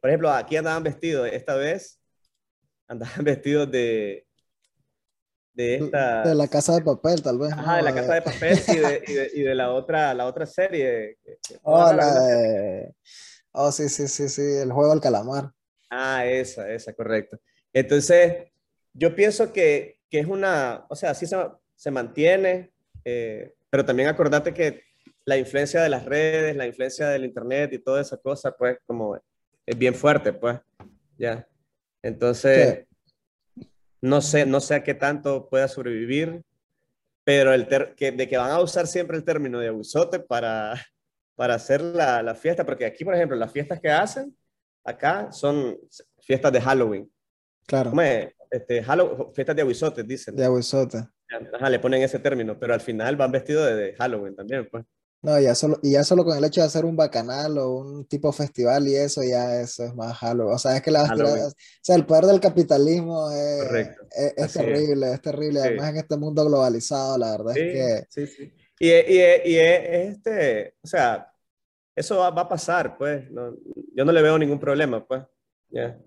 Por 0.00 0.10
ejemplo, 0.10 0.30
aquí 0.30 0.56
andaban 0.56 0.82
vestidos, 0.82 1.28
esta 1.30 1.54
vez 1.56 2.00
andaban 2.88 3.24
vestidos 3.24 3.70
de... 3.70 4.22
De, 5.52 5.76
esta... 5.76 6.22
de 6.22 6.34
la 6.34 6.48
casa 6.48 6.74
de 6.74 6.82
papel, 6.82 7.22
tal 7.22 7.38
vez. 7.38 7.50
Ajá, 7.50 7.76
de 7.76 7.82
la 7.82 7.94
casa 7.94 8.14
de 8.14 8.22
papel 8.22 8.58
y 8.68 8.76
de, 8.76 9.02
y 9.06 9.12
de, 9.14 9.30
y 9.36 9.42
de 9.42 9.54
la, 9.54 9.72
otra, 9.72 10.12
la 10.12 10.26
otra 10.26 10.44
serie. 10.44 11.16
Oh, 11.62 11.92
la 11.94 12.20
de... 12.20 12.94
oh, 13.52 13.72
sí, 13.72 13.88
sí, 13.88 14.06
sí, 14.06 14.28
sí, 14.28 14.42
el 14.42 14.70
juego 14.70 14.90
del 14.90 15.00
calamar. 15.00 15.50
Ah, 15.88 16.26
esa, 16.26 16.70
esa, 16.70 16.92
correcto. 16.92 17.38
Entonces, 17.72 18.52
yo 18.92 19.14
pienso 19.14 19.50
que 19.50 19.95
que 20.10 20.20
es 20.20 20.26
una, 20.26 20.86
o 20.88 20.96
sea, 20.96 21.14
sí 21.14 21.26
se, 21.26 21.36
se 21.74 21.90
mantiene, 21.90 22.72
eh, 23.04 23.54
pero 23.70 23.84
también 23.84 24.08
acordate 24.08 24.54
que 24.54 24.82
la 25.24 25.36
influencia 25.36 25.82
de 25.82 25.88
las 25.88 26.04
redes, 26.04 26.56
la 26.56 26.66
influencia 26.66 27.08
del 27.08 27.24
internet 27.24 27.72
y 27.72 27.78
toda 27.78 28.00
esa 28.00 28.16
cosa, 28.16 28.52
pues 28.52 28.78
como 28.86 29.16
es 29.66 29.78
bien 29.78 29.94
fuerte, 29.94 30.32
pues, 30.32 30.58
ya. 31.18 31.46
Entonces, 32.02 32.86
sí. 33.54 33.68
no 34.00 34.20
sé, 34.20 34.46
no 34.46 34.60
sé 34.60 34.76
a 34.76 34.84
qué 34.84 34.94
tanto 34.94 35.48
pueda 35.48 35.66
sobrevivir, 35.66 36.42
pero 37.24 37.52
el 37.52 37.66
que, 37.96 38.12
de 38.12 38.28
que 38.28 38.36
van 38.36 38.52
a 38.52 38.60
usar 38.60 38.86
siempre 38.86 39.16
el 39.16 39.24
término 39.24 39.58
de 39.58 39.68
abusote 39.68 40.20
para, 40.20 40.80
para 41.34 41.54
hacer 41.54 41.82
la, 41.82 42.22
la 42.22 42.36
fiesta, 42.36 42.64
porque 42.64 42.86
aquí, 42.86 43.04
por 43.04 43.14
ejemplo, 43.14 43.36
las 43.36 43.50
fiestas 43.50 43.80
que 43.80 43.90
hacen 43.90 44.36
acá 44.84 45.32
son 45.32 45.76
fiestas 46.20 46.52
de 46.52 46.60
Halloween. 46.60 47.12
Claro. 47.66 47.90
Este, 48.56 48.82
Halloween, 48.82 49.32
fiestas 49.34 49.56
de 49.56 49.62
aguizotes, 49.62 50.06
dicen. 50.06 50.36
De 50.36 50.44
aguizote. 50.44 50.98
Ajá, 51.54 51.70
le 51.70 51.78
ponen 51.78 52.02
ese 52.02 52.18
término, 52.18 52.58
pero 52.58 52.74
al 52.74 52.80
final 52.80 53.16
van 53.16 53.32
vestidos 53.32 53.66
de, 53.66 53.74
de, 53.74 53.94
Halloween 53.94 54.36
también, 54.36 54.68
pues. 54.70 54.84
No, 55.22 55.40
ya 55.40 55.54
solo, 55.54 55.80
y 55.82 55.92
ya 55.92 56.04
solo 56.04 56.24
con 56.24 56.36
el 56.36 56.44
hecho 56.44 56.60
de 56.60 56.66
hacer 56.66 56.84
un 56.84 56.94
bacanal 56.94 57.58
o 57.58 57.78
un 57.78 58.06
tipo 58.06 58.30
festival 58.32 58.86
y 58.86 58.94
eso, 58.94 59.22
ya 59.24 59.60
eso 59.60 59.84
es 59.84 59.94
más 59.94 60.16
Halloween. 60.18 60.54
O 60.54 60.58
sea, 60.58 60.76
es 60.76 60.82
que 60.82 60.90
la 60.90 61.02
o 61.02 61.50
sea, 61.82 61.96
el 61.96 62.06
poder 62.06 62.26
del 62.26 62.38
capitalismo 62.38 63.30
es, 63.30 63.88
es, 64.12 64.34
es 64.36 64.52
terrible, 64.52 65.08
es, 65.08 65.14
es 65.14 65.22
terrible. 65.22 65.60
Sí. 65.60 65.66
Además, 65.66 65.90
en 65.90 65.96
este 65.96 66.16
mundo 66.16 66.44
globalizado, 66.44 67.18
la 67.18 67.32
verdad 67.32 67.54
sí, 67.54 67.60
es 67.60 67.74
que. 67.74 68.06
Sí, 68.08 68.26
sí. 68.26 68.52
Y, 68.78 68.88
y, 68.88 69.52
y 69.52 69.58
es 69.58 70.16
este, 70.16 70.74
o 70.82 70.86
sea, 70.86 71.32
eso 71.96 72.18
va, 72.18 72.30
va 72.30 72.42
a 72.42 72.48
pasar, 72.48 72.96
pues. 72.96 73.28
No, 73.30 73.56
yo 73.94 74.04
no 74.04 74.12
le 74.12 74.22
veo 74.22 74.38
ningún 74.38 74.60
problema, 74.60 75.04
pues. 75.04 75.22
Yeah. 75.70 75.98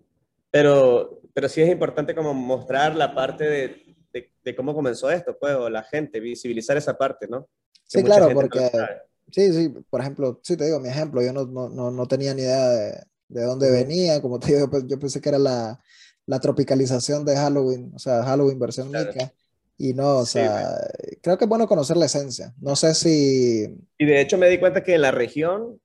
Pero, 0.51 1.21
pero 1.39 1.47
sí 1.47 1.62
es 1.62 1.69
importante 1.69 2.13
como 2.13 2.34
mostrar 2.34 2.93
la 2.97 3.15
parte 3.15 3.45
de, 3.45 3.95
de, 4.12 4.30
de, 4.43 4.56
cómo 4.58 4.73
comenzó 4.73 5.10
esto, 5.10 5.38
pues, 5.39 5.56
o 5.56 5.69
la 5.69 5.84
gente, 5.84 6.19
visibilizar 6.19 6.75
esa 6.75 6.97
parte, 6.97 7.30
¿no? 7.30 7.47
Que 7.89 7.99
sí, 7.99 8.04
claro, 8.04 8.30
porque, 8.34 8.60
no 8.60 8.88
sí, 9.32 9.54
sí, 9.54 9.69
por 9.89 10.02
ejemplo, 10.02 10.41
sí 10.43 10.58
te 10.58 10.65
digo 10.65 10.82
mi 10.82 10.89
ejemplo, 10.89 11.21
yo 11.21 11.32
no, 11.32 11.45
no, 11.45 11.91
no 11.91 12.08
tenía 12.10 12.34
ni 12.34 12.41
idea 12.41 12.67
de, 12.67 13.04
de 13.30 13.43
dónde 13.43 13.71
venía, 13.71 14.21
como 14.21 14.38
te 14.38 14.54
digo, 14.54 14.69
yo 14.86 14.99
pensé 14.99 15.21
que 15.21 15.30
era 15.30 15.39
la, 15.39 15.80
la 16.25 16.41
tropicalización 16.41 17.23
de 17.23 17.38
Halloween, 17.38 17.93
o 17.95 17.99
sea, 17.99 18.21
Halloween 18.23 18.60
versión 18.60 18.89
claro. 18.89 19.10
Nica, 19.13 19.32
y 19.78 19.93
no, 19.93 20.17
o 20.17 20.25
sea, 20.25 20.75
sí, 21.08 21.19
creo 21.21 21.38
que 21.38 21.45
es 21.45 21.49
bueno 21.49 21.69
conocer 21.69 21.95
la 21.95 22.08
esencia, 22.08 22.54
no 22.60 22.75
sé 22.75 22.93
si... 22.93 23.63
Y 23.97 24.06
de 24.06 24.19
hecho 24.19 24.38
me 24.38 24.49
di 24.49 24.60
cuenta 24.60 24.84
que 24.84 24.95
en 24.95 25.04
la 25.04 25.12
región, 25.12 25.80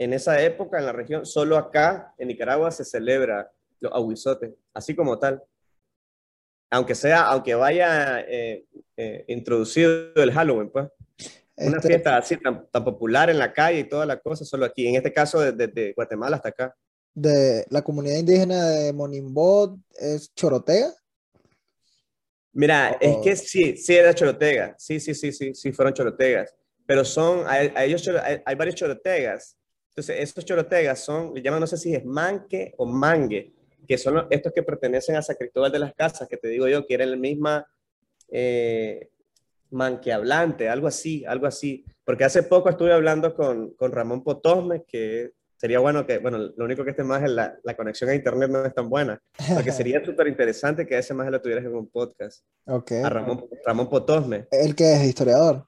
en 0.00 0.14
esa 0.14 0.42
época, 0.42 0.80
en 0.80 0.86
la 0.86 0.92
región, 0.92 1.24
solo 1.24 1.56
acá, 1.56 2.12
en 2.18 2.26
Nicaragua, 2.26 2.72
se 2.72 2.84
celebra 2.84 3.52
los 3.86 3.94
aguizotes, 3.94 4.54
así 4.74 4.94
como 4.94 5.18
tal. 5.18 5.42
Aunque 6.70 6.94
sea, 6.94 7.26
aunque 7.28 7.54
vaya 7.54 8.20
eh, 8.20 8.66
eh, 8.96 9.24
introducido 9.28 10.14
el 10.16 10.32
Halloween, 10.32 10.70
pues. 10.70 10.88
Una 11.58 11.76
este... 11.76 11.88
fiesta 11.88 12.18
así 12.18 12.36
tan, 12.36 12.68
tan, 12.70 12.84
popular 12.84 13.30
en 13.30 13.38
la 13.38 13.52
calle 13.52 13.80
y 13.80 13.88
toda 13.88 14.04
la 14.04 14.18
cosa, 14.18 14.44
solo 14.44 14.66
aquí, 14.66 14.86
en 14.86 14.96
este 14.96 15.12
caso 15.12 15.40
desde 15.40 15.56
de, 15.56 15.68
de 15.68 15.92
Guatemala 15.94 16.36
hasta 16.36 16.50
acá. 16.50 16.76
De 17.14 17.64
la 17.70 17.82
comunidad 17.82 18.18
indígena 18.18 18.68
de 18.68 18.92
Monimbó 18.92 19.78
es 19.98 20.34
Chorotega. 20.34 20.92
Mira, 22.56 22.92
oh. 22.94 22.98
es 23.00 23.16
que 23.18 23.36
sí, 23.36 23.76
sí 23.76 23.94
era 23.94 24.14
Chorotega, 24.14 24.74
sí, 24.78 24.98
sí, 24.98 25.14
sí, 25.14 25.30
sí, 25.30 25.54
sí 25.54 25.72
fueron 25.72 25.92
Chorotegas, 25.92 26.54
pero 26.86 27.04
son, 27.04 27.44
ellos 27.76 28.08
hay, 28.08 28.40
hay, 28.46 28.54
varios 28.54 28.76
Chorotegas, 28.76 29.58
entonces 29.90 30.16
esos 30.20 30.42
Chorotegas 30.42 31.04
son, 31.04 31.34
le 31.34 31.42
llaman, 31.42 31.60
no 31.60 31.66
sé 31.66 31.76
si 31.76 31.94
es 31.94 32.02
manque 32.02 32.72
o 32.78 32.86
mangue, 32.86 33.52
que 33.86 33.98
son 33.98 34.26
estos 34.30 34.52
que 34.52 34.62
pertenecen 34.62 35.16
a 35.16 35.22
San 35.22 35.36
Cristóbal 35.36 35.72
de 35.72 35.78
las 35.78 35.94
Casas, 35.94 36.28
que 36.28 36.36
te 36.36 36.48
digo 36.48 36.68
yo, 36.68 36.86
que 36.86 36.94
era 36.94 37.06
la 37.06 37.16
misma, 37.16 37.66
eh, 38.28 39.08
manquehablante, 39.70 40.68
algo 40.68 40.86
así, 40.86 41.24
algo 41.24 41.46
así. 41.46 41.84
Porque 42.04 42.24
hace 42.24 42.42
poco 42.42 42.68
estuve 42.68 42.92
hablando 42.92 43.34
con, 43.34 43.70
con 43.74 43.92
Ramón 43.92 44.22
Potosme, 44.22 44.84
que 44.84 45.32
sería 45.56 45.78
bueno 45.78 46.06
que, 46.06 46.18
bueno, 46.18 46.38
lo 46.38 46.64
único 46.64 46.84
que 46.84 46.90
esté 46.90 47.02
más 47.02 47.22
es 47.22 47.30
la, 47.30 47.58
la 47.62 47.76
conexión 47.76 48.10
a 48.10 48.14
internet 48.14 48.50
no 48.50 48.64
es 48.64 48.74
tan 48.74 48.88
buena, 48.88 49.20
porque 49.54 49.72
sería 49.72 50.04
súper 50.04 50.28
interesante 50.28 50.86
que 50.86 50.98
ese 50.98 51.14
más 51.14 51.30
lo 51.30 51.40
tuvieras 51.40 51.64
en 51.64 51.74
un 51.74 51.88
podcast. 51.88 52.44
Ok. 52.66 52.92
A 53.04 53.08
Ramón, 53.08 53.46
Ramón 53.64 53.88
Potosme. 53.88 54.46
¿El 54.50 54.74
que 54.74 54.92
es 54.94 55.04
historiador? 55.04 55.66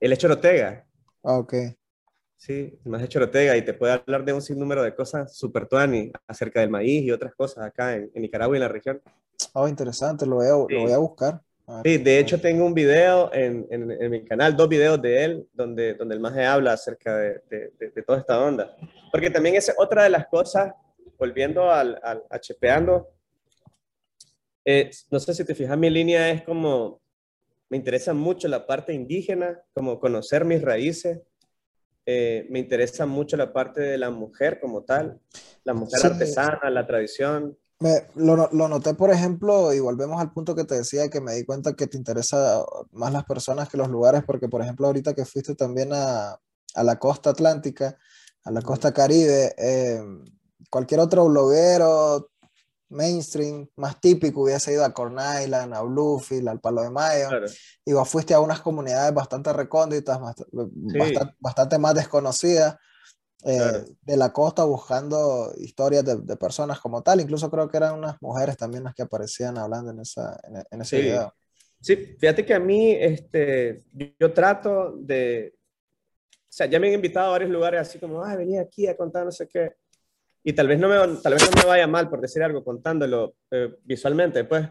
El 0.00 0.12
hecho 0.12 0.28
Ortega. 0.28 0.86
Ok. 1.22 1.54
Sí, 2.46 2.78
más 2.84 3.02
hecho 3.02 3.20
Ortega 3.20 3.56
y 3.56 3.62
te 3.64 3.72
puede 3.72 3.94
hablar 3.94 4.22
de 4.22 4.34
un 4.34 4.42
sinnúmero 4.42 4.82
de 4.82 4.94
cosas 4.94 5.34
súper 5.34 5.66
tuani 5.66 6.12
acerca 6.26 6.60
del 6.60 6.68
maíz 6.68 7.02
y 7.02 7.10
otras 7.10 7.34
cosas 7.34 7.64
acá 7.64 7.94
en, 7.94 8.10
en 8.14 8.20
Nicaragua 8.20 8.54
y 8.54 8.58
en 8.58 8.60
la 8.64 8.68
región. 8.68 9.00
Oh, 9.54 9.66
interesante, 9.66 10.26
lo 10.26 10.36
voy 10.36 10.46
a, 10.48 10.50
lo 10.50 10.66
voy 10.66 10.92
a 10.92 10.98
buscar. 10.98 11.40
A 11.66 11.80
Sí, 11.82 11.96
de 11.96 12.18
hecho 12.18 12.38
tengo 12.38 12.66
un 12.66 12.74
video 12.74 13.32
en, 13.32 13.66
en, 13.70 13.90
en 13.90 14.10
mi 14.10 14.22
canal, 14.26 14.54
dos 14.54 14.68
videos 14.68 15.00
de 15.00 15.24
él, 15.24 15.48
donde, 15.54 15.94
donde 15.94 16.16
el 16.16 16.20
maje 16.20 16.44
habla 16.44 16.74
acerca 16.74 17.16
de, 17.16 17.40
de, 17.48 17.72
de- 17.78 17.90
de 17.94 18.02
toda 18.02 18.18
esta 18.18 18.38
onda. 18.38 18.76
Porque 19.10 19.30
también 19.30 19.54
es 19.54 19.72
otra 19.78 20.02
de 20.02 20.10
las 20.10 20.26
cosas, 20.26 20.74
volviendo 21.18 21.70
al, 21.70 21.98
al 22.02 22.24
a 22.28 22.38
chepeando, 22.38 23.08
eh, 24.66 24.90
no 25.10 25.18
sé 25.18 25.32
si 25.32 25.46
te 25.46 25.54
fijas, 25.54 25.78
mi 25.78 25.88
línea 25.88 26.30
es 26.30 26.42
como, 26.42 27.00
me 27.70 27.78
interesa 27.78 28.12
mucho 28.12 28.48
la 28.48 28.66
parte 28.66 28.92
indígena, 28.92 29.58
como 29.72 29.98
conocer 29.98 30.44
mis 30.44 30.60
raíces, 30.60 31.20
eh, 32.06 32.46
me 32.50 32.58
interesa 32.58 33.06
mucho 33.06 33.36
la 33.36 33.52
parte 33.52 33.80
de 33.80 33.98
la 33.98 34.10
mujer 34.10 34.60
como 34.60 34.82
tal, 34.82 35.20
la 35.64 35.74
mujer 35.74 36.00
Sí. 36.00 36.06
artesana, 36.06 36.70
la 36.70 36.86
tradición. 36.86 37.56
Me- 37.80 38.06
lo, 38.14 38.48
lo 38.52 38.68
noté, 38.68 38.94
por 38.94 39.10
ejemplo, 39.10 39.72
y 39.74 39.80
volvemos 39.80 40.20
al 40.20 40.32
punto 40.32 40.54
que 40.54 40.64
te 40.64 40.76
decía, 40.76 41.08
que 41.10 41.20
me 41.20 41.34
di 41.34 41.44
cuenta 41.44 41.74
que 41.74 41.86
te 41.86 41.96
interesa 41.96 42.64
más 42.92 43.12
las 43.12 43.24
personas 43.24 43.68
que 43.68 43.76
los 43.76 43.88
lugares, 43.88 44.22
porque, 44.26 44.48
por 44.48 44.62
ejemplo, 44.62 44.86
ahorita 44.86 45.14
que 45.14 45.24
fuiste 45.24 45.54
también 45.54 45.90
a, 45.92 46.38
a 46.74 46.82
la 46.84 46.98
costa 46.98 47.30
atlántica, 47.30 47.98
a 48.44 48.50
la 48.50 48.62
costa 48.62 48.92
caribe, 48.92 49.54
eh, 49.58 50.00
cualquier 50.70 51.00
otro 51.00 51.26
bloguero 51.26 52.30
mainstream 52.94 53.68
más 53.76 54.00
típico 54.00 54.42
hubiese 54.42 54.72
ido 54.72 54.84
a 54.84 54.94
Corn 54.94 55.16
Island, 55.42 55.74
a 55.74 55.82
Bluefield, 55.82 56.48
al 56.48 56.60
Palo 56.60 56.82
de 56.82 56.90
Mayo, 56.90 57.28
Claro. 57.28 57.46
y 57.84 57.92
vos 57.92 58.08
fuiste 58.08 58.32
a 58.34 58.40
unas 58.40 58.60
comunidades 58.60 59.12
bastante 59.12 59.52
recónditas, 59.52 60.18
bast- 60.18 60.46
bastante, 60.52 61.34
bastante 61.40 61.78
más 61.78 61.94
desconocidas 61.94 62.76
eh, 63.44 63.58
Claro. 63.58 63.84
de 64.00 64.16
la 64.16 64.32
costa 64.32 64.64
buscando 64.64 65.52
historias 65.58 66.04
de, 66.04 66.16
de 66.16 66.36
personas 66.36 66.80
como 66.80 67.02
tal. 67.02 67.20
Incluso 67.20 67.50
creo 67.50 67.68
que 67.68 67.76
eran 67.76 67.98
unas 67.98 68.16
mujeres 68.22 68.56
también 68.56 68.84
las 68.84 68.94
que 68.94 69.02
aparecían 69.02 69.58
hablando 69.58 69.90
en, 69.90 70.00
esa, 70.00 70.40
en, 70.44 70.64
en 70.70 70.80
ese 70.80 70.96
Sí. 70.96 71.02
video. 71.02 71.34
Sí, 71.80 71.96
fíjate 72.18 72.46
que 72.46 72.54
a 72.54 72.58
mí, 72.60 72.92
este, 72.92 73.84
yo, 74.18 74.32
trato 74.32 74.94
de, 74.96 75.54
o 76.32 76.48
sea, 76.48 76.64
ya 76.66 76.80
me 76.80 76.86
han 76.88 76.94
invitado 76.94 77.26
a 77.26 77.30
varios 77.32 77.50
lugares 77.50 77.82
así 77.82 77.98
como, 77.98 78.22
ah, 78.24 78.34
venía 78.36 78.62
aquí 78.62 78.86
a 78.86 78.96
contar 78.96 79.26
no 79.26 79.30
sé 79.32 79.46
qué, 79.46 79.72
y 80.44 80.52
tal 80.52 80.68
vez 80.68 80.78
no 80.78 80.88
me, 80.88 80.96
tal 81.22 81.32
vez 81.32 81.50
no 81.50 81.62
me 81.62 81.66
vaya 81.66 81.86
mal 81.86 82.10
por 82.10 82.20
decir 82.20 82.42
algo 82.42 82.62
contándolo 82.62 83.34
eh, 83.50 83.74
visualmente, 83.82 84.44
pues, 84.44 84.68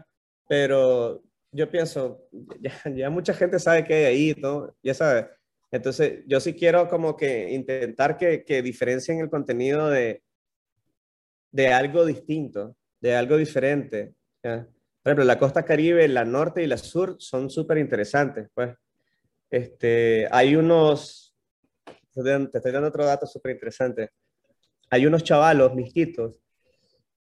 pero 0.48 1.20
yo 1.50 1.68
pienso, 1.68 2.28
ya, 2.94 3.10
mucha 3.10 3.34
gente 3.34 3.58
sabe 3.58 3.84
que 3.84 3.94
hay 3.94 4.04
ahí, 4.04 4.34
¿no? 4.40 4.74
Ya 4.82 4.94
sabe. 4.94 5.28
Entonces, 5.72 6.22
yo 6.26 6.38
sí 6.38 6.54
quiero 6.54 6.88
como 6.88 7.16
que 7.16 7.52
intentar 7.52 8.16
que, 8.16 8.44
que 8.44 8.62
diferencien 8.62 9.18
el 9.18 9.28
contenido 9.28 9.90
de, 9.90 10.22
de 11.50 11.72
algo 11.72 12.06
distinto, 12.06 12.76
de 13.00 13.16
algo 13.16 13.36
diferente. 13.36 14.14
Por 14.40 14.66
ejemplo, 15.04 15.24
la 15.24 15.38
costa 15.38 15.64
caribe, 15.64 16.06
la 16.06 16.24
norte 16.24 16.62
y 16.62 16.68
la 16.68 16.78
sur 16.78 17.16
son 17.18 17.50
súper 17.50 17.78
interesantes, 17.78 18.48
pues. 18.54 18.76
Este, 19.50 20.28
hay 20.30 20.54
unos, 20.54 21.34
te 21.84 22.58
estoy 22.58 22.72
dando 22.72 22.88
otro 22.88 23.04
dato 23.04 23.26
súper 23.26 23.52
interesante. 23.52 24.10
Hay 24.90 25.06
unos 25.06 25.24
chavalos 25.24 25.74
misquitos 25.74 26.34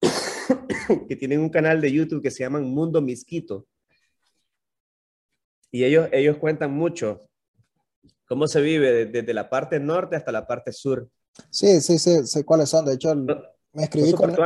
que 1.08 1.16
tienen 1.16 1.42
un 1.42 1.50
canal 1.50 1.82
de 1.82 1.92
YouTube 1.92 2.22
que 2.22 2.32
se 2.32 2.44
llaman 2.44 2.64
Mundo 2.64 3.02
Misquito. 3.02 3.68
Y 5.72 5.84
ellos, 5.84 6.08
ellos 6.12 6.38
cuentan 6.38 6.72
mucho 6.72 7.30
cómo 8.26 8.48
se 8.48 8.62
vive 8.62 8.92
de- 8.92 9.06
desde 9.06 9.34
la 9.34 9.50
parte 9.50 9.80
norte 9.80 10.16
hasta 10.16 10.32
la 10.32 10.48
parte 10.48 10.72
sur. 10.72 11.10
Sí, 11.50 11.82
sí, 11.82 12.00
sí, 12.00 12.26
sé 12.26 12.44
cuáles 12.46 12.70
son. 12.70 12.86
De 12.86 12.94
hecho, 12.94 13.14
me 13.78 13.84
escribí 13.84 14.12
con, 14.12 14.30
los 14.36 14.40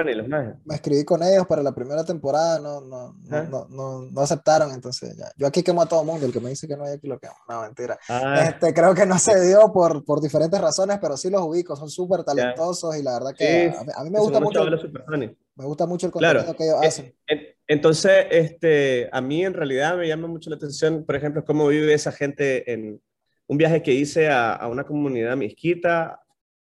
me 0.66 0.76
escribí 0.76 1.06
con 1.06 1.24
ellos 1.24 1.48
para 1.48 1.64
la 1.64 1.72
primera 1.74 2.04
temporada, 2.04 2.60
no, 2.60 2.82
no, 2.82 3.14
no, 3.14 3.38
Ajá. 3.38 3.48
no, 3.50 3.66
no, 3.70 4.02
no 4.12 4.22
aceptaron, 4.22 4.72
entonces 4.74 5.16
ya. 5.18 5.32
Yo 5.38 5.48
aquí 5.48 5.64
quemo 5.64 5.82
a 5.82 5.86
todo 5.88 6.04
mundo, 6.04 6.26
el 6.26 6.34
que 6.34 6.42
me 6.42 6.50
dice 6.50 6.68
que 6.68 6.76
no 6.76 6.84
hay 6.84 6.96
aquí 6.96 7.08
lo 7.08 7.18
quemo. 7.18 7.34
No, 7.48 7.62
mentira. 7.62 7.98
Ah, 8.10 8.42
Este, 8.50 8.74
creo 8.74 8.94
que 8.94 9.06
no 9.06 9.18
se 9.18 9.40
dio 9.48 9.72
por, 9.72 10.04
por 10.04 10.20
diferentes 10.20 10.60
razones, 10.60 11.00
pero 11.02 11.16
sí 11.16 11.30
los 11.30 11.42
ubico, 11.42 11.78
son 11.78 11.90
súper 11.90 12.24
talentosos 12.26 12.96
y 12.98 13.04
la 13.04 13.14
verdad 13.14 13.34
que 13.36 13.70
Sí, 13.72 13.76
a, 13.78 13.84
mí, 13.86 13.92
a 13.96 14.04
mí 14.04 14.10
me 14.10 14.20
gusta 14.20 14.40
mucho, 14.42 14.60
tuanes. 15.08 15.32
me 15.56 15.66
gusta 15.66 15.86
mucho 15.86 16.08
el 16.08 16.12
Claro. 16.12 16.40
contenido 16.46 16.58
que 16.58 16.64
ellos 16.66 16.84
Eh, 16.84 16.88
hacen. 16.88 17.16
en- 17.28 17.42
Entonces, 17.68 18.26
este, 18.32 19.10
a 19.14 19.22
mí 19.22 19.46
en 19.46 19.54
realidad 19.54 19.96
me 19.96 20.06
llama 20.08 20.28
mucho 20.28 20.50
la 20.50 20.58
atención, 20.58 21.06
por 21.06 21.16
ejemplo, 21.16 21.46
cómo 21.46 21.68
vive 21.70 21.94
esa 21.94 22.12
gente 22.12 22.70
en 22.74 23.02
un 23.48 23.58
viaje 23.58 23.82
que 23.82 23.94
hice 23.94 24.28
a, 24.30 24.54
a 24.54 24.68
una 24.68 24.84
comunidad 24.84 25.38
misquita, 25.38 26.21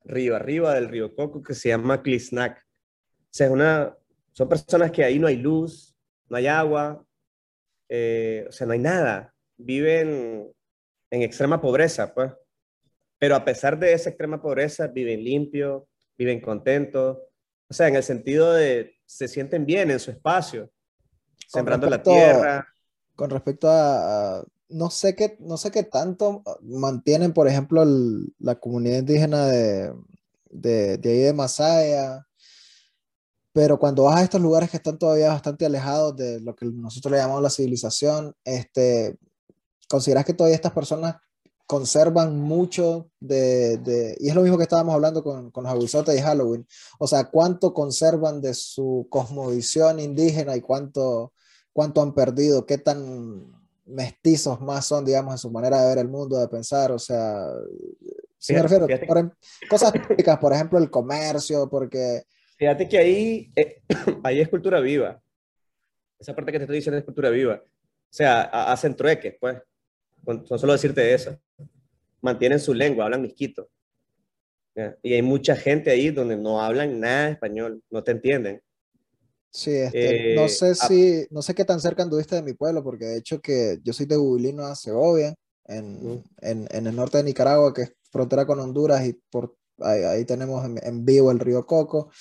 río 0.10 0.36
arriba 0.36 0.74
del 0.76 0.89
río 0.89 1.15
Coco, 1.15 1.41
que 1.41 1.54
se 1.54 1.69
llama 1.69 2.02
Clisnac. 2.02 2.58
O 2.60 3.28
sea, 3.32 3.48
es 3.48 3.54
una, 3.54 3.95
son 4.34 4.50
personas 4.50 4.91
que 4.91 5.04
ahí 5.04 5.19
no 5.19 5.28
hay 5.28 5.38
luz, 5.38 5.95
no 6.28 6.38
hay 6.38 6.48
agua, 6.48 7.06
eh, 7.88 8.45
o 8.48 8.52
sea, 8.52 8.67
no 8.67 8.74
hay 8.74 8.80
nada. 8.80 9.34
Viven 9.58 10.52
en 11.12 11.22
extrema 11.22 11.62
pobreza, 11.62 12.13
pues. 12.13 12.32
Pero 13.17 13.36
a 13.36 13.43
pesar 13.43 13.78
de 13.78 13.93
esa 13.93 14.10
extrema 14.10 14.41
pobreza, 14.41 14.88
viven 14.88 15.24
limpio, 15.24 15.88
viven 16.17 16.39
contentos. 16.39 17.17
O 17.69 17.74
sea, 17.74 17.88
en 17.88 17.95
el 17.95 18.04
sentido 18.04 18.54
de 18.54 18.95
se 19.06 19.28
sienten 19.28 19.65
bien 19.65 19.91
en 19.91 20.00
su 20.00 20.12
espacio, 20.12 20.72
sembrando 21.48 21.88
la 21.89 21.98
tierra. 22.04 22.67
Con 23.15 23.30
respecto 23.30 23.67
a, 23.69 24.38
a- 24.38 24.43
no 24.70 24.90
sé 24.90 25.16
qué, 25.16 25.38
no 25.40 25.58
sé 25.58 25.72
qué 25.72 25.84
tanto 25.84 26.44
mantienen, 26.62 27.34
por 27.34 27.48
ejemplo, 27.48 27.84
la 28.40 28.60
comunidad 28.60 29.00
indígena 29.00 29.48
de, 29.48 29.94
de, 30.50 30.98
de 30.98 31.12
ahí 31.12 31.20
de 31.20 31.34
Masaya, 31.34 32.26
pero 33.52 33.80
cuando 33.80 34.04
vas 34.04 34.18
a 34.18 34.24
estos 34.24 34.42
lugares 34.42 34.70
que 34.70 34.78
están 34.78 34.98
todavía 34.98 35.30
bastante 35.30 35.66
alejados 35.66 36.16
de 36.16 36.40
lo 36.40 36.56
que 36.56 36.66
nosotros 36.68 37.12
le 37.12 37.18
llamamos 37.18 37.42
la 37.44 37.50
civilización, 37.50 38.36
este, 38.46 39.18
¿consideras 39.90 40.26
que 40.26 40.34
todavía 40.34 40.56
estas 40.56 40.74
personas 40.74 41.16
conservan 41.66 42.38
mucho 42.40 43.12
de, 43.20 43.78
de- 43.78 44.18
y 44.20 44.30
es 44.30 44.36
lo 44.36 44.42
mismo 44.42 44.58
que 44.58 44.64
estábamos 44.64 44.96
hablando 44.96 45.24
con, 45.24 45.52
con 45.52 45.64
los 45.66 45.74
aguizotes 45.74 46.18
y 46.18 46.22
Halloween, 46.22 46.68
o 47.00 47.08
sea, 47.08 47.26
cuánto 47.30 47.74
conservan 47.74 48.42
de 48.42 48.54
su 48.56 49.08
cosmovisión 49.10 50.00
indígena 50.00 50.56
y 50.56 50.62
cuánto, 50.62 51.34
cuánto 51.74 52.02
han 52.02 52.14
perdido, 52.14 52.66
qué 52.66 52.78
tan 52.80 53.59
mestizos 53.89 54.62
más 54.62 54.86
son, 54.86 55.04
digamos, 55.06 55.34
en 55.34 55.38
su 55.38 55.52
manera 55.52 55.82
de 55.82 55.89
ver 55.89 55.97
el 55.99 56.08
mundo, 56.10 56.39
de 56.39 56.47
pensar, 56.47 56.91
o 56.91 56.99
sea, 56.99 57.45
si 58.38 58.54
me 58.54 58.62
refiero, 58.62 58.86
fíjate- 58.88 59.06
por 59.06 59.17
em- 59.17 59.32
cosas 59.69 59.91
típicas, 59.91 60.38
por 60.38 60.54
ejemplo, 60.54 60.80
el 60.80 60.89
comercio, 60.89 61.69
porque 61.69 62.23
Fíjate 62.58 62.88
que 62.89 62.97
ahí, 62.97 63.52
eh, 63.56 63.82
ahí 64.23 64.41
es 64.41 64.49
cultura 64.49 64.80
viva. 64.82 65.21
Esa 66.19 66.36
parte 66.36 66.52
que 66.52 66.58
te 66.60 66.63
estoy 66.65 66.75
diciendo 66.78 66.97
es 66.97 67.06
cultura 67.06 67.30
viva. 67.30 67.56
O 67.63 67.67
sea, 68.12 68.41
ha- 68.41 68.71
hacen 68.73 68.95
trueques, 68.95 69.36
pues. 69.39 69.58
Con, 70.25 70.45
con 70.45 70.60
solo 70.60 70.73
decirte 70.73 71.13
eso. 71.13 71.39
Mantienen 72.21 72.60
su 72.60 72.73
lengua, 72.73 73.06
hablan 73.06 73.21
misquito. 73.21 73.69
¿ya? 74.75 74.97
Y 75.02 75.13
hay 75.13 75.21
mucha 75.21 75.56
gente 75.56 75.89
ahí 75.89 76.10
donde 76.10 76.36
no 76.36 76.62
hablan 76.62 76.99
nada 76.99 77.28
de 77.28 77.32
español, 77.32 77.82
no 77.89 78.04
te 78.04 78.12
entienden. 78.12 78.62
Sí, 79.52 79.72
este, 79.72 80.36
no 80.36 80.46
Eh, 80.46 80.50
sé 80.50 80.76
si, 80.76 81.26
no 81.32 81.42
sé 81.42 81.56
qué 81.56 81.66
tan 81.66 81.80
cerca 81.80 82.04
anduviste 82.04 82.36
de 82.36 82.44
mi 82.44 82.54
pueblo, 82.54 82.84
porque 82.84 83.06
de 83.06 83.18
hecho 83.18 83.42
que 83.42 83.80
yo 83.84 83.94
soy 83.94 84.06
de 84.06 84.18
Bubilino 84.18 84.66
a 84.66 84.76
Segovia, 84.76 85.36
en, 85.66 86.24
en, 86.42 86.68
en 86.72 86.88
el 86.88 86.96
norte 86.96 87.18
de 87.18 87.24
Nicaragua, 87.24 87.74
que 87.74 87.84
es 87.84 87.94
frontera 88.12 88.46
con 88.46 88.60
Honduras, 88.60 89.06
y 89.06 89.14
por 89.30 89.56
ahí, 89.80 90.04
ahí 90.04 90.26
tenemos 90.26 90.66
en, 90.66 90.80
en 90.84 91.06
vivo 91.06 91.32
el 91.32 91.40
río 91.40 91.66
Coco, 91.66 92.12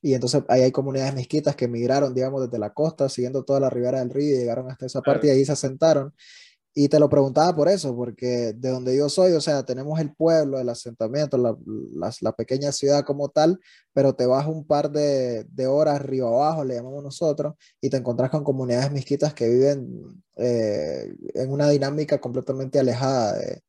y 0.00 0.14
entonces 0.14 0.42
ahí 0.48 0.62
hay 0.62 0.72
comunidades 0.72 1.14
misquitas 1.14 1.56
que 1.56 1.66
migraron, 1.68 2.14
digamos, 2.14 2.42
desde 2.42 2.58
la 2.58 2.72
costa, 2.72 3.08
siguiendo 3.08 3.44
toda 3.44 3.58
la 3.60 3.70
ribera 3.70 3.98
del 3.98 4.10
río, 4.10 4.36
y 4.36 4.38
llegaron 4.38 4.70
hasta 4.70 4.86
esa 4.86 5.02
parte 5.02 5.26
y 5.26 5.30
ahí 5.30 5.44
se 5.44 5.52
asentaron. 5.52 6.14
Y 6.80 6.88
te 6.88 7.00
lo 7.00 7.08
preguntaba 7.08 7.56
por 7.56 7.68
eso, 7.68 7.92
porque 7.96 8.52
de 8.56 8.68
donde 8.70 8.96
yo 8.96 9.08
soy, 9.08 9.32
o 9.32 9.40
sea, 9.40 9.64
tenemos 9.64 9.98
el 9.98 10.14
pueblo, 10.14 10.60
el 10.60 10.68
asentamiento, 10.68 11.36
la, 11.36 11.56
la, 11.96 12.12
la 12.20 12.30
pequeña 12.32 12.70
ciudad 12.70 13.04
como 13.04 13.30
tal, 13.30 13.58
pero 13.92 14.14
te 14.14 14.26
vas 14.26 14.46
un 14.46 14.64
par 14.64 14.88
de, 14.92 15.42
de 15.50 15.66
horas 15.66 16.00
río 16.00 16.28
abajo, 16.28 16.62
le 16.64 16.76
llamamos 16.76 17.02
nosotros, 17.02 17.54
y 17.80 17.90
te 17.90 17.96
encontrás 17.96 18.30
con 18.30 18.44
comunidades 18.44 18.92
misquitas 18.92 19.34
que 19.34 19.48
viven 19.48 20.22
eh, 20.36 21.12
en 21.34 21.50
una 21.50 21.68
dinámica 21.68 22.20
completamente 22.20 22.78
alejada 22.78 23.36
de, 23.36 23.62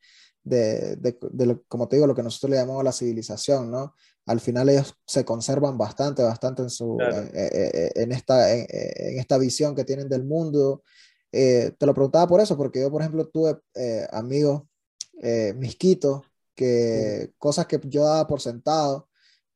de, 0.43 0.95
de, 0.97 1.17
de 1.31 1.45
lo, 1.47 1.63
como 1.67 1.87
te 1.87 1.95
digo, 1.95 2.05
lo 2.05 2.13
que 2.13 2.21
nosotros 2.21 2.51
le 2.51 2.57
llamamos 2.57 2.83
la 2.83 2.91
civilización, 2.91 3.71
¿no? 3.71 3.95
Al 4.27 4.39
final 4.39 4.69
ellos 4.69 4.93
se 5.07 5.25
conservan 5.25 5.79
bastante, 5.79 6.21
bastante 6.21 6.61
en, 6.61 6.69
su, 6.69 6.95
Claro. 6.95 7.17
en, 7.17 7.31
en- 7.33 7.91
en 8.03 8.11
esta, 8.11 8.53
en, 8.53 8.67
en 8.69 9.17
esta 9.17 9.39
visión 9.39 9.73
que 9.73 9.83
tienen 9.83 10.07
del 10.07 10.25
mundo 10.25 10.83
te 11.31 11.85
lo 11.85 11.93
preguntaba 11.93 12.27
por 12.27 12.41
eso, 12.41 12.57
porque 12.57 12.81
yo, 12.81 12.91
por 12.91 13.01
ejemplo, 13.01 13.27
tuve 13.27 13.59
amigos 14.11 14.63
misquitos 15.55 16.21
que 16.55 17.31
cosas 17.37 17.67
que 17.67 17.79
yo 17.85 18.03
daba 18.03 18.27
por 18.27 18.41
sentado, 18.41 19.09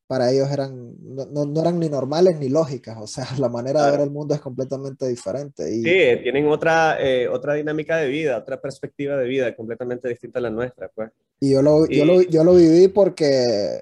para 0.08 0.32
ellos 0.32 0.52
eran, 0.52 0.94
no, 1.02 1.46
no, 1.46 1.62
eran 1.62 1.80
ni 1.80 1.90
normales 1.90 2.38
ni 2.38 2.48
lógicas, 2.48 2.98
o 3.00 3.08
sea, 3.08 3.26
la 3.40 3.50
manera 3.50 3.86
de 3.86 3.92
ver 3.92 4.02
el 4.02 4.12
mundo 4.12 4.36
es 4.36 4.42
completamente 4.42 5.08
diferente. 5.08 5.74
Y, 5.74 5.84
sí, 5.84 6.22
tienen 6.22 6.48
otra, 6.48 6.98
eh, 7.00 7.28
otra 7.28 7.56
dinámica 7.56 7.98
de 7.98 8.08
vida, 8.10 8.38
otra 8.38 8.62
perspectiva 8.62 9.18
de 9.18 9.28
vida 9.28 9.56
completamente 9.56 10.08
distinta 10.10 10.40
a 10.40 10.44
la 10.44 10.50
nuestra, 10.50 10.90
pues. 10.90 11.10
Y 11.40 11.52
yo 11.52 11.62
lo, 11.62 11.88
Yo, 11.88 12.06
lo, 12.06 12.22
yo 12.22 12.44
lo 12.44 12.54
viví 12.54 12.88
porque, 12.90 13.80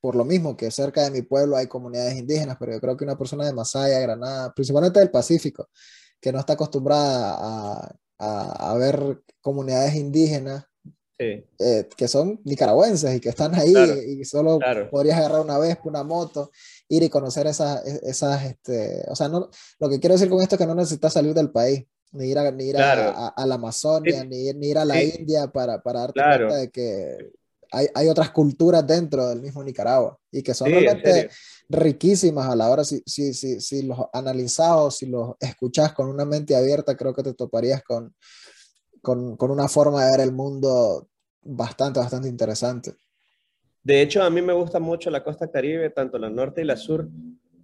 por 0.00 0.16
lo 0.16 0.24
mismo, 0.24 0.56
que 0.56 0.70
cerca 0.70 1.04
de 1.04 1.10
mi 1.10 1.22
pueblo 1.22 1.56
hay 1.56 1.66
comunidades 1.66 2.16
indígenas, 2.16 2.56
pero 2.58 2.72
yo 2.72 2.80
creo 2.80 2.96
que 2.96 3.04
una 3.04 3.16
persona 3.16 3.46
de 3.46 3.52
Masaya, 3.52 4.00
Granada, 4.00 4.52
principalmente 4.52 4.98
del 4.98 5.10
Pacífico, 5.10 5.68
que 6.24 6.32
no 6.32 6.38
está 6.38 6.54
acostumbrada 6.54 7.36
a, 7.38 7.96
a, 8.18 8.70
a 8.70 8.74
ver 8.78 9.20
comunidades 9.42 9.94
indígenas, 9.94 10.64
eh, 11.18 11.86
que 11.94 12.08
son 12.08 12.40
nicaragüenses 12.44 13.14
y 13.14 13.20
que 13.20 13.28
están 13.28 13.54
ahí 13.54 13.74
y 14.06 14.24
solo 14.24 14.58
podrías 14.90 15.18
agarrar 15.18 15.42
una 15.42 15.58
vez 15.58 15.76
una 15.84 16.02
moto, 16.02 16.50
ir 16.88 17.02
y 17.02 17.10
conocer 17.10 17.46
esas, 17.46 17.84
esas 17.84 18.42
este, 18.42 19.04
o 19.06 19.14
sea, 19.14 19.28
no, 19.28 19.50
lo 19.78 19.88
que 19.90 20.00
quiero 20.00 20.14
decir 20.14 20.30
con 20.30 20.40
esto 20.40 20.54
es 20.54 20.60
que 20.60 20.66
no 20.66 20.74
necesitas 20.74 21.12
salir 21.12 21.34
del 21.34 21.50
país, 21.50 21.84
ni 22.12 22.30
ir 22.30 22.38
a, 22.38 22.50
ni 22.50 22.70
ir 22.70 22.78
a, 22.78 23.28
a, 23.28 23.46
la 23.46 23.56
Amazonia, 23.56 24.24
ni, 24.24 24.50
ni, 24.54 24.68
ir 24.68 24.78
a 24.78 24.86
la 24.86 25.02
India 25.02 25.48
para, 25.48 25.82
para 25.82 26.00
darte 26.00 26.22
cuenta 26.22 26.56
de 26.56 26.70
que 26.70 27.32
hay, 27.74 27.86
hay, 27.94 28.08
otras 28.08 28.30
culturas 28.30 28.86
dentro 28.86 29.28
del 29.28 29.40
mismo 29.40 29.62
Nicaragua 29.62 30.18
y 30.30 30.42
que 30.42 30.54
son 30.54 30.68
realmente 30.68 31.30
riquísimas 31.68 32.48
a 32.48 32.56
la 32.56 32.70
hora, 32.70 32.84
si, 32.84 33.02
si, 33.06 33.34
si, 33.34 33.60
si 33.60 33.82
los 33.82 33.98
analizas 34.12 34.96
si 34.96 35.06
los 35.06 35.34
escuchas 35.40 35.92
con 35.92 36.08
una 36.08 36.24
mente 36.24 36.54
abierta, 36.54 36.96
creo 36.96 37.14
que 37.14 37.22
te 37.22 37.34
toparías 37.34 37.82
con 37.82 38.14
con, 39.04 39.36
con, 39.36 39.50
una 39.52 39.68
forma 39.68 40.04
de 40.04 40.10
ver 40.10 40.20
el 40.20 40.32
mundo 40.32 41.08
bastante, 41.42 42.00
bastante 42.00 42.26
interesante. 42.26 42.94
De 43.84 44.00
hecho, 44.00 44.22
a 44.22 44.30
mí 44.30 44.40
me 44.40 44.54
gusta 44.54 44.80
mucho 44.80 45.10
la 45.10 45.22
costa 45.22 45.50
caribe, 45.50 45.90
tanto 45.90 46.18
la 46.18 46.30
norte 46.30 46.62
y 46.62 46.64
la 46.64 46.76
sur, 46.76 47.08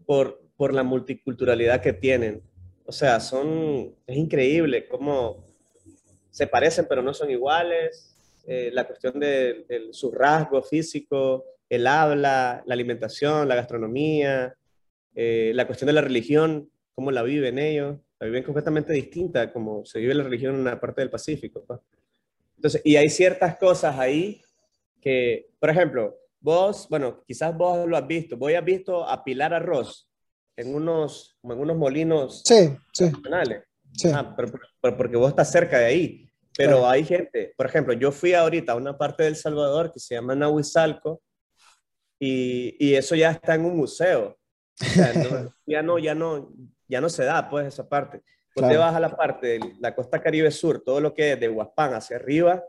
por, 0.06 0.42
por 0.56 0.74
la 0.74 0.84
multiculturalidad 0.84 1.80
que 1.80 1.94
tienen. 1.94 2.42
O 2.84 2.92
sea, 2.92 3.18
son, 3.20 3.96
es 4.06 4.16
increíble 4.16 4.86
cómo 4.86 5.46
se 6.30 6.46
parecen 6.46 6.86
pero 6.88 7.02
no 7.02 7.14
son 7.14 7.30
iguales. 7.30 8.09
Eh, 8.46 8.70
la 8.72 8.86
cuestión 8.86 9.20
de, 9.20 9.88
su 9.92 10.10
rasgo 10.10 10.62
físico, 10.62 11.44
el 11.68 11.86
habla, 11.86 12.62
la 12.66 12.74
alimentación, 12.74 13.48
la 13.48 13.54
gastronomía, 13.54 14.54
eh, 15.14 15.52
la 15.54 15.66
cuestión 15.66 15.86
de 15.86 15.92
la 15.92 16.00
religión, 16.00 16.70
cómo 16.94 17.10
la 17.10 17.22
viven 17.22 17.58
ellos 17.58 17.96
la 18.20 18.26
viven 18.26 18.42
completamente 18.42 18.92
distinta 18.92 19.50
como 19.50 19.84
se 19.86 19.98
vive 19.98 20.14
la 20.14 20.24
religión 20.24 20.54
en 20.54 20.60
una 20.60 20.78
parte 20.78 21.00
del 21.00 21.10
Pacífico. 21.10 21.64
Pues. 21.66 21.80
Entonces, 22.56 22.82
y 22.84 22.96
hay 22.96 23.08
ciertas 23.08 23.56
cosas 23.56 23.98
ahí 23.98 24.42
que, 25.00 25.48
por 25.58 25.70
ejemplo, 25.70 26.18
vos, 26.38 26.86
bueno, 26.90 27.24
quizás 27.26 27.56
vos 27.56 27.88
lo 27.88 27.96
has 27.96 28.06
visto, 28.06 28.36
vos 28.36 28.52
has 28.52 28.64
visto 28.64 29.08
apilar 29.08 29.54
arroz 29.54 30.06
en 30.54 30.74
unos, 30.74 31.38
en 31.42 31.58
unos 31.58 31.76
molinos 31.76 32.42
sí, 32.44 32.76
sí. 32.92 33.10
Sí. 33.92 34.08
Ah, 34.14 34.36
pero, 34.36 34.96
porque 34.96 35.16
vos 35.16 35.30
estás 35.30 35.50
cerca 35.50 35.78
de 35.78 35.86
ahí. 35.86 36.29
Pero 36.56 36.88
hay 36.88 37.04
gente, 37.04 37.54
por 37.56 37.66
ejemplo, 37.66 37.92
yo 37.94 38.12
fui 38.12 38.34
ahorita 38.34 38.72
a 38.72 38.76
una 38.76 38.98
parte 38.98 39.22
del 39.22 39.36
Salvador 39.36 39.92
que 39.92 40.00
se 40.00 40.14
llama 40.14 40.34
Nahuizalco 40.34 41.22
y, 42.18 42.76
y 42.78 42.94
eso 42.94 43.14
ya 43.14 43.30
está 43.30 43.54
en 43.54 43.64
un 43.64 43.76
museo. 43.76 44.38
ya 45.66 45.82
no, 45.82 45.98
ya 45.98 46.14
no, 46.14 46.52
ya 46.88 47.00
no 47.00 47.08
se 47.08 47.24
da, 47.24 47.48
pues, 47.48 47.66
esa 47.68 47.88
parte. 47.88 48.22
Cuando 48.54 48.72
te 48.72 48.78
vas 48.78 48.94
a 48.94 49.00
la 49.00 49.16
parte 49.16 49.46
de 49.46 49.60
la 49.78 49.94
costa 49.94 50.20
caribe 50.20 50.50
sur, 50.50 50.82
todo 50.84 51.00
lo 51.00 51.14
que 51.14 51.32
es 51.32 51.40
de 51.40 51.48
Huaspán 51.48 51.94
hacia 51.94 52.16
arriba, 52.16 52.64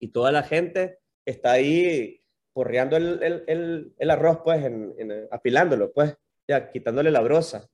y 0.00 0.08
toda 0.08 0.32
la 0.32 0.42
gente 0.42 0.98
está 1.24 1.52
ahí 1.52 2.20
porreando 2.52 2.96
el, 2.96 3.44
el, 3.46 3.94
el, 3.96 4.10
arroz, 4.10 4.38
pues, 4.42 4.64
en, 4.64 5.28
apilándolo, 5.30 5.92
pues, 5.92 6.16
ya, 6.48 6.70
quitándole 6.70 7.10
la 7.10 7.20
brosa. 7.20 7.68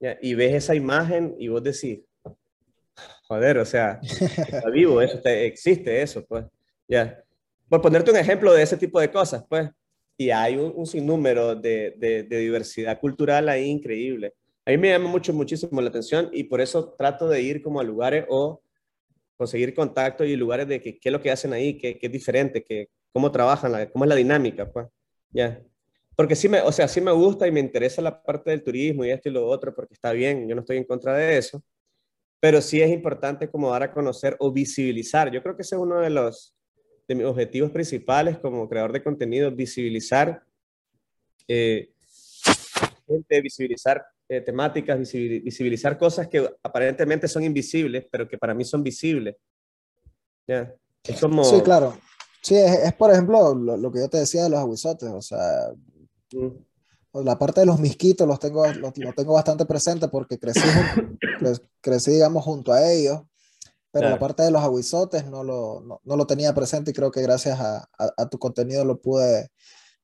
y 0.00 0.34
ves 0.34 0.54
esa 0.54 0.74
imagen 0.74 1.34
y 1.38 1.48
vos 1.48 1.62
decís, 1.62 2.00
joder, 3.24 3.58
o 3.58 3.64
sea, 3.64 4.00
está 4.02 4.70
vivo 4.70 5.00
eso, 5.00 5.20
existe 5.24 6.02
eso, 6.02 6.24
pues, 6.26 6.44
ya. 6.86 7.22
Por 7.68 7.82
ponerte 7.82 8.10
un 8.10 8.16
ejemplo 8.16 8.52
de 8.52 8.62
ese 8.62 8.76
tipo 8.76 9.00
de 9.00 9.10
cosas, 9.10 9.44
pues, 9.48 9.70
y 10.16 10.30
hay 10.30 10.56
un, 10.56 10.72
un 10.74 10.86
sinnúmero 10.86 11.54
de, 11.54 11.94
de, 11.96 12.24
de, 12.24 12.38
diversidad 12.38 12.98
cultural 12.98 13.48
ahí 13.48 13.66
increíble. 13.66 14.34
A 14.66 14.70
mí 14.70 14.78
me 14.78 14.90
llama 14.90 15.08
mucho, 15.08 15.32
muchísimo 15.32 15.80
la 15.80 15.88
atención 15.90 16.28
y 16.32 16.44
por 16.44 16.60
eso 16.60 16.94
trato 16.98 17.28
de 17.28 17.40
ir 17.40 17.62
como 17.62 17.80
a 17.80 17.84
lugares 17.84 18.24
o 18.28 18.60
conseguir 19.36 19.72
contacto 19.74 20.24
y 20.24 20.34
lugares 20.36 20.66
de 20.66 20.82
qué 20.82 20.98
es 21.00 21.12
lo 21.12 21.22
que 21.22 21.30
hacen 21.30 21.52
ahí, 21.52 21.78
qué, 21.78 21.98
es 22.02 22.12
diferente, 22.12 22.64
que, 22.64 22.88
cómo 23.12 23.30
trabajan, 23.30 23.88
cómo 23.92 24.04
es 24.04 24.08
la 24.08 24.16
dinámica, 24.16 24.70
pues, 24.70 24.88
ya. 25.30 25.62
Porque 26.16 26.34
sí 26.34 26.48
me, 26.48 26.60
o 26.62 26.72
sea, 26.72 26.88
sí 26.88 27.00
me 27.00 27.12
gusta 27.12 27.46
y 27.46 27.52
me 27.52 27.60
interesa 27.60 28.02
la 28.02 28.20
parte 28.20 28.50
del 28.50 28.64
turismo 28.64 29.04
y 29.04 29.10
esto 29.10 29.28
y 29.28 29.32
lo 29.32 29.46
otro, 29.46 29.72
porque 29.72 29.94
está 29.94 30.12
bien, 30.12 30.48
yo 30.48 30.56
no 30.56 30.62
estoy 30.62 30.78
en 30.78 30.84
contra 30.84 31.16
de 31.16 31.38
eso, 31.38 31.62
pero 32.40 32.60
sí 32.60 32.80
es 32.80 32.90
importante 32.90 33.50
como 33.50 33.70
dar 33.70 33.82
a 33.82 33.92
conocer 33.92 34.36
o 34.38 34.52
visibilizar. 34.52 35.30
Yo 35.30 35.42
creo 35.42 35.56
que 35.56 35.62
ese 35.62 35.74
es 35.74 35.80
uno 35.80 36.00
de 36.00 36.10
los 36.10 36.54
de 37.06 37.14
mis 37.14 37.24
objetivos 37.24 37.70
principales 37.70 38.38
como 38.38 38.68
creador 38.68 38.92
de 38.92 39.02
contenido, 39.02 39.50
visibilizar 39.50 40.42
eh, 41.48 41.90
gente, 43.06 43.40
visibilizar 43.40 44.04
eh, 44.28 44.42
temáticas, 44.42 44.98
visibilizar 44.98 45.96
cosas 45.96 46.28
que 46.28 46.46
aparentemente 46.62 47.26
son 47.26 47.44
invisibles, 47.44 48.06
pero 48.10 48.28
que 48.28 48.36
para 48.36 48.52
mí 48.52 48.62
son 48.64 48.82
visibles. 48.82 49.36
Sí, 51.44 51.62
claro. 51.62 51.96
Sí, 52.42 52.54
es, 52.56 52.92
por 52.94 53.10
ejemplo 53.10 53.54
lo, 53.54 53.90
que 53.90 54.00
yo 54.00 54.08
te 54.08 54.18
decía 54.18 54.44
de 54.44 54.50
los 54.50 54.60
aguizotes, 54.60 55.08
o 55.08 55.22
sea, 55.22 55.72
mm. 56.32 56.48
La 57.12 57.38
parte 57.38 57.60
de 57.60 57.66
los 57.66 57.78
misquitos 57.78 58.26
los 58.26 58.38
tengo, 58.38 58.64
los, 58.72 58.92
tengo 58.92 59.32
bastante 59.32 59.64
presente 59.66 60.08
porque 60.08 60.38
crecí, 60.38 60.60
crecí, 61.80 62.12
digamos, 62.12 62.44
junto 62.44 62.72
a 62.72 62.90
ellos, 62.90 63.22
pero 63.90 64.10
la 64.10 64.18
parte 64.18 64.42
de 64.42 64.50
los 64.50 64.62
aguizotes 64.62 65.26
no 65.26 65.42
lo, 65.42 65.80
no, 65.80 66.00
no 66.04 66.16
lo 66.16 66.26
tenía 66.26 66.54
presente 66.54 66.90
y 66.90 66.94
creo 66.94 67.10
que 67.10 67.22
gracias 67.22 67.58
a, 67.58 67.88
a 67.98 68.28
tu 68.28 68.38
contenido 68.38 68.84
lo 68.84 69.00
pude, 69.00 69.50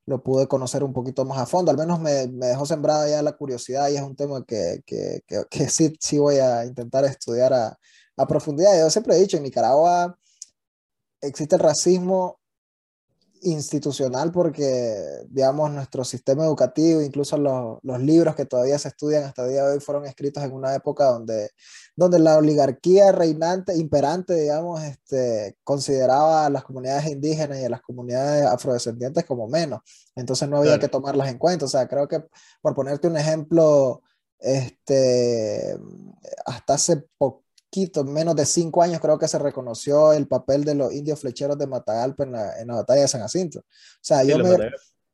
lo 0.05 0.21
pude 0.21 0.47
conocer 0.47 0.83
un 0.83 0.93
poquito 0.93 1.25
más 1.25 1.39
a 1.39 1.45
fondo. 1.45 1.71
Al 1.71 1.77
menos 1.77 1.99
me, 1.99 2.27
me 2.27 2.47
dejó 2.47 2.65
sembrada 2.65 3.09
ya 3.09 3.21
la 3.21 3.33
curiosidad 3.33 3.89
y 3.89 3.95
es 3.95 4.01
un 4.01 4.15
tema 4.15 4.43
que, 4.45 4.81
que, 4.85 5.21
que, 5.49 5.69
sí, 5.69 5.95
sí 5.99 6.19
voy 6.19 6.37
a 6.37 6.65
intentar 6.65 7.05
estudiar 7.05 7.53
a, 7.53 7.77
a, 8.17 8.27
profundidad. 8.27 8.77
Yo 8.77 8.89
siempre 8.89 9.15
he 9.15 9.19
dicho, 9.19 9.37
en 9.37 9.43
Nicaragua 9.43 10.17
existe 11.21 11.55
el 11.55 11.61
racismo 11.61 12.39
institucional 13.43 14.31
porque, 14.31 14.95
digamos, 15.29 15.71
nuestro 15.71 16.03
sistema 16.03 16.45
educativo, 16.45 17.01
incluso 17.01 17.37
los, 17.37 17.79
los, 17.83 18.01
libros 18.01 18.35
que 18.35 18.45
todavía 18.45 18.79
se 18.79 18.89
estudian 18.89 19.23
hasta 19.23 19.43
el 19.43 19.51
día 19.51 19.63
de 19.65 19.73
hoy 19.73 19.79
fueron 19.79 20.05
escritos 20.05 20.43
en 20.43 20.51
una 20.51 20.73
época 20.75 21.05
donde, 21.05 21.51
donde 21.95 22.19
la 22.19 22.37
oligarquía 22.37 23.11
reinante, 23.11 23.77
imperante, 23.77 24.33
digamos, 24.35 24.83
este, 24.83 25.57
consideraba 25.63 26.45
a 26.45 26.49
las 26.49 26.63
comunidades 26.63 27.07
indígenas 27.07 27.59
y 27.59 27.65
a 27.65 27.69
las 27.69 27.81
comunidades 27.81 28.45
afrodescendientes 28.45 29.25
como 29.25 29.47
menos. 29.47 29.81
Entonces 30.15 30.49
no 30.49 30.57
había 30.57 30.79
que 30.79 30.89
tomarlas 30.89 31.29
en 31.29 31.37
cuenta. 31.37 31.65
O 31.65 31.69
sea, 31.69 31.87
creo 31.87 32.07
que, 32.07 32.23
por 32.61 32.75
ponerte 32.75 33.07
un 33.07 33.17
ejemplo, 33.17 34.01
este, 34.39 35.77
hasta 36.45 36.73
hace 36.73 37.05
poco 37.17 37.44
menos 38.05 38.35
de 38.35 38.45
cinco 38.45 38.81
años, 38.81 38.99
creo 39.01 39.17
que 39.17 39.27
se 39.27 39.39
reconoció 39.39 40.13
el 40.13 40.27
papel 40.27 40.63
de 40.63 40.75
los 40.75 40.93
indios 40.93 41.19
flecheros 41.19 41.57
de 41.57 41.67
Matagalpa 41.67 42.23
en 42.23 42.31
la, 42.31 42.59
en 42.59 42.67
la 42.67 42.75
batalla 42.75 43.01
de 43.01 43.07
San 43.07 43.21
Jacinto. 43.21 43.59
O 43.59 43.63
sea, 44.01 44.23
yo, 44.23 44.37
me, 44.39 44.57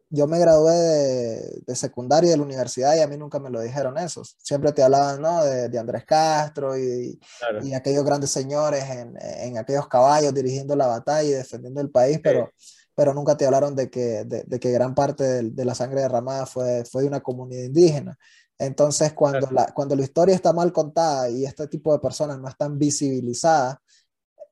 yo 0.10 0.28
me 0.28 0.40
gradué 0.40 0.74
de, 0.74 1.62
de, 1.66 1.76
secundaria 1.76 2.32
de 2.32 2.38
la 2.38 2.44
universidad 2.44 2.96
y 2.96 3.00
a 3.00 3.08
mí 3.08 3.18
nunca 3.18 3.40
me 3.40 3.50
lo 3.50 3.62
dijeron 3.62 3.98
eso. 3.98 4.24
Siempre 4.38 4.72
te 4.74 4.84
hablaban, 4.84 5.22
¿no? 5.22 5.44
De, 5.44 5.70
de 5.70 5.80
Andrés 5.80 6.04
Castro 6.06 6.78
y, 6.78 7.20
y, 7.64 7.74
aquellos 7.74 8.04
grandes 8.04 8.32
señores 8.32 8.84
en, 8.90 9.18
en, 9.22 9.58
aquellos 9.58 9.88
caballos 9.88 10.34
dirigiendo 10.34 10.76
la 10.76 10.88
batalla 10.88 11.24
y 11.24 11.32
defendiendo 11.32 11.80
el 11.82 11.90
país, 11.90 12.20
pero, 12.22 12.52
pero 12.94 13.14
nunca 13.14 13.38
te 13.38 13.46
hablaron 13.46 13.76
de 13.76 13.90
que, 13.90 14.26
de, 14.26 14.44
de 14.46 14.60
que 14.60 14.72
gran 14.72 14.94
parte 14.94 15.24
de, 15.24 15.50
de, 15.52 15.66
la 15.66 15.76
sangre 15.76 16.02
derramada 16.02 16.46
fue, 16.46 16.84
fue 16.86 17.04
de 17.04 17.08
una 17.08 17.22
comunidad 17.22 17.64
indígena. 17.64 18.18
Entonces, 18.62 19.14
cuando 19.14 19.50
la, 19.50 19.66
cuando 19.74 19.96
la 19.96 20.04
historia 20.04 20.36
está 20.36 20.54
mal 20.54 20.72
contada 20.72 21.28
y 21.30 21.46
este 21.46 21.68
tipo 21.68 21.92
de 21.92 22.00
personas 22.00 22.40
no 22.40 22.48
están 22.48 22.78
visibilizadas, 22.78 23.78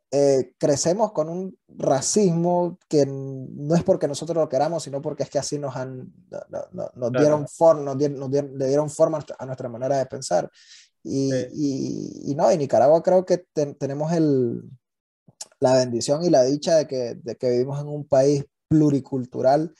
eh, 0.09 0.53
crecemos 0.57 1.11
con 1.11 1.29
un 1.29 1.55
racismo 1.67 2.79
que 2.87 3.05
no 3.05 3.75
es 3.75 3.83
porque 3.83 4.07
nosotros 4.07 4.35
lo 4.35 4.49
queramos, 4.49 4.81
sino 4.81 4.99
porque 4.99 5.21
es 5.21 5.29
que 5.29 5.37
así 5.37 5.59
nos 5.59 5.75
han, 5.75 6.11
nos, 6.95 7.11
dieron, 7.11 7.45
nos, 7.85 7.97
dieron, 7.99 8.57
le 8.57 8.67
dieron 8.67 8.89
forma 8.89 9.23
a 9.37 9.45
nuestra 9.45 9.69
manera 9.69 9.99
de 9.99 10.07
pensar. 10.07 10.49
Y, 11.03 11.31
y, 11.53 12.31
y 12.31 12.35
no, 12.35 12.49
en 12.49 12.57
Nicaragua 12.57 13.03
creo 13.03 13.23
que 13.23 13.45
tenemos 13.77 14.11
el, 14.11 14.63
la 15.59 15.73
bendición 15.73 16.23
y 16.23 16.31
la 16.31 16.41
dicha 16.41 16.77
de 16.77 16.87
que, 16.87 17.13
de 17.13 17.35
que 17.35 17.51
vivimos 17.51 17.79
en 17.79 17.89
un 17.89 18.07
país 18.07 18.43
pluricultural 18.67 19.71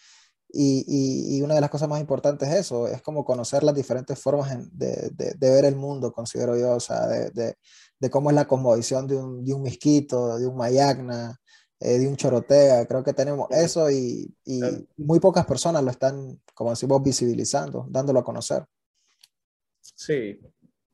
Y, 0.52 1.38
y, 1.38 1.42
una 1.44 1.54
de 1.54 1.62
las 1.62 1.70
cosas 1.70 1.88
más 1.88 2.02
importantes 2.02 2.50
es 2.50 2.56
eso, 2.56 2.88
es 2.88 3.04
como 3.04 3.24
conocer 3.24 3.64
las 3.64 3.76
diferentes 3.76 4.18
formas 4.20 4.50
de, 4.72 5.12
de, 5.14 5.36
de 5.38 5.50
ver 5.52 5.66
el 5.66 5.76
mundo, 5.76 6.12
considero 6.12 6.58
yo, 6.58 6.72
o 6.72 6.80
sea, 6.80 7.06
de, 7.06 7.56
de 8.00 8.10
cómo 8.10 8.30
es 8.30 8.36
la 8.36 8.48
cosmovisión 8.48 9.08
de 9.08 9.18
un, 9.18 9.44
de 9.44 9.54
un 9.54 9.62
misquito, 9.62 10.38
de 10.38 10.48
un 10.48 10.56
mayagna, 10.56 11.38
eh, 11.80 11.98
de 12.00 12.08
un 12.08 12.16
chorotea. 12.16 12.86
Creo 12.88 13.04
que 13.04 13.14
tenemos 13.14 13.50
eso 13.52 13.92
y, 13.92 14.34
y, 14.46 14.62
muy 14.98 15.20
pocas 15.20 15.46
personas 15.46 15.84
lo 15.84 15.92
están, 15.92 16.42
como 16.54 16.72
decimos, 16.72 17.04
visibilizando, 17.04 17.86
dándolo 17.90 18.20
a 18.20 18.24
conocer. 18.24 18.66
Sí, 19.82 20.40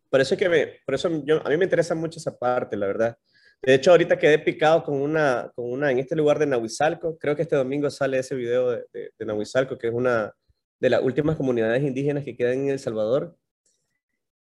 por 0.10 0.22
eso 0.22 0.34
es 0.34 0.40
que 0.40 0.50
me, 0.50 0.68
por 0.86 0.96
eso 0.96 1.10
yo, 1.24 1.46
a 1.46 1.50
mí 1.50 1.58
me 1.58 1.66
interesa 1.66 1.94
mucho 1.94 2.20
esa 2.20 2.36
parte, 2.36 2.76
la 2.76 2.88
verdad. 2.88 3.18
De 3.62 3.74
hecho, 3.74 3.92
ahorita 3.92 4.18
quedé 4.18 4.38
picado 4.40 4.84
con 4.84 5.02
una, 5.02 5.52
con 5.56 5.72
una 5.72 5.92
en 5.92 6.00
este 6.00 6.16
lugar 6.16 6.38
de 6.38 6.46
Nahuizalco. 6.46 7.18
Creo 7.18 7.36
que 7.36 7.42
este 7.42 7.56
domingo 7.56 7.90
sale 7.90 8.20
ese 8.20 8.36
video 8.36 8.72
de, 8.72 8.86
de, 8.94 9.12
de 9.18 9.26
Nahuizalco, 9.26 9.78
que 9.78 9.88
es 9.88 9.94
una 9.94 10.34
de 10.80 10.90
las 10.90 11.02
últimas 11.02 11.36
comunidades 11.36 11.84
indígenas 11.84 12.24
que 12.24 12.36
quedan 12.36 12.60
en 12.60 12.70
El 12.70 12.80
Salvador. 12.80 13.36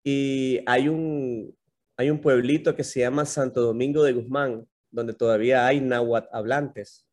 Y 0.03 0.61
hay 0.65 0.87
un, 0.87 1.57
hay 1.97 2.09
un 2.09 2.21
pueblito 2.21 2.75
que 2.75 2.83
se 2.83 2.99
llama 2.99 3.25
Santo 3.25 3.61
Domingo 3.61 4.03
de 4.03 4.13
Guzmán, 4.13 4.67
donde 4.91 5.13
todavía 5.13 5.65
hay 5.65 5.81
náhuatl 5.81 6.29
hablantes. 6.31 7.05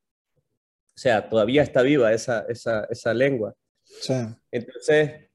O 0.96 0.98
sea, 0.98 1.28
todavía 1.28 1.62
está 1.62 1.82
viva 1.82 2.12
esa, 2.12 2.44
esa, 2.48 2.84
esa 2.84 3.12
lengua. 3.14 3.54
Sí. 3.82 4.14
Entonces, 4.52 5.28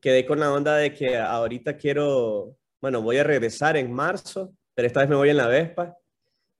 quedé 0.00 0.24
con 0.24 0.40
la 0.40 0.52
onda 0.52 0.76
de 0.76 0.94
que 0.94 1.18
ahorita 1.18 1.76
quiero, 1.76 2.56
bueno, 2.80 3.02
voy 3.02 3.18
a 3.18 3.24
regresar 3.24 3.76
en 3.76 3.92
marzo, 3.92 4.54
pero 4.74 4.86
esta 4.86 5.00
vez 5.00 5.08
me 5.08 5.16
voy 5.16 5.30
en 5.30 5.36
la 5.36 5.48
Vespa 5.48 5.96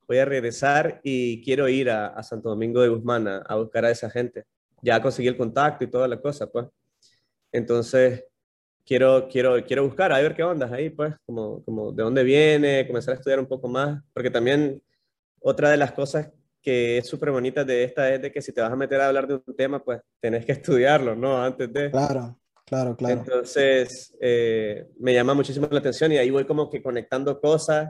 voy 0.07 0.19
a 0.19 0.25
regresar 0.25 1.01
y 1.03 1.43
quiero 1.43 1.69
ir 1.69 1.91
a, 1.91 2.23
Santo 2.23 2.49
Domingo 2.49 2.81
de 2.81 2.89
Guzmán 2.89 3.27
a, 3.29 3.55
buscar 3.57 3.85
a 3.85 3.91
esa 3.91 4.11
gente. 4.11 4.45
Ya 4.83 5.01
conseguí 5.01 5.29
el 5.29 5.37
contacto 5.37 5.85
y 5.85 5.91
toda 5.91 6.09
la 6.09 6.21
cosa, 6.21 6.47
pues. 6.47 6.67
Entonces, 7.53 8.25
quiero, 8.85 9.29
quiero, 9.29 9.65
quiero 9.65 9.85
buscar, 9.85 10.13
a 10.13 10.21
ver 10.21 10.35
qué 10.35 10.43
onda 10.43 10.69
ahí, 10.73 10.91
pues, 10.91 11.15
como, 11.25 11.65
como 11.65 11.93
de 11.93 12.03
dónde 12.03 12.25
viene, 12.25 12.87
comenzar 12.87 13.15
a 13.15 13.17
estudiar 13.17 13.41
un 13.41 13.47
poco 13.47 13.69
más, 13.69 14.03
porque 14.13 14.31
también 14.31 14.83
otra 15.41 15.71
de 15.71 15.77
las 15.77 15.93
cosas 15.93 16.31
que 16.61 16.99
es 16.99 17.07
súper 17.07 17.31
bonita 17.31 17.63
de 17.63 17.85
esta 17.85 18.13
es 18.13 18.23
de 18.23 18.33
que 18.33 18.41
si 18.41 18.53
te 18.53 18.61
vas 18.61 18.73
a 18.73 18.77
meter 18.77 19.01
a 19.01 19.09
hablar 19.09 19.27
de 19.27 19.35
un 19.35 19.57
tema, 19.57 19.83
pues 19.83 20.01
tenés 20.21 20.45
que 20.45 20.53
estudiarlo, 20.53 21.15
¿no? 21.15 21.43
Antes 21.43 21.73
de... 21.73 21.91
Claro, 21.91 22.39
claro, 22.65 22.97
claro. 22.97 23.15
Entonces, 23.15 24.17
eh, 24.21 24.89
me 24.99 25.13
llama 25.13 25.35
muchísimo 25.35 25.69
la 25.71 25.79
atención 25.79 26.13
y 26.13 26.19
ahí 26.19 26.31
voy 26.31 26.47
como 26.47 26.71
que 26.71 26.83
conectando 26.83 27.39
cosas 27.41 27.89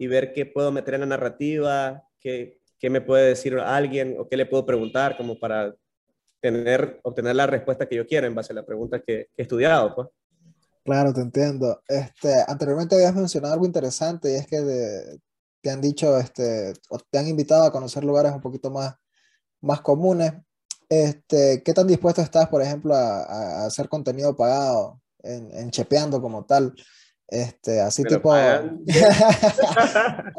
y 0.00 0.06
ver 0.06 0.32
qué 0.32 0.46
puedo 0.46 0.72
meter 0.72 0.94
en 0.94 1.00
la 1.00 1.06
narrativa, 1.06 2.02
qué, 2.20 2.58
qué 2.78 2.88
me 2.88 3.02
puede 3.02 3.28
decir 3.28 3.58
alguien 3.58 4.16
o 4.18 4.26
qué 4.26 4.38
le 4.38 4.46
puedo 4.46 4.64
preguntar 4.64 5.14
como 5.18 5.38
para 5.38 5.74
tener, 6.40 7.00
obtener 7.02 7.36
la 7.36 7.46
respuesta 7.46 7.86
que 7.86 7.96
yo 7.96 8.06
quiero 8.06 8.26
en 8.26 8.34
base 8.34 8.54
a 8.54 8.56
la 8.56 8.64
pregunta 8.64 9.02
que, 9.06 9.28
he 9.36 9.42
estudiado. 9.42 9.94
Pues. 9.94 10.08
Claro, 10.84 11.12
te 11.12 11.20
entiendo. 11.20 11.82
Este, 11.86 12.32
anteriormente 12.48 12.94
habías 12.94 13.14
mencionado 13.14 13.52
algo 13.52 13.66
interesante 13.66 14.32
y 14.32 14.36
es 14.36 14.46
que 14.46 15.18
te 15.60 15.70
han 15.70 15.82
dicho, 15.82 16.18
este, 16.18 16.72
o 16.88 16.98
te 16.98 17.18
han 17.18 17.28
invitado 17.28 17.64
a 17.64 17.72
conocer 17.72 18.02
lugares 18.02 18.32
un 18.32 18.40
poquito 18.40 18.70
más, 18.70 18.94
más 19.60 19.82
comunes. 19.82 20.32
Este, 20.88 21.62
¿Qué 21.62 21.74
tan 21.74 21.86
dispuesto 21.86 22.22
estás, 22.22 22.48
por 22.48 22.62
ejemplo, 22.62 22.94
a, 22.94 23.24
a 23.24 23.66
hacer 23.66 23.90
contenido 23.90 24.34
pagado 24.34 25.02
en, 25.22 25.54
en 25.54 25.70
Chepeando 25.70 26.22
como 26.22 26.46
tal? 26.46 26.74
Este, 27.30 27.80
así 27.80 28.02
tipo. 28.02 28.30
o 28.34 28.34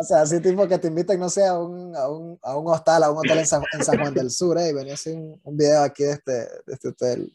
sea, 0.04 0.22
así 0.22 0.42
tipo 0.42 0.68
que 0.68 0.78
te 0.78 0.90
inviten, 0.90 1.18
no 1.20 1.30
sé, 1.30 1.46
a 1.46 1.58
un, 1.58 1.96
a 1.96 2.10
un, 2.10 2.38
a 2.42 2.58
un 2.58 2.68
hostal, 2.68 3.04
a 3.04 3.12
un 3.12 3.20
hotel 3.20 3.40
en 3.40 3.48
San, 3.48 3.64
en 3.72 3.86
San 3.86 3.98
Juan 3.98 4.14
del 4.14 4.30
Sur, 4.30 4.58
¿eh? 4.58 4.70
y 4.70 4.74
venía 4.74 4.96
así 4.96 5.12
un, 5.12 5.40
un, 5.42 5.56
video 5.56 5.84
aquí 5.84 6.04
de 6.04 6.12
este, 6.12 6.34
de 6.34 6.74
este 6.74 6.90
hotel. 6.90 7.34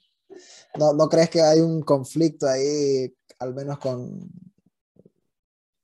¿No, 0.78 0.92
¿No 0.92 1.08
crees 1.08 1.30
que 1.30 1.40
hay 1.40 1.60
un 1.60 1.80
conflicto 1.80 2.46
ahí, 2.46 3.10
al 3.38 3.54
menos 3.54 3.78
con 3.78 4.28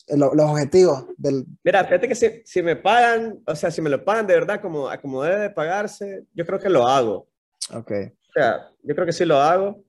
los, 0.09 0.35
los 0.35 0.51
objetivos 0.51 1.07
del. 1.17 1.47
Mira, 1.65 1.83
fíjate 1.85 2.09
que 2.09 2.15
si, 2.15 2.43
si, 2.45 2.63
me 2.63 2.77
pagan, 2.77 3.43
o 3.47 3.57
sea, 3.57 3.71
si 3.71 3.81
me 3.81 3.89
lo 3.89 4.05
pagan 4.05 4.27
de 4.27 4.35
verdad 4.35 4.61
como, 4.61 4.91
como 5.01 5.23
debe 5.23 5.39
de 5.39 5.51
pagarse, 5.51 6.27
yo 6.35 6.45
creo 6.45 6.59
que 6.59 6.69
lo 6.69 6.87
hago. 6.87 7.27
Ok. 7.73 7.91
O 8.29 8.33
sea, 8.35 8.69
yo 8.83 8.95
creo 8.95 9.07
que 9.07 9.13
sí 9.15 9.25
lo 9.25 9.39
hago, 9.39 9.83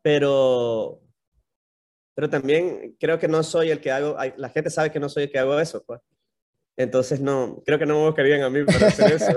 pero 0.00 1.00
pero 2.16 2.30
también 2.30 2.96
creo 2.98 3.18
que 3.18 3.28
no 3.28 3.42
soy 3.42 3.70
el 3.70 3.78
que 3.78 3.90
hago, 3.92 4.16
la 4.38 4.48
gente 4.48 4.70
sabe 4.70 4.90
que 4.90 4.98
no 4.98 5.10
soy 5.10 5.24
el 5.24 5.30
que 5.30 5.38
hago 5.38 5.60
eso, 5.60 5.84
pues. 5.86 6.00
Entonces, 6.74 7.20
no, 7.20 7.62
creo 7.64 7.78
que 7.78 7.84
no 7.84 8.00
me 8.00 8.06
buscarían 8.06 8.42
a 8.42 8.48
mí 8.48 8.64
para 8.64 8.86
hacer 8.86 9.12
eso. 9.12 9.32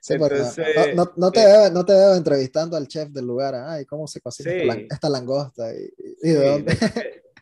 sí, 0.00 0.14
Entonces, 0.14 0.94
no, 0.96 1.12
no, 1.16 1.30
te 1.30 1.42
eh, 1.42 1.46
veo, 1.46 1.70
no 1.70 1.84
te 1.84 1.92
veo 1.92 2.14
entrevistando 2.14 2.78
al 2.78 2.88
chef 2.88 3.10
del 3.10 3.26
lugar, 3.26 3.54
ay, 3.54 3.84
¿cómo 3.84 4.06
se 4.06 4.22
cocina 4.22 4.74
esta 4.90 5.10
langosta? 5.10 5.70
¿Y, 5.74 5.92
y 6.22 6.30
de 6.30 6.48
dónde? 6.48 6.76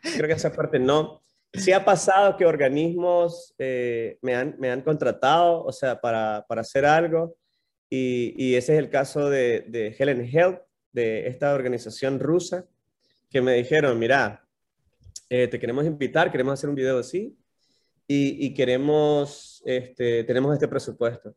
creo 0.01 0.27
que 0.27 0.33
esa 0.33 0.51
parte 0.51 0.79
no. 0.79 1.21
Sí 1.53 1.71
ha 1.71 1.85
pasado 1.85 2.35
que 2.35 2.45
organismos 2.45 3.53
eh, 3.57 4.17
me, 4.21 4.35
han, 4.35 4.57
me 4.59 4.69
han 4.69 4.81
contratado, 4.81 5.63
o 5.63 5.71
sea, 5.71 6.01
para, 6.01 6.45
para 6.47 6.59
hacer 6.59 6.85
algo, 6.85 7.37
y, 7.89 8.33
y, 8.37 8.55
ese 8.55 8.73
es 8.73 8.79
el 8.79 8.89
caso 8.89 9.29
de, 9.29 9.65
de 9.67 9.95
Helen 9.97 10.29
Health, 10.29 10.61
de 10.91 11.27
esta 11.27 11.53
organización 11.53 12.19
rusa, 12.19 12.65
que 13.31 13.41
me 13.41 13.53
dijeron, 13.53 13.97
mira, 13.97 14.45
eh, 15.29 15.47
te 15.47 15.57
queremos 15.57 15.85
invitar, 15.85 16.29
queremos 16.29 16.53
hacer 16.53 16.69
un 16.69 16.75
video 16.75 16.99
así 16.99 17.37
y, 18.05 18.45
y, 18.45 18.53
queremos, 18.53 19.63
este, 19.65 20.25
tenemos 20.25 20.53
este 20.53 20.67
presupuesto. 20.67 21.33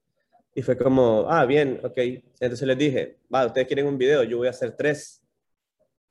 Y 0.56 0.62
fue 0.62 0.76
como, 0.76 1.26
ah, 1.28 1.46
bien, 1.46 1.80
ok. 1.84 1.96
Entonces 2.40 2.62
les 2.62 2.78
dije, 2.78 3.18
va, 3.32 3.46
ustedes 3.46 3.68
quieren 3.68 3.86
un 3.86 3.96
video, 3.96 4.24
yo 4.24 4.38
voy 4.38 4.48
a 4.48 4.50
hacer 4.50 4.76
tres. 4.76 5.22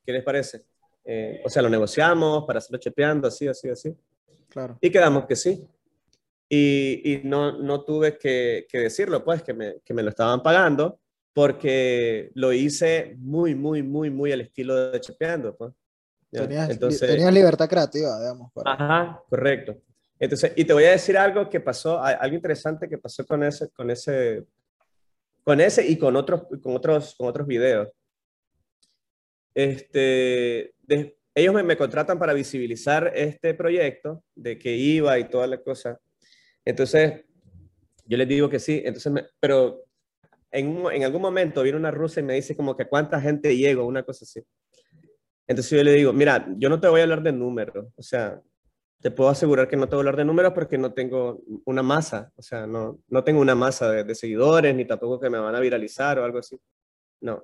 ¿Qué 0.06 0.14
les 0.14 0.24
parece? 0.24 0.66
Eh, 1.04 1.42
o 1.44 1.50
sea, 1.50 1.62
lo 1.62 1.70
negociamos 1.70 2.46
para 2.46 2.60
hacerlo 2.60 2.78
chepeando, 2.78 3.28
así, 3.28 3.48
así, 3.48 3.70
así. 3.70 3.94
Claro. 4.48 4.78
Y 4.80 4.90
quedamos 4.90 5.26
que 5.26 5.36
sí. 5.36 5.68
Y, 6.48 7.14
y 7.14 7.22
no, 7.26 7.58
no 7.58 7.84
tuve 7.84 8.18
que, 8.18 8.66
que, 8.70 8.80
decirlo, 8.80 9.24
pues, 9.24 9.44
que 9.44 9.54
me, 9.54 9.82
que 9.84 9.94
me 9.94 10.04
lo 10.04 10.10
estaban 10.10 10.42
pagando 10.42 11.00
porque 11.34 12.32
lo 12.36 12.54
hice 12.54 13.16
muy, 13.18 13.56
muy, 13.56 13.82
muy, 13.82 14.10
muy 14.10 14.32
al 14.32 14.42
estilo 14.42 14.92
de 14.92 15.02
Chepeando. 15.02 15.56
Pues. 15.56 15.74
Tenías, 16.32 16.70
Entonces, 16.70 17.34
libertad 17.34 17.68
creativa, 17.68 18.20
digamos. 18.20 18.52
Ajá, 18.64 19.22
correcto. 19.30 19.78
Entonces, 20.20 20.54
y 20.56 20.64
te 20.64 20.74
voy 20.74 20.86
a 20.86 20.92
decir 20.92 21.18
algo 21.18 21.50
que 21.50 21.60
pasó, 21.60 22.02
algo 22.02 22.36
interesante 22.36 22.88
que 22.88 22.98
pasó 22.98 23.26
con 23.26 23.44
ese, 23.44 23.70
con 23.72 23.90
ese, 23.90 24.46
con 25.44 25.60
ese 25.60 25.86
y 25.86 25.98
con 25.98 26.16
otros, 26.16 26.44
con 26.62 26.76
otros, 26.76 27.16
con 27.16 27.28
otros 27.28 27.48
videos. 27.48 27.90
Este, 29.54 30.74
ellos 31.36 31.54
me, 31.54 31.64
me, 31.64 31.78
contratan 31.78 32.18
para 32.18 32.34
visibilizar 32.34 33.12
este 33.16 33.54
proyecto 33.54 34.24
de 34.34 34.58
que 34.58 34.76
iba 34.76 35.18
y 35.20 35.30
toda 35.30 35.46
la 35.46 35.62
cosa. 35.62 36.00
Entonces, 36.66 37.26
yo 38.06 38.18
les 38.18 38.28
digo 38.28 38.50
que 38.50 38.60
sí, 38.60 38.82
entonces, 38.86 39.12
me, 39.12 39.26
pero 39.40 39.84
en, 40.54 40.86
en, 40.92 41.04
algún 41.04 41.22
momento 41.22 41.64
viene 41.64 41.78
una 41.78 41.92
rusa 41.92 42.20
y 42.20 42.24
me 42.24 42.36
dice 42.36 42.56
como 42.56 42.78
que 42.78 42.86
cuánta 42.88 43.20
gente 43.20 43.58
llegó, 43.58 43.86
una 43.86 44.04
cosa 44.04 44.24
así. 44.24 44.42
Entonces 45.48 45.78
yo 45.78 45.84
le 45.84 45.94
digo, 45.94 46.14
mira, 46.14 46.48
yo 46.58 46.70
no 46.70 46.80
te 46.80 46.88
voy 46.88 47.02
a 47.02 47.04
hablar 47.04 47.24
de 47.24 47.34
números, 47.34 47.88
o 47.96 48.04
sea, 48.04 48.40
te 49.02 49.12
puedo 49.12 49.30
asegurar 49.30 49.68
que 49.68 49.76
no 49.76 49.90
te 49.90 49.96
voy 49.96 50.00
a 50.00 50.02
hablar 50.02 50.16
de 50.16 50.26
números 50.26 50.54
porque 50.54 50.78
no 50.78 50.94
tengo 50.94 51.42
una 51.66 51.84
masa, 51.84 52.32
o 52.38 52.42
sea, 52.42 52.66
no, 52.66 53.02
no 53.10 53.24
tengo 53.24 53.42
una 53.42 53.56
masa 53.56 53.92
de, 53.92 54.04
de 54.06 54.16
seguidores, 54.16 54.74
ni 54.74 54.86
tampoco 54.86 55.20
que 55.20 55.30
me 55.30 55.40
van 55.40 55.56
a 55.56 55.60
viralizar 55.60 56.20
o 56.20 56.24
algo 56.24 56.38
así. 56.38 56.58
No, 57.20 57.44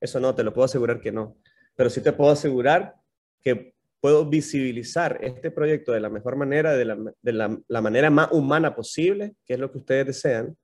eso 0.00 0.20
no, 0.20 0.34
te 0.34 0.42
lo 0.42 0.54
puedo 0.54 0.64
asegurar 0.64 1.00
que 1.00 1.12
no. 1.12 1.36
Pero 1.74 1.90
sí 1.90 2.00
te 2.00 2.12
puedo 2.12 2.30
asegurar 2.30 2.94
que 3.42 3.74
puedo 4.00 4.24
visibilizar 4.24 5.18
este 5.22 5.50
proyecto 5.50 5.92
de 5.92 6.00
la 6.00 6.08
mejor 6.08 6.36
manera, 6.36 6.72
de 6.72 6.84
la, 6.84 6.96
de 7.20 7.32
la, 7.32 7.58
la 7.68 7.80
manera 7.82 8.10
más 8.10 8.32
humana 8.32 8.74
posible, 8.74 9.34
que 9.44 9.54
es 9.54 9.60
lo 9.60 9.70
que 9.70 9.78
ustedes 9.78 10.06
desean, 10.06 10.56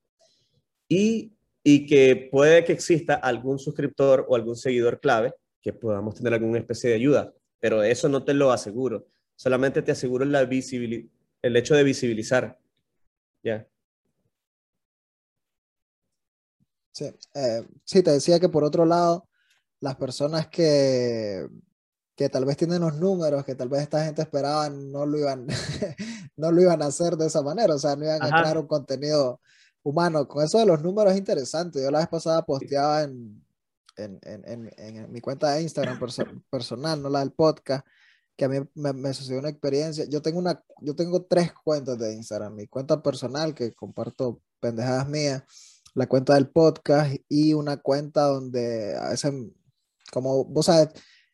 y 0.88 1.32
y 1.62 1.86
que 1.86 2.28
puede 2.30 2.64
que 2.64 2.72
exista 2.72 3.14
algún 3.14 3.58
suscriptor 3.58 4.26
o 4.28 4.36
algún 4.36 4.56
seguidor 4.56 5.00
clave 5.00 5.34
que 5.60 5.72
podamos 5.72 6.14
tener 6.14 6.32
alguna 6.32 6.58
especie 6.58 6.90
de 6.90 6.96
ayuda, 6.96 7.34
pero 7.58 7.82
eso 7.82 8.08
no 8.08 8.24
te 8.24 8.34
lo 8.34 8.50
aseguro. 8.50 9.06
Solamente 9.36 9.82
te 9.82 9.92
aseguro 9.92 10.24
la 10.24 10.42
el 10.42 11.56
hecho 11.56 11.74
de 11.74 11.84
visibilizar. 11.84 12.58
Ya. 13.42 13.66
Sí, 16.92 17.06
eh, 17.34 17.66
sí, 17.84 18.02
te 18.02 18.10
decía 18.10 18.40
que 18.40 18.48
por 18.48 18.64
otro 18.64 18.84
lado, 18.84 19.28
las 19.80 19.96
personas 19.96 20.48
que, 20.48 21.48
que 22.14 22.28
tal 22.28 22.44
vez 22.44 22.56
tienen 22.56 22.82
los 22.82 22.96
números, 22.96 23.44
que 23.44 23.54
tal 23.54 23.68
vez 23.68 23.82
esta 23.82 24.04
gente 24.04 24.22
esperaba, 24.22 24.68
no 24.68 25.06
lo 25.06 25.18
iban, 25.18 25.46
no 26.36 26.52
lo 26.52 26.60
iban 26.60 26.82
a 26.82 26.86
hacer 26.86 27.16
de 27.16 27.26
esa 27.26 27.42
manera, 27.42 27.74
o 27.74 27.78
sea, 27.78 27.96
no 27.96 28.04
iban 28.04 28.22
a 28.22 28.28
crear 28.28 28.58
un 28.58 28.66
contenido 28.66 29.40
humano. 29.82 30.26
Con 30.28 30.44
eso 30.44 30.58
de 30.58 30.66
los 30.66 30.82
números 30.82 31.12
es 31.12 31.18
interesante. 31.18 31.82
Yo 31.82 31.90
la 31.90 32.00
vez 32.00 32.08
pasada 32.08 32.42
posteaba 32.44 33.02
en, 33.02 33.44
en, 33.96 34.18
en, 34.22 34.70
en 34.76 35.12
mi 35.12 35.20
cuenta 35.20 35.52
de 35.52 35.62
Instagram 35.62 35.98
personal, 36.50 37.02
no 37.02 37.08
la 37.08 37.20
del 37.20 37.32
podcast, 37.32 37.86
que 38.36 38.44
a 38.44 38.48
mí 38.48 38.58
me, 38.74 38.92
me, 38.92 39.12
sucedió 39.12 39.40
una 39.40 39.50
experiencia. 39.50 40.06
Yo 40.08 40.22
tengo, 40.22 40.38
una, 40.38 40.62
yo 40.80 40.94
tengo 40.94 41.24
tres 41.24 41.52
cuentas 41.52 41.98
de 41.98 42.14
Instagram. 42.14 42.54
Mi 42.54 42.66
cuenta 42.66 43.02
personal, 43.02 43.54
que 43.54 43.72
comparto 43.72 44.40
pendejadas 44.60 45.08
mías. 45.08 45.42
la 45.94 46.06
cuenta 46.06 46.34
del 46.34 46.48
podcast 46.50 47.14
y 47.28 47.52
una 47.54 47.76
cuenta 47.78 48.22
donde 48.22 48.96
a 48.96 49.10
veces, 49.10 49.32
como 50.12 50.44
vos 50.44 50.66
sabes, 50.66 50.88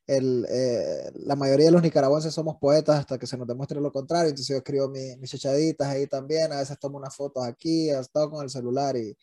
el, 0.07 0.47
eh, 0.49 1.11
la 1.15 1.37
mayoría 1.37 1.67
de 1.67 1.73
los 1.73 1.83
nicaragüenses 1.83 2.33
somos 2.33 2.57
poetas 2.59 3.01
hasta 3.01 3.19
que 3.19 3.27
se 3.27 3.37
nos 3.37 3.47
demuestre 3.47 3.81
lo 3.81 3.93
contrario, 3.93 4.29
entonces 4.31 4.49
yo 4.49 4.57
escribo 4.57 4.89
mis, 4.89 5.19
mis 5.19 5.31
chachaditas 5.31 5.89
ahí 5.89 6.07
también, 6.07 6.53
a 6.53 6.59
veces 6.59 6.79
tomo 6.79 6.99
unas 6.99 7.15
fotos 7.15 7.45
aquí, 7.45 7.91
he 7.91 7.99
estado 7.99 8.31
con 8.31 8.45
el 8.45 8.51
celular 8.51 8.97
y, 8.97 9.17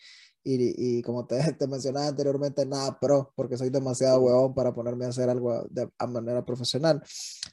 y, 0.44 0.98
y 1.00 1.02
como 1.02 1.26
te, 1.26 1.38
te, 1.54 1.68
mencionaba 1.68 2.08
anteriormente, 2.08 2.66
nada 2.66 3.00
pro, 3.00 3.32
porque 3.36 3.58
soy 3.58 3.70
demasiado 3.70 4.20
huevón 4.22 4.54
para 4.54 4.74
ponerme 4.74 5.06
a 5.06 5.10
hacer 5.10 5.30
algo 5.30 5.66
de 5.70 5.90
a 5.98 6.08
manera 6.08 6.46
profesional. 6.46 7.02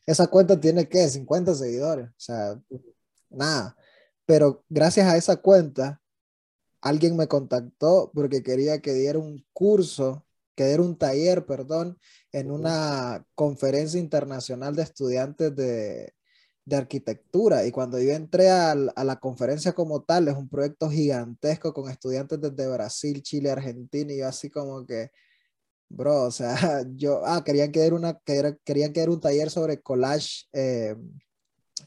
Esa 0.07 0.27
cuenta 0.27 0.59
tiene, 0.61 0.89
¿qué? 0.89 1.09
50 1.09 1.55
seguidores, 1.55 2.09
o 2.09 2.15
sea, 2.17 2.61
nada. 3.31 3.77
Pero 4.27 4.65
gracias 4.69 5.07
a 5.07 5.17
esa 5.17 5.37
cuenta, 5.37 6.01
alguien 6.81 7.17
me 7.17 7.29
contactó 7.29 8.11
porque 8.15 8.43
quería 8.43 8.81
que 8.81 8.93
diera 8.93 9.19
un 9.19 9.45
curso, 9.53 10.25
que 10.61 10.67
diera 10.67 10.83
un 10.83 10.99
taller, 10.99 11.47
perdón, 11.47 11.99
en 12.33 12.51
una 12.51 13.25
conferencia 13.35 13.99
internacional 13.99 14.77
de 14.77 14.83
estudiantes 14.83 15.57
de, 15.57 16.13
de 16.67 16.77
arquitectura. 16.77 17.65
Y 17.65 17.71
cuando 17.71 17.99
yo 17.99 18.13
entré 18.13 18.51
a, 18.51 18.73
a, 18.73 19.05
la 19.05 19.17
conferencia 19.19 19.73
como 19.73 20.03
tal, 20.03 20.29
es 20.29 20.37
un 20.37 20.51
proyecto 20.51 20.91
gigantesco 20.91 21.73
con 21.73 21.91
estudiantes 21.91 22.39
desde 22.43 22.71
Brasil, 22.71 23.23
Chile, 23.23 23.51
Argentina, 23.51 24.13
y 24.13 24.19
yo 24.19 24.29
así 24.29 24.51
como 24.51 24.85
que, 24.85 25.11
bro, 25.89 26.25
o 26.25 26.31
sea, 26.31 26.55
yo, 26.95 27.23
ah, 27.25 27.43
querían 27.43 27.73
que 27.73 27.89
una, 27.89 28.21
querían 28.23 28.93
que 28.93 29.05
un 29.09 29.19
taller 29.19 29.49
sobre 29.49 29.81
collage, 29.81 30.45
eh, 30.53 30.95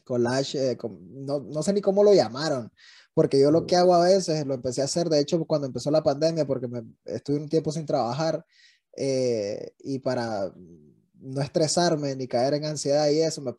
collage, 0.02 0.72
eh, 0.72 0.76
no, 1.12 1.38
no 1.38 1.62
sé 1.62 1.72
ni 1.72 1.80
cómo 1.80 2.02
lo 2.02 2.12
llamaron, 2.12 2.72
porque 3.14 3.40
yo 3.40 3.50
lo 3.50 3.66
que 3.66 3.76
hago 3.76 3.94
a 3.94 4.04
veces, 4.04 4.44
lo 4.46 4.54
empecé 4.54 4.82
a 4.82 4.86
hacer, 4.86 5.08
de 5.08 5.20
hecho, 5.20 5.44
cuando 5.46 5.66
empezó 5.66 5.90
la 5.90 6.02
pandemia, 6.02 6.46
porque 6.46 6.68
me, 6.68 6.82
estuve 7.04 7.36
un 7.38 7.48
tiempo 7.48 7.72
sin 7.72 7.86
trabajar, 7.86 8.44
eh, 8.96 9.72
y 9.80 10.00
para 10.00 10.52
no 11.20 11.40
estresarme 11.40 12.14
ni 12.16 12.28
caer 12.28 12.54
en 12.54 12.66
ansiedad 12.66 13.08
y 13.08 13.20
eso, 13.20 13.40
me, 13.40 13.54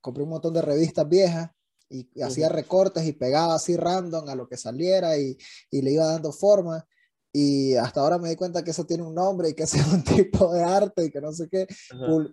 compré 0.00 0.22
un 0.22 0.30
montón 0.30 0.52
de 0.54 0.62
revistas 0.62 1.08
viejas 1.08 1.50
y, 1.88 2.08
hacía 2.20 2.48
recortes 2.48 3.06
y 3.06 3.12
pegaba 3.12 3.54
así 3.54 3.76
random 3.76 4.28
a 4.28 4.34
lo 4.34 4.48
que 4.48 4.56
saliera 4.56 5.16
y, 5.18 5.36
y, 5.70 5.82
le 5.82 5.92
iba 5.92 6.06
dando 6.06 6.32
forma. 6.32 6.86
Y 7.38 7.74
hasta 7.74 8.00
ahora 8.00 8.16
me 8.16 8.30
di 8.30 8.36
cuenta 8.36 8.64
que 8.64 8.70
eso 8.70 8.86
tiene 8.86 9.02
un 9.02 9.14
nombre 9.14 9.50
y 9.50 9.52
que 9.52 9.64
es 9.64 9.74
un 9.92 10.02
tipo 10.02 10.54
de 10.54 10.62
arte 10.62 11.04
y 11.04 11.10
que 11.10 11.20
no 11.20 11.32
sé 11.32 11.50
qué. 11.50 11.66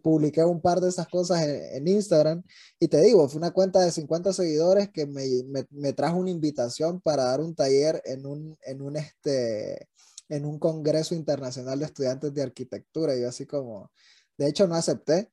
publiqué 0.01 0.45
un 0.45 0.61
par 0.61 0.79
de 0.79 0.87
esas 0.87 1.09
cosas 1.09 1.41
en, 1.41 1.61
en, 1.75 1.87
Instagram 1.89 2.41
y 2.79 2.87
te 2.87 3.01
digo, 3.01 3.27
fue 3.27 3.39
una 3.39 3.51
cuenta 3.51 3.81
de 3.81 3.91
50 3.91 4.31
seguidores 4.31 4.91
que 4.91 5.05
me, 5.05 5.25
me, 5.45 5.65
me 5.71 5.91
trajo 5.91 6.15
una 6.15 6.29
invitación 6.29 7.01
para 7.01 7.25
dar 7.25 7.41
un 7.41 7.53
taller 7.53 8.01
en 8.05 8.25
un, 8.25 8.57
en 8.61 8.81
un, 8.81 8.95
este, 8.95 9.89
en 10.29 10.45
un 10.45 10.57
congreso 10.57 11.15
internacional 11.15 11.79
de 11.79 11.85
estudiantes 11.85 12.33
de 12.33 12.41
arquitectura. 12.41 13.13
Y 13.13 13.23
yo 13.23 13.27
así 13.27 13.45
como, 13.45 13.91
de 14.37 14.47
hecho, 14.47 14.67
no 14.67 14.75
acepté 14.75 15.29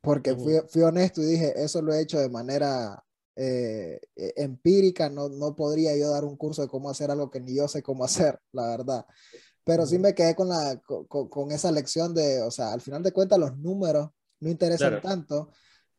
porque 0.00 0.34
fui, 0.34 0.54
fui, 0.68 0.82
honesto 0.82 1.22
y 1.22 1.26
dije, 1.26 1.62
eso 1.62 1.80
lo 1.80 1.94
he 1.94 2.00
hecho 2.00 2.18
de 2.18 2.28
manera 2.28 3.04
eh, 3.36 4.00
e, 4.16 4.32
empírica, 4.36 5.08
no, 5.08 5.28
no 5.28 5.54
podría 5.54 5.96
yo 5.96 6.10
dar 6.10 6.24
un 6.24 6.36
curso 6.36 6.62
de 6.62 6.68
cómo 6.68 6.90
hacer 6.90 7.10
algo 7.10 7.30
que 7.30 7.40
ni 7.40 7.56
yo 7.56 7.68
sé 7.68 7.82
cómo 7.82 8.04
hacer, 8.04 8.38
la 8.52 8.68
verdad. 8.68 9.06
Pero 9.64 9.86
sí 9.86 9.98
me 9.98 10.14
quedé 10.14 10.34
con, 10.34 10.48
la, 10.48 10.80
con, 10.84 11.28
con 11.28 11.52
esa 11.52 11.70
lección 11.70 12.14
de, 12.14 12.42
o 12.42 12.50
sea, 12.50 12.72
al 12.72 12.80
final 12.80 13.02
de 13.02 13.12
cuentas 13.12 13.38
los 13.38 13.56
números 13.56 14.10
no 14.40 14.50
interesan 14.50 15.00
claro. 15.00 15.02
tanto, 15.02 15.50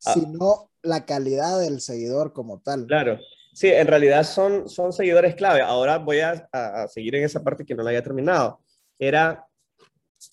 ah. 0.06 0.14
sino 0.14 0.72
la 0.82 1.06
calidad 1.06 1.60
del 1.60 1.80
seguidor 1.80 2.34
como 2.34 2.62
tal. 2.62 2.86
Claro. 2.88 3.20
Sí, 3.54 3.68
en 3.68 3.88
realidad 3.88 4.24
son, 4.24 4.68
son 4.68 4.92
seguidores 4.92 5.36
clave. 5.36 5.62
Ahora 5.62 6.00
voy 6.00 6.20
a, 6.20 6.50
a, 6.52 6.84
a 6.84 6.88
seguir 6.88 7.16
en 7.16 7.24
esa 7.24 7.44
parte 7.44 7.66
que 7.66 7.76
no 7.76 7.84
la 7.84 7.92
haya 7.92 8.04
terminado. 8.04 8.60
Era 8.98 9.48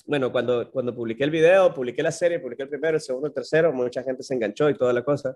bueno, 0.07 0.31
cuando, 0.33 0.71
cuando 0.71 0.95
publiqué 0.95 1.25
el 1.25 1.31
video, 1.31 1.73
publiqué 1.75 2.03
la 2.03 2.13
serie, 2.13 2.41
publiqué 2.41 2.63
el 2.63 2.69
primero, 2.69 2.97
el 2.97 3.01
segundo, 3.01 3.29
el 3.29 3.35
tercero, 3.35 3.73
mucha 3.73 4.03
gente 4.03 4.23
se 4.23 4.35
enganchó 4.35 4.69
y 4.71 4.77
toda 4.77 4.93
la 4.93 5.03
cosa. 5.03 5.35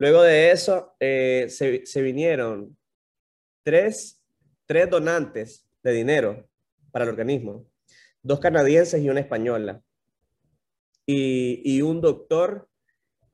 Luego 0.00 0.22
de 0.22 0.50
eso, 0.50 0.96
eh, 0.98 1.46
se, 1.50 2.00
vinieron 2.00 2.74
tres, 3.62 4.24
tres 4.64 4.88
donantes 4.88 5.68
de 5.82 5.92
dinero 5.92 6.48
para 6.90 7.04
el 7.04 7.10
organismo, 7.10 7.66
dos 8.22 8.40
canadienses 8.40 9.02
y 9.02 9.10
una 9.10 9.20
española. 9.20 9.82
Y, 11.04 11.60
y 11.66 11.82
un 11.82 12.00
doctor, 12.00 12.66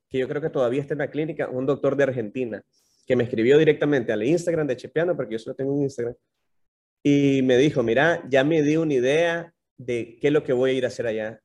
que 0.09 0.19
yo 0.19 0.27
creo 0.27 0.43
que 0.43 0.51
todavía 0.51 0.81
está 0.81 0.95
en 0.95 0.99
la 0.99 1.11
clínica, 1.11 1.49
un 1.49 1.67
doctor 1.67 1.95
de 1.95 2.03
Argentina, 2.03 2.61
que 3.07 3.15
me 3.15 3.23
escribió 3.23 3.59
directamente 3.59 4.13
al 4.13 4.25
Instagram 4.25 4.67
de 4.67 4.77
Chepeando, 4.77 5.15
porque 5.15 5.35
yo 5.35 5.39
solo 5.39 5.55
tengo 5.55 5.73
un 5.73 5.85
Instagram, 5.85 6.17
y 7.01 7.43
me 7.43 7.59
dijo, 7.59 7.85
mira, 7.85 8.25
ya 8.29 8.43
me 8.43 8.63
di 8.63 8.77
una 8.77 8.95
idea 8.95 9.55
de 9.77 10.19
qué 10.21 10.27
es 10.27 10.33
lo 10.33 10.43
que 10.43 10.53
voy 10.53 10.73
a 10.73 10.75
ir 10.75 10.85
a 10.85 10.89
hacer 10.89 11.07
allá. 11.07 11.41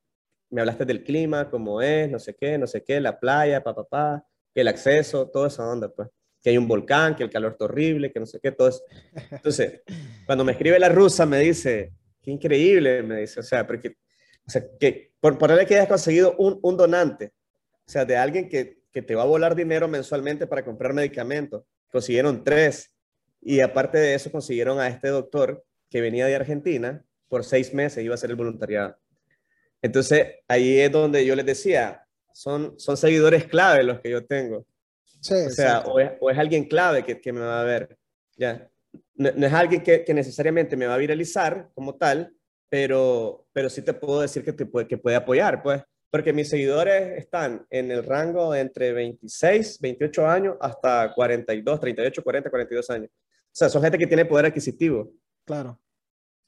Me 0.50 0.62
hablaste 0.62 0.84
del 0.84 1.04
clima, 1.04 1.48
cómo 1.48 1.80
es, 1.80 2.10
no 2.10 2.18
sé 2.18 2.34
qué, 2.34 2.58
no 2.58 2.66
sé 2.66 2.82
qué, 2.82 3.00
la 3.00 3.20
playa, 3.20 3.62
papá, 3.62 3.84
pa, 3.84 4.26
pa, 4.54 4.60
el 4.60 4.68
acceso, 4.68 5.28
toda 5.28 5.48
esa 5.48 5.66
onda, 5.68 5.88
pues. 5.88 6.08
Que 6.42 6.50
hay 6.50 6.58
un 6.58 6.66
volcán, 6.66 7.14
que 7.14 7.22
el 7.22 7.30
calor 7.30 7.52
está 7.52 7.66
horrible, 7.66 8.12
que 8.12 8.18
no 8.18 8.26
sé 8.26 8.40
qué, 8.40 8.50
todo 8.50 8.68
eso. 8.68 8.82
Entonces, 9.30 9.82
cuando 10.26 10.44
me 10.44 10.52
escribe 10.52 10.78
la 10.78 10.88
rusa, 10.88 11.24
me 11.24 11.38
dice, 11.38 11.92
qué 12.20 12.30
increíble, 12.30 13.02
me 13.02 13.20
dice, 13.20 13.40
o 13.40 13.42
sea, 13.42 13.66
porque, 13.66 13.96
o 14.46 14.50
sea, 14.50 14.64
que 14.78 15.12
por 15.20 15.38
ponerle 15.38 15.66
que 15.66 15.74
hayas 15.74 15.88
conseguido 15.88 16.34
un, 16.38 16.58
un 16.62 16.76
donante, 16.76 17.32
o 17.86 17.90
sea, 17.90 18.04
de 18.04 18.16
alguien 18.16 18.48
que, 18.48 18.82
que 18.92 19.02
te 19.02 19.14
va 19.14 19.22
a 19.22 19.26
volar 19.26 19.54
dinero 19.54 19.88
mensualmente 19.88 20.46
para 20.46 20.64
comprar 20.64 20.92
medicamentos. 20.92 21.64
Consiguieron 21.90 22.44
tres. 22.44 22.92
Y 23.40 23.60
aparte 23.60 23.98
de 23.98 24.14
eso, 24.14 24.30
consiguieron 24.30 24.78
a 24.78 24.88
este 24.88 25.08
doctor 25.08 25.64
que 25.90 26.00
venía 26.00 26.26
de 26.26 26.36
Argentina, 26.36 27.04
por 27.28 27.44
seis 27.44 27.72
meses 27.74 28.04
iba 28.04 28.14
a 28.14 28.18
ser 28.18 28.30
el 28.30 28.36
voluntariado. 28.36 28.96
Entonces, 29.80 30.36
ahí 30.46 30.78
es 30.78 30.92
donde 30.92 31.26
yo 31.26 31.34
les 31.34 31.46
decía, 31.46 32.06
son, 32.34 32.78
son 32.78 32.96
seguidores 32.96 33.46
clave 33.46 33.82
los 33.82 34.00
que 34.00 34.10
yo 34.10 34.24
tengo. 34.24 34.66
Sí, 35.20 35.34
o 35.34 35.50
sea, 35.50 35.80
o 35.80 36.00
es, 36.00 36.12
o 36.20 36.30
es, 36.30 36.38
alguien 36.38 36.64
clave 36.64 37.04
que, 37.04 37.20
que, 37.20 37.32
me 37.32 37.40
va 37.40 37.60
a 37.60 37.64
ver. 37.64 37.96
Ya. 38.36 38.68
No, 39.14 39.30
no 39.36 39.46
es 39.46 39.52
alguien 39.52 39.82
que, 39.82 40.04
que, 40.04 40.14
necesariamente 40.14 40.76
me 40.76 40.86
va 40.86 40.94
a 40.94 40.98
viralizar 40.98 41.70
como 41.74 41.94
tal, 41.94 42.34
pero, 42.68 43.46
pero 43.52 43.70
sí 43.70 43.82
te 43.82 43.94
puedo 43.94 44.20
decir 44.20 44.44
que, 44.44 44.52
te 44.52 44.66
puede, 44.66 44.88
que 44.88 44.98
puede 44.98 45.16
apoyar, 45.16 45.62
pues. 45.62 45.82
Porque 46.10 46.32
mis 46.32 46.48
seguidores 46.48 47.18
están 47.18 47.66
en 47.70 47.90
el 47.90 48.04
rango 48.04 48.54
entre 48.54 48.92
26, 48.92 49.80
28 49.80 50.26
años 50.26 50.56
hasta 50.60 51.12
42, 51.14 51.80
38, 51.80 52.22
40, 52.22 52.50
42 52.50 52.90
años. 52.90 53.10
O 53.10 53.54
sea, 53.54 53.68
son 53.68 53.82
gente 53.82 53.98
que 53.98 54.06
tiene 54.06 54.24
poder 54.24 54.46
adquisitivo. 54.46 55.12
Claro. 55.44 55.78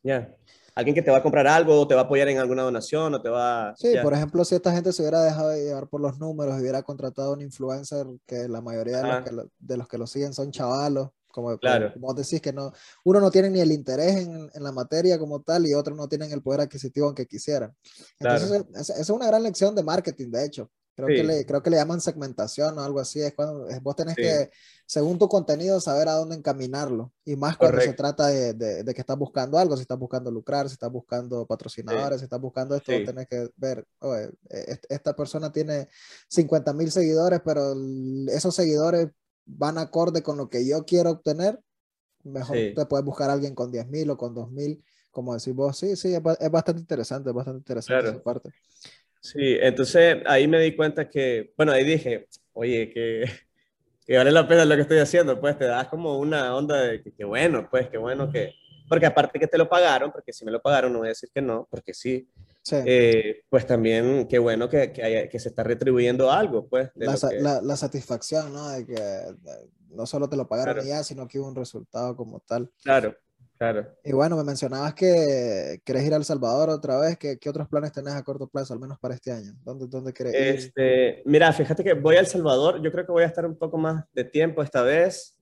Ya 0.03 0.37
alguien 0.75 0.95
que 0.95 1.03
te 1.03 1.11
va 1.11 1.19
a 1.19 1.23
comprar 1.23 1.47
algo 1.47 1.81
o 1.81 1.87
te 1.87 1.95
va 1.95 2.03
a 2.03 2.05
apoyar 2.05 2.29
en 2.29 2.39
alguna 2.39 2.63
donación 2.63 3.15
o 3.15 3.23
te 3.23 3.29
va... 3.29 3.75
Sí, 3.77 3.93
ya. 3.93 4.03
por 4.03 4.13
ejemplo, 4.13 4.45
si 4.45 4.55
esta 4.55 4.73
gente 4.73 4.93
se 4.93 5.03
hubiera 5.03 5.23
dejado 5.23 5.51
de 5.51 5.65
llevar 5.65 5.89
por 5.89 6.01
los 6.01 6.19
números 6.19 6.57
y 6.57 6.63
hubiera 6.63 6.83
contratado 6.83 7.31
a 7.31 7.35
un 7.35 7.43
influencer 7.43 8.07
que 8.27 8.49
la 8.49 8.61
mayoría 8.61 8.99
de 8.99 9.03
los 9.09 9.25
que, 9.25 9.33
lo, 9.33 9.51
de 9.59 9.77
los 9.77 9.89
que, 9.89 9.99
lo, 9.99 10.07
siguen 10.07 10.33
son 10.33 10.51
chavalos, 10.51 11.11
como, 11.29 11.57
claro. 11.59 11.93
como 11.93 12.09
vos 12.09 12.17
decís 12.17 12.41
que 12.41 12.53
no, 12.53 12.73
uno 13.05 13.21
no 13.21 13.31
tiene 13.31 13.51
ni 13.51 13.61
el 13.61 13.73
interés 13.73 14.17
en, 14.17 14.51
en, 14.53 14.63
la 14.63 14.73
materia 14.73 15.19
como 15.19 15.43
tal 15.43 15.67
y 15.67 15.75
otros 15.75 15.97
no 15.97 16.09
tienen 16.09 16.33
el 16.33 16.43
poder 16.43 16.63
adquisitivo 16.63 17.07
aunque 17.07 17.27
quisieran. 17.27 17.75
Entonces, 18.19 18.49
claro. 18.49 18.67
esa 18.75 18.95
es 19.01 19.11
una 19.11 19.27
gran 19.27 19.43
lección 19.43 19.75
de 19.75 19.83
marketing, 19.83 20.31
de 20.31 20.45
hecho. 20.45 20.71
Creo, 20.97 21.09
sí. 21.09 21.15
que 21.15 21.25
le, 21.25 21.45
creo 21.47 21.63
que 21.63 21.71
le 21.71 21.77
llaman 21.77 22.01
segmentación 22.01 22.79
o 22.79 22.83
algo 22.83 23.01
así. 23.01 23.21
Es 23.21 23.35
cuando 23.35 23.67
vos 23.83 23.97
tenés 23.97 24.15
sí. 24.15 24.23
que, 24.23 24.51
según 24.87 25.19
tu 25.19 25.29
contenido, 25.29 25.81
saber 25.81 26.09
a 26.09 26.13
dónde 26.13 26.37
encaminarlo. 26.37 27.13
Y 27.25 27.35
más 27.35 27.57
cuando 27.57 27.79
Correcto. 27.79 27.93
se 27.93 27.97
trata 27.97 28.27
de, 28.29 28.55
de, 28.55 28.85
de, 28.85 28.95
que 28.95 29.01
estás 29.01 29.19
buscando 29.19 29.59
algo, 29.59 29.77
si 29.77 29.83
estás 29.83 29.99
buscando 29.99 30.31
lucrar, 30.31 30.69
si 30.69 30.75
estás 30.75 30.93
buscando 30.93 31.47
patrocinadores, 31.47 32.19
sí. 32.19 32.19
si 32.21 32.25
estás 32.25 32.41
buscando 32.41 32.77
esto, 32.77 32.93
tenés 32.93 33.27
que 33.27 33.49
ver, 33.57 33.85
oye, 33.99 34.31
esta 34.89 35.17
persona 35.17 35.51
tiene 35.51 35.89
50 36.29 36.73
mil 36.73 36.93
seguidores, 36.93 37.41
pero 37.45 37.75
esos 38.29 38.55
seguidores 38.55 39.09
van 39.47 39.79
acorde 39.79 40.23
con 40.23 40.37
lo 40.37 40.49
que 40.49 40.67
yo 40.67 40.85
quiero 40.85 41.11
obtener. 41.11 41.59
Mejor 42.23 42.57
te 42.75 42.87
puedes 42.87 43.05
buscar 43.05 43.31
a 43.31 43.35
alguien 43.35 43.55
con 43.55 43.71
10 43.71 43.89
mil 43.89 44.09
o 44.11 44.17
con 44.17 44.33
2 44.33 44.51
mil, 44.51 44.83
como 45.11 45.35
decís 45.35 45.55
vos. 45.55 45.77
Sí, 45.77 45.97
sí, 45.97 46.15
es, 46.15 46.23
es 46.41 46.51
bastante 46.51 46.81
interesante, 46.81 47.31
es 47.31 47.35
bastante 47.35 47.59
interesante 47.59 48.01
claro. 48.01 48.17
esa 48.17 48.23
parte. 48.23 48.51
Sí, 49.25 49.57
entonces 49.59 50.19
ahí 50.27 50.47
me 50.47 50.61
di 50.61 50.77
cuenta 50.77 51.09
que, 51.09 51.55
bueno, 51.57 51.73
ahí 51.73 51.83
dije, 51.83 52.29
oye, 52.53 52.91
que, 52.91 53.25
que, 54.07 54.19
vale 54.19 54.31
la 54.31 54.47
pena 54.47 54.67
lo 54.67 54.75
que 54.75 54.83
estoy 54.83 54.99
haciendo, 54.99 55.41
pues 55.41 55.57
te 55.57 55.65
das 55.65 55.89
como 55.89 56.19
una 56.19 56.55
onda 56.55 56.79
de 56.83 57.03
que, 57.03 57.11
que, 57.11 57.25
bueno, 57.25 57.67
pues 57.71 57.89
qué 57.89 57.97
bueno 57.97 58.31
que, 58.31 58.53
porque 58.87 59.07
aparte 59.07 59.39
que 59.39 59.47
te 59.47 59.57
lo 59.57 59.67
pagaron, 59.67 60.13
porque 60.13 60.35
si 60.35 60.45
me 60.45 60.51
lo 60.51 60.61
pagaron 60.61 60.93
no 60.93 60.99
voy 60.99 61.07
a 61.07 61.13
decir 61.17 61.31
que 61.33 61.41
no, 61.41 61.67
porque 61.71 61.95
sí, 61.95 62.29
sí. 62.63 62.77
Eh, 62.85 63.45
pues 63.49 63.67
también 63.67 64.29
qué 64.29 64.39
bueno 64.39 64.69
que, 64.69 64.93
que, 64.93 65.03
haya, 65.03 65.27
que 65.27 65.39
se 65.39 65.49
está 65.49 65.63
retribuyendo 65.63 66.31
algo, 66.31 66.69
pues. 66.69 66.91
La, 66.95 67.17
que... 67.17 67.41
la, 67.41 67.63
la, 67.63 67.77
satisfacción, 67.77 68.53
¿no? 68.53 68.69
De 68.69 68.85
que 68.85 68.95
no 69.89 70.05
solo 70.05 70.29
te 70.29 70.37
lo 70.37 70.47
pagaron 70.47 70.75
claro. 70.75 70.87
ya, 70.87 71.03
sino 71.03 71.27
que 71.27 71.41
hubo 71.41 71.49
un 71.49 71.57
resultado 71.57 72.15
como 72.15 72.41
tal. 72.41 72.71
Claro. 72.83 73.17
Claro. 73.59 73.87
Y 74.05 74.13
bueno, 74.13 74.37
me 74.37 74.45
mencionabas 74.45 74.95
que 74.95 75.81
querés 75.85 76.05
ir 76.05 76.13
a 76.13 76.17
El 76.17 76.25
Salvador 76.25 76.71
otra 76.71 76.99
vez. 76.99 77.17
¿Qué, 77.17 77.39
¿Qué, 77.39 77.49
otros 77.49 77.69
planes 77.69 77.93
tenés 77.93 78.15
a 78.15 78.23
corto 78.23 78.49
plazo, 78.49 78.75
al 78.75 78.81
menos 78.81 78.99
para 78.99 79.15
este 79.15 79.31
año? 79.31 79.53
¿Dónde, 79.63 79.87
dónde 79.87 80.13
querés 80.13 80.35
este, 80.35 81.09
ir? 81.19 81.23
Mira, 81.25 81.53
fíjate 81.53 81.85
que 81.85 81.95
voy 81.95 82.17
a 82.17 82.21
El 82.21 82.27
Salvador. 82.27 82.83
Yo 82.83 82.91
creo 82.91 83.07
que 83.07 83.13
voy 83.13 83.23
a 83.23 83.27
estar 83.27 83.47
un 83.47 83.57
poco 83.57 83.79
más 83.79 84.05
de 84.13 84.25
tiempo 84.25 84.63
esta 84.63 84.83
vez. 84.83 85.39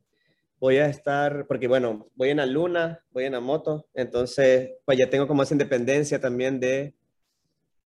voy 0.61 0.77
a 0.77 0.87
estar, 0.87 1.47
porque 1.47 1.67
bueno, 1.67 2.09
voy 2.15 2.31
en 2.31 2.37
la 2.37 2.47
luna, 2.47 3.03
voy 3.11 3.25
en 3.25 3.33
la 3.33 3.41
moto, 3.41 3.89
entonces 3.95 4.71
pues 4.85 4.97
ya 4.97 5.11
tengo 5.11 5.27
como 5.27 5.43
esa 5.43 5.55
independencia 5.55 6.21
también 6.21 6.61
de, 6.61 6.95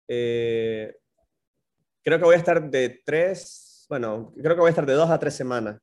eh, 0.09 0.93
creo 2.03 2.19
que 2.19 2.25
voy 2.25 2.35
a 2.35 2.39
estar 2.39 2.69
de 2.69 3.01
tres, 3.05 3.85
bueno, 3.87 4.33
creo 4.35 4.55
que 4.55 4.59
voy 4.59 4.67
a 4.67 4.71
estar 4.71 4.85
de 4.85 4.93
dos 4.93 5.09
a 5.09 5.19
tres 5.19 5.35
semanas 5.35 5.79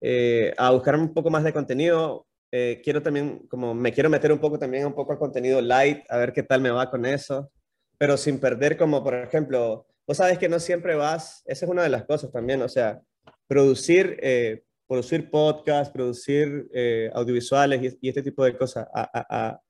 eh, 0.00 0.54
a 0.56 0.70
buscar 0.70 0.96
un 0.96 1.12
poco 1.12 1.30
más 1.30 1.44
de 1.44 1.52
contenido. 1.52 2.26
Eh, 2.50 2.80
quiero 2.82 3.02
también, 3.02 3.46
como 3.48 3.74
me 3.74 3.92
quiero 3.92 4.08
meter 4.08 4.32
un 4.32 4.38
poco 4.38 4.58
también 4.58 4.86
un 4.86 4.94
poco 4.94 5.12
al 5.12 5.18
contenido 5.18 5.60
light, 5.60 6.04
a 6.08 6.16
ver 6.16 6.32
qué 6.32 6.42
tal 6.42 6.60
me 6.60 6.70
va 6.70 6.90
con 6.90 7.04
eso, 7.04 7.50
pero 7.98 8.16
sin 8.16 8.40
perder 8.40 8.76
como, 8.76 9.02
por 9.04 9.14
ejemplo, 9.14 9.86
vos 10.06 10.16
sabes 10.16 10.38
que 10.38 10.48
no 10.48 10.58
siempre 10.58 10.94
vas, 10.94 11.42
esa 11.46 11.66
es 11.66 11.70
una 11.70 11.82
de 11.82 11.90
las 11.90 12.04
cosas 12.04 12.32
también, 12.32 12.62
o 12.62 12.68
sea, 12.68 13.02
producir, 13.46 14.18
eh, 14.22 14.64
producir 14.86 15.30
podcast, 15.30 15.92
producir 15.92 16.70
audiovisuales 17.12 17.96
y, 18.00 18.08
este 18.08 18.22
tipo 18.22 18.44
de 18.44 18.56
cosas 18.56 18.88
a, 18.94 19.60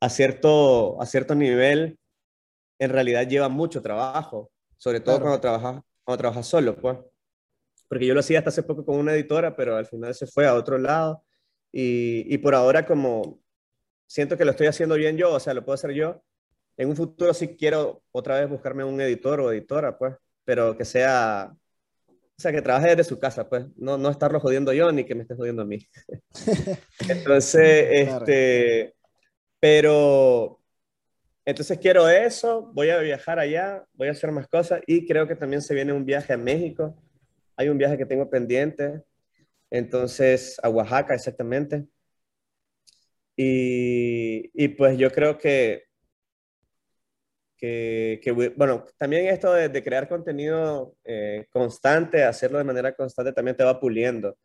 a, 0.00 0.08
cierto, 0.10 1.00
a 1.00 1.06
cierto 1.06 1.34
nivel, 1.34 1.98
en 2.78 2.90
realidad 2.90 3.26
lleva 3.26 3.48
mucho 3.48 3.80
trabajo, 3.80 4.50
sobre 4.76 5.00
todo 5.00 5.20
cuando 5.20 5.40
trabajas 5.40 5.82
cuando 6.06 6.18
trabajas 6.18 6.46
solo, 6.46 6.76
pues. 6.76 6.98
Porque 7.88 8.06
yo 8.06 8.14
lo 8.14 8.20
hacía 8.20 8.38
hasta 8.38 8.50
hace 8.50 8.62
poco 8.62 8.84
con 8.84 8.96
una 8.96 9.12
editora, 9.12 9.56
pero 9.56 9.76
al 9.76 9.86
final 9.86 10.14
se 10.14 10.26
fue 10.26 10.46
a 10.46 10.54
otro 10.54 10.78
lado. 10.78 11.24
Y, 11.78 12.24
y, 12.32 12.38
por 12.38 12.54
ahora 12.54 12.86
como 12.86 13.38
siento 14.06 14.38
que 14.38 14.46
lo 14.46 14.52
estoy 14.52 14.66
haciendo 14.66 14.94
bien 14.94 15.18
yo, 15.18 15.34
o 15.34 15.40
sea, 15.40 15.52
lo 15.52 15.62
puedo 15.62 15.74
hacer 15.74 15.92
yo. 15.92 16.22
En 16.78 16.88
un 16.88 16.96
futuro 16.96 17.34
sí 17.34 17.48
quiero 17.48 18.02
otra 18.12 18.40
vez 18.40 18.48
buscarme 18.48 18.82
un 18.82 18.98
editor 18.98 19.40
o 19.40 19.52
editora, 19.52 19.98
pues, 19.98 20.14
pero 20.44 20.74
que 20.76 20.86
sea, 20.86 21.54
o 22.08 22.40
sea, 22.40 22.50
que 22.50 22.62
trabaje 22.62 22.88
desde 22.88 23.04
su 23.04 23.18
casa, 23.18 23.46
pues, 23.46 23.66
no, 23.76 23.98
no 23.98 24.08
estarlo 24.08 24.40
jodiendo 24.40 24.72
yo 24.72 24.90
ni 24.90 25.04
que 25.04 25.14
me 25.14 25.22
esté 25.22 25.34
jodiendo 25.34 25.62
a 25.62 25.66
mí. 25.66 25.86
entonces, 27.10 27.88
este, 27.90 28.94
pero, 29.60 30.58
entonces 31.44 31.78
quiero 31.78 32.08
eso, 32.08 32.70
voy 32.72 32.88
a 32.88 33.00
viajar 33.00 33.38
allá, 33.38 33.84
voy 33.92 34.08
a 34.08 34.12
hacer 34.12 34.32
más 34.32 34.48
cosas 34.48 34.80
y 34.86 35.06
creo 35.06 35.28
que 35.28 35.36
también 35.36 35.60
se 35.60 35.74
viene 35.74 35.92
un 35.92 36.06
viaje 36.06 36.32
a 36.32 36.38
México 36.38 36.96
hay 37.56 37.68
un 37.68 37.78
viaje 37.78 37.96
que 37.96 38.06
tengo 38.06 38.28
pendiente, 38.28 39.02
entonces 39.76 40.58
a 40.62 40.68
Oaxaca 40.68 41.14
exactamente. 41.14 41.86
Y, 43.36 44.50
y 44.54 44.68
pues 44.68 44.98
yo 44.98 45.10
creo 45.10 45.38
que, 45.38 45.86
que, 47.58 48.52
bueno, 48.56 48.84
también 48.98 49.26
esto 49.26 49.52
de, 49.52 49.82
crear 49.82 50.08
contenido 50.08 50.94
eh, 51.04 51.46
constante, 51.50 52.24
hacerlo 52.24 52.58
de 52.58 52.64
manera 52.64 52.94
constante, 52.94 53.32
también 53.32 53.56
te 53.56 53.64
va 53.64 53.80
puliendo. 53.80 54.36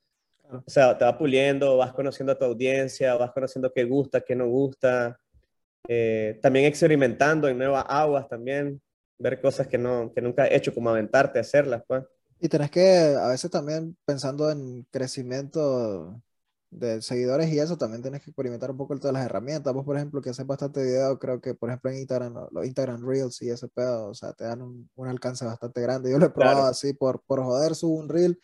O 0.49 0.63
sea, 0.67 0.97
te 0.97 1.05
va 1.05 1.17
puliendo, 1.17 1.77
vas 1.77 1.93
conociendo 1.93 2.33
a 2.33 2.37
tu 2.37 2.45
audiencia, 2.45 3.15
vas 3.15 3.31
conociendo 3.31 3.71
qué 3.73 3.83
gusta, 3.85 4.21
qué 4.21 4.35
no 4.35 4.47
gusta. 4.47 5.17
Eh, 5.87 6.39
también 6.41 6.65
experimentando 6.65 7.47
en 7.47 7.57
nuevas 7.57 7.85
aguas 7.87 8.27
también, 8.27 8.81
ver 9.17 9.41
cosas 9.41 9.67
que, 9.67 9.77
no, 9.77 10.11
que 10.13 10.21
nunca 10.21 10.47
he 10.47 10.55
hecho, 10.55 10.73
como 10.73 10.89
aventarte 10.89 11.39
a 11.39 11.41
hacerlas, 11.41 11.83
pues. 11.87 12.03
Y 12.43 12.49
tenés 12.49 12.71
que, 12.71 13.15
a 13.21 13.27
veces 13.27 13.51
también 13.51 13.95
pensando 14.03 14.49
en 14.49 14.83
crecimiento 14.89 16.19
de 16.71 16.99
seguidores 17.03 17.49
y 17.49 17.59
eso, 17.59 17.77
también 17.77 18.01
tienes 18.01 18.23
que 18.23 18.31
experimentar 18.31 18.71
un 18.71 18.77
poco 18.77 18.97
todas 18.97 19.13
las 19.13 19.25
herramientas. 19.25 19.71
Vos, 19.71 19.85
por 19.85 19.95
ejemplo, 19.95 20.21
que 20.23 20.31
haces 20.31 20.47
bastante 20.47 20.81
video, 20.81 21.19
creo 21.19 21.39
que, 21.39 21.53
por 21.53 21.69
ejemplo, 21.69 21.91
en 21.91 21.97
Instagram, 21.97 22.47
los 22.49 22.65
Instagram 22.65 23.07
Reels 23.07 23.39
y 23.43 23.51
ese 23.51 23.67
pedo, 23.67 24.07
o 24.07 24.15
sea, 24.15 24.33
te 24.33 24.45
dan 24.45 24.63
un, 24.63 24.89
un 24.95 25.07
alcance 25.07 25.45
bastante 25.45 25.81
grande. 25.81 26.09
Yo 26.09 26.17
lo 26.17 26.25
he 26.25 26.29
probado 26.31 26.65
así, 26.65 26.93
por, 26.93 27.21
por 27.27 27.43
joder, 27.43 27.75
subo 27.75 27.99
un 27.99 28.09
Reel 28.09 28.39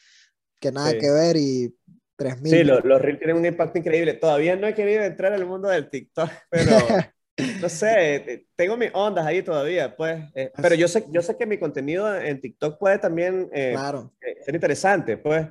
que 0.60 0.72
nada 0.72 0.96
que 0.96 1.10
ver 1.10 1.36
y 1.36 1.76
3000. 2.18 2.52
Sí, 2.52 2.64
los, 2.64 2.86
los 2.86 3.02
Reels 3.02 3.18
tienen 3.18 3.38
un 3.38 3.46
impacto 3.48 3.80
increíble. 3.80 4.14
Todavía 4.14 4.56
no 4.58 4.68
he 4.68 4.76
querido 4.76 5.02
entrar 5.02 5.34
al 5.34 5.46
mundo 5.48 5.70
del 5.70 5.90
TikTok, 5.90 6.30
pero 6.52 6.72
no 7.62 7.70
sé, 7.70 8.48
tengo 8.56 8.78
mis 8.78 8.90
ondas 8.94 9.26
ahí 9.26 9.44
todavía, 9.44 9.96
pues. 9.96 10.24
Eh, 10.34 10.52
pero 10.62 10.76
yo 10.76 10.88
sé, 10.88 11.06
yo 11.10 11.22
sé 11.22 11.38
que 11.38 11.46
mi 11.46 11.58
contenido 11.58 12.16
en 12.20 12.42
TikTok 12.42 12.80
puede 12.80 12.98
también 12.98 13.50
eh, 13.54 13.76
eh, 14.22 14.36
ser 14.44 14.56
interesante, 14.56 15.18
pues. 15.18 15.48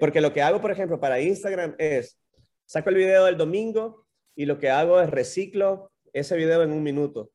porque 0.00 0.20
lo 0.20 0.32
que 0.32 0.42
hago, 0.42 0.60
por 0.60 0.70
ejemplo, 0.70 0.98
para 0.98 1.20
Instagram 1.20 1.74
es, 1.78 2.18
saco 2.64 2.88
el 2.90 2.96
video 2.96 3.26
del 3.26 3.36
domingo 3.36 4.06
y 4.34 4.46
lo 4.46 4.58
que 4.58 4.70
hago 4.70 5.00
es 5.00 5.10
reciclo 5.10 5.92
ese 6.12 6.36
video 6.36 6.62
en 6.62 6.72
un 6.72 6.82
minuto 6.82 7.30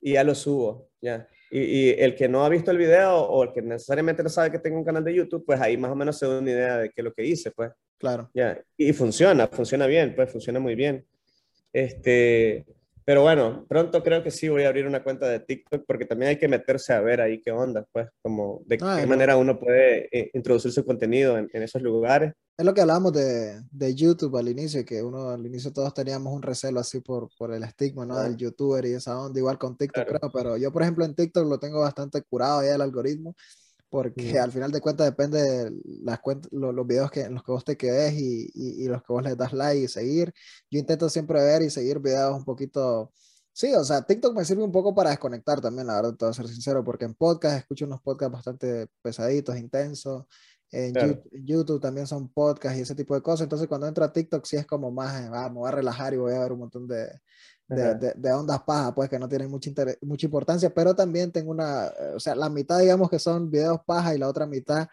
y 0.00 0.12
ya 0.12 0.24
lo 0.24 0.34
subo, 0.34 0.90
ya. 1.00 1.28
Y, 1.50 1.60
y, 1.60 1.90
el 1.90 2.14
que 2.14 2.28
no 2.28 2.44
ha 2.44 2.48
visto 2.48 2.70
el 2.70 2.78
video 2.78 3.20
o 3.20 3.44
el 3.44 3.52
que 3.52 3.62
necesariamente 3.62 4.22
no 4.22 4.28
sabe 4.28 4.50
que 4.50 4.58
tengo 4.58 4.78
un 4.78 4.84
canal 4.84 5.04
de 5.04 5.14
YouTube, 5.14 5.44
pues 5.44 5.60
ahí 5.60 5.76
más 5.76 5.92
o 5.92 5.94
menos 5.94 6.18
se 6.18 6.26
da 6.26 6.38
una 6.38 6.50
idea 6.50 6.78
de 6.78 6.90
qué 6.90 7.00
es 7.00 7.04
lo 7.04 7.12
que 7.12 7.24
hice, 7.24 7.50
pues. 7.50 7.70
Claro. 7.98 8.30
Ya. 8.34 8.60
Y 8.76 8.92
funciona, 8.92 9.46
funciona 9.48 9.86
bien, 9.86 10.14
pues 10.14 10.30
funciona 10.30 10.60
muy 10.60 10.74
bien. 10.74 11.06
Este, 11.76 12.64
pero 13.04 13.20
bueno, 13.20 13.66
pronto 13.68 14.02
creo 14.02 14.22
que 14.22 14.30
sí 14.30 14.48
voy 14.48 14.62
a 14.62 14.68
abrir 14.68 14.86
una 14.86 15.04
cuenta 15.04 15.28
de 15.28 15.40
TikTok 15.40 15.84
porque 15.86 16.06
también 16.06 16.30
hay 16.30 16.38
que 16.38 16.48
meterse 16.48 16.94
a 16.94 17.02
ver 17.02 17.20
ahí 17.20 17.42
qué 17.42 17.50
onda, 17.50 17.86
pues, 17.92 18.08
como 18.22 18.62
de 18.64 18.78
qué 18.78 19.06
manera 19.06 19.36
uno 19.36 19.60
puede 19.60 20.08
eh, 20.10 20.30
introducir 20.32 20.72
su 20.72 20.86
contenido 20.86 21.36
en, 21.36 21.50
esos 21.52 21.82
lugares. 21.82 22.32
Es 22.56 22.64
lo 22.64 22.72
que 22.72 22.80
hablábamos 22.80 23.12
de, 23.12 23.60
de, 23.70 23.94
YouTube 23.94 24.38
al 24.38 24.48
inicio, 24.48 24.86
que 24.86 25.02
uno 25.02 25.28
al 25.28 25.44
inicio 25.44 25.70
todos 25.70 25.92
teníamos 25.92 26.32
un 26.32 26.40
recelo 26.40 26.80
así 26.80 27.00
por, 27.00 27.28
por 27.36 27.52
el 27.52 27.62
estigma, 27.62 28.06
¿no? 28.06 28.18
Del 28.22 28.38
youtuber 28.38 28.86
y 28.86 28.94
esa 28.94 29.20
onda, 29.20 29.38
igual 29.38 29.58
con 29.58 29.76
TikTok, 29.76 30.08
creo, 30.08 30.32
pero 30.32 30.56
yo, 30.56 30.72
por 30.72 30.80
ejemplo, 30.80 31.04
en 31.04 31.14
TikTok 31.14 31.46
lo 31.46 31.58
tengo 31.58 31.80
bastante 31.80 32.22
curado 32.22 32.62
ya 32.62 32.74
el 32.74 32.80
algoritmo 32.80 33.36
porque 33.88 34.38
al 34.38 34.52
final 34.52 34.72
de 34.72 34.80
cuentas 34.80 35.06
depende 35.06 35.40
de 35.40 35.72
las 36.02 36.20
cuentas, 36.20 36.50
los, 36.52 36.86
videos 36.86 37.10
que, 37.10 37.22
en 37.22 37.34
los 37.34 37.42
que 37.42 37.52
vos 37.52 37.64
te 37.64 37.76
quedes 37.76 38.14
y, 38.14 38.50
y, 38.54 38.86
los 38.88 39.02
que 39.02 39.12
vos 39.12 39.22
le 39.22 39.36
das 39.36 39.52
like 39.52 39.84
y 39.84 39.88
seguir. 39.88 40.32
Yo 40.70 40.78
intento 40.78 41.08
siempre 41.08 41.42
ver 41.42 41.62
y 41.62 41.70
seguir 41.70 42.00
videos 42.00 42.36
un 42.36 42.44
poquito, 42.44 43.12
sí, 43.52 43.72
o 43.74 43.84
sea, 43.84 44.02
TikTok 44.02 44.36
me 44.36 44.44
sirve 44.44 44.64
un 44.64 44.72
poco 44.72 44.94
para 44.94 45.10
desconectar 45.10 45.60
también, 45.60 45.86
la 45.86 45.96
verdad, 45.96 46.14
te 46.16 46.24
voy 46.24 46.30
a 46.30 46.34
ser 46.34 46.48
sincero, 46.48 46.84
porque 46.84 47.04
en 47.04 47.14
podcast 47.14 47.58
escucho 47.58 47.86
unos 47.86 48.02
podcasts 48.02 48.32
bastante 48.32 48.88
pesaditos, 49.02 49.56
intensos. 49.56 50.24
En 50.72 50.92
YouTube, 51.32 51.80
también 51.80 52.08
son 52.08 52.28
podcasts 52.28 52.76
y 52.76 52.82
ese 52.82 52.96
tipo 52.96 53.14
de 53.14 53.22
cosas. 53.22 53.42
Entonces, 53.44 53.68
cuando 53.68 53.86
entro 53.86 54.04
a 54.04 54.12
TikTok, 54.12 54.44
sí 54.44 54.56
es 54.56 54.66
como 54.66 54.90
más, 54.90 55.14
ah, 55.32 55.48
me 55.48 55.60
voy 55.60 55.68
a 55.68 55.70
relajar 55.70 56.12
y 56.12 56.16
voy 56.16 56.34
a 56.34 56.40
ver 56.40 56.52
un 56.52 56.58
montón 56.58 56.88
de, 56.88 57.08
de, 57.68 58.12
de, 58.14 58.32
ondas 58.32 58.62
paja, 58.62 58.94
pues 58.94 59.08
que 59.08 59.18
no 59.18 59.28
tienen 59.28 59.50
mucha, 59.50 59.70
mucha 60.02 60.26
importancia, 60.26 60.72
pero 60.72 60.94
también 60.94 61.32
tengo 61.32 61.50
una, 61.50 61.88
eh, 61.88 62.12
o 62.14 62.20
sea, 62.20 62.34
la 62.34 62.48
mitad 62.48 62.78
digamos 62.78 63.10
que 63.10 63.18
son 63.18 63.50
videos 63.50 63.80
paja 63.84 64.14
y 64.14 64.18
la 64.18 64.28
otra 64.28 64.46
mitad 64.46 64.86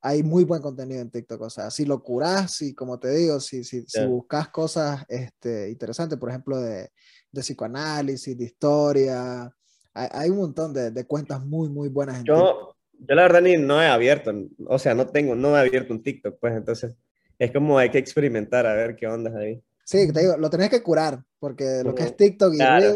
hay 0.00 0.22
muy 0.22 0.44
buen 0.44 0.62
contenido 0.62 1.00
en 1.00 1.10
TikTok, 1.10 1.40
o 1.42 1.50
sea, 1.50 1.70
si 1.70 1.84
lo 1.84 2.02
curás, 2.02 2.52
si 2.52 2.74
como 2.74 2.98
te 2.98 3.10
digo, 3.10 3.40
si, 3.40 3.64
si, 3.64 3.84
si 3.86 4.04
buscas 4.06 4.48
cosas 4.48 5.04
este, 5.08 5.70
interesantes, 5.70 6.18
por 6.18 6.30
ejemplo, 6.30 6.60
de, 6.60 6.90
de 7.30 7.40
psicoanálisis, 7.40 8.36
de 8.36 8.44
historia, 8.44 9.50
hay, 9.94 10.08
hay 10.12 10.30
un 10.30 10.38
montón 10.38 10.72
de, 10.72 10.90
de, 10.90 11.04
cuentas 11.04 11.44
muy, 11.44 11.68
muy 11.68 11.88
buenas 11.88 12.18
en 12.18 12.24
yo, 12.24 12.34
TikTok. 12.34 12.76
Yo 13.08 13.14
la 13.14 13.22
verdad 13.22 13.42
ni 13.42 13.56
no 13.56 13.82
he 13.82 13.86
abierto, 13.86 14.32
o 14.66 14.78
sea, 14.78 14.94
no 14.94 15.06
tengo, 15.08 15.34
no 15.34 15.56
he 15.56 15.60
abierto 15.60 15.92
un 15.92 16.02
TikTok, 16.02 16.38
pues 16.40 16.54
entonces 16.56 16.96
es 17.38 17.52
como 17.52 17.78
hay 17.78 17.90
que 17.90 17.98
experimentar 17.98 18.66
a 18.66 18.74
ver 18.74 18.96
qué 18.96 19.06
ondas 19.06 19.34
ahí. 19.34 19.62
Sí, 19.88 20.12
te 20.12 20.20
digo, 20.20 20.36
lo 20.36 20.50
tenés 20.50 20.68
que 20.68 20.82
curar, 20.82 21.24
porque 21.38 21.82
lo 21.82 21.94
que 21.94 22.02
es 22.02 22.14
TikTok 22.14 22.52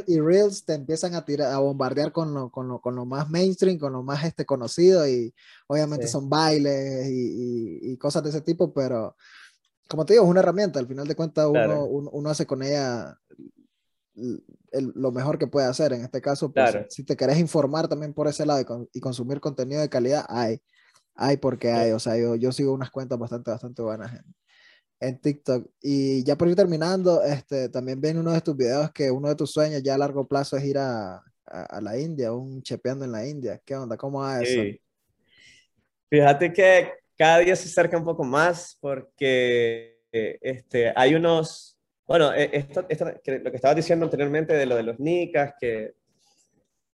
y, 0.06 0.20
Reels 0.20 0.66
te 0.66 0.74
empiezan 0.74 1.14
a 1.14 1.24
tirar, 1.24 1.50
a 1.50 1.56
bombardear 1.56 2.12
con 2.12 2.34
lo, 2.34 2.50
con 2.50 2.68
lo, 2.68 2.82
con 2.82 2.94
lo 2.94 3.06
más 3.06 3.30
mainstream, 3.30 3.78
con 3.78 3.94
lo 3.94 4.02
más 4.02 4.22
este, 4.24 4.44
conocido, 4.44 5.08
y 5.08 5.34
obviamente 5.68 6.06
son 6.06 6.28
bailes 6.28 7.08
y, 7.08 7.92
y, 7.92 7.96
cosas 7.96 8.22
de 8.24 8.28
ese 8.28 8.42
tipo, 8.42 8.74
pero 8.74 9.16
como 9.88 10.04
te 10.04 10.12
digo, 10.12 10.26
es 10.26 10.30
una 10.30 10.40
herramienta, 10.40 10.80
al 10.80 10.86
final 10.86 11.08
de 11.08 11.14
cuentas 11.16 11.46
uno, 11.46 11.82
uno, 11.86 12.28
hace 12.28 12.44
con 12.44 12.62
ella 12.62 13.18
lo 14.74 15.12
mejor 15.12 15.38
que 15.38 15.46
puede 15.46 15.68
hacer. 15.68 15.94
En 15.94 16.02
este 16.02 16.20
caso, 16.20 16.52
pues, 16.52 16.76
si 16.90 17.04
te 17.04 17.16
querés 17.16 17.38
informar 17.38 17.88
también 17.88 18.12
por 18.12 18.28
ese 18.28 18.44
lado 18.44 18.86
y, 18.92 19.00
consumir 19.00 19.40
contenido 19.40 19.80
de 19.80 19.88
calidad, 19.88 20.26
hay, 20.28 20.60
hay 21.14 21.38
porque 21.38 21.72
hay, 21.72 21.92
o 21.92 21.98
sea, 21.98 22.18
yo, 22.18 22.34
yo 22.34 22.52
sigo 22.52 22.74
unas 22.74 22.90
cuentas 22.90 23.18
bastante, 23.18 23.50
bastante 23.50 23.80
buenas 23.80 24.12
en, 24.12 24.24
en 25.02 25.18
TikTok. 25.18 25.68
Y 25.82 26.22
ya 26.24 26.36
por 26.36 26.48
ir 26.48 26.54
terminando, 26.54 27.22
este, 27.22 27.68
también 27.68 28.00
ven 28.00 28.18
uno 28.18 28.32
de 28.32 28.40
tus 28.40 28.56
videos 28.56 28.90
que 28.92 29.10
uno 29.10 29.28
de 29.28 29.34
tus 29.34 29.50
sueños 29.50 29.82
ya 29.82 29.96
a 29.96 29.98
largo 29.98 30.26
plazo 30.26 30.56
es 30.56 30.64
ir 30.64 30.78
a, 30.78 31.22
a, 31.44 31.80
la 31.80 31.98
India, 31.98 32.32
un 32.32 32.62
chepeando 32.62 33.04
en 33.04 33.12
la 33.12 33.26
India. 33.26 33.60
¿Qué 33.64 33.74
onda? 33.74 33.96
¿Cómo 33.96 34.20
va 34.20 34.40
eso? 34.40 34.62
Fíjate 36.08 36.52
que 36.52 36.92
cada 37.18 37.38
día 37.38 37.56
se 37.56 37.68
acerca 37.68 37.98
un 37.98 38.04
poco 38.04 38.22
más 38.22 38.78
porque 38.80 39.98
este, 40.12 40.92
hay 40.94 41.16
unos, 41.16 41.76
bueno, 42.06 42.32
e, 42.32 42.50
esto, 42.52 42.86
esto, 42.88 43.06
lo 43.06 43.50
que 43.50 43.56
estaba 43.56 43.74
diciendo 43.74 44.04
anteriormente 44.04 44.54
de 44.54 44.66
lo 44.66 44.76
de 44.76 44.82
los 44.84 45.00
nicas, 45.00 45.54
que 45.60 45.94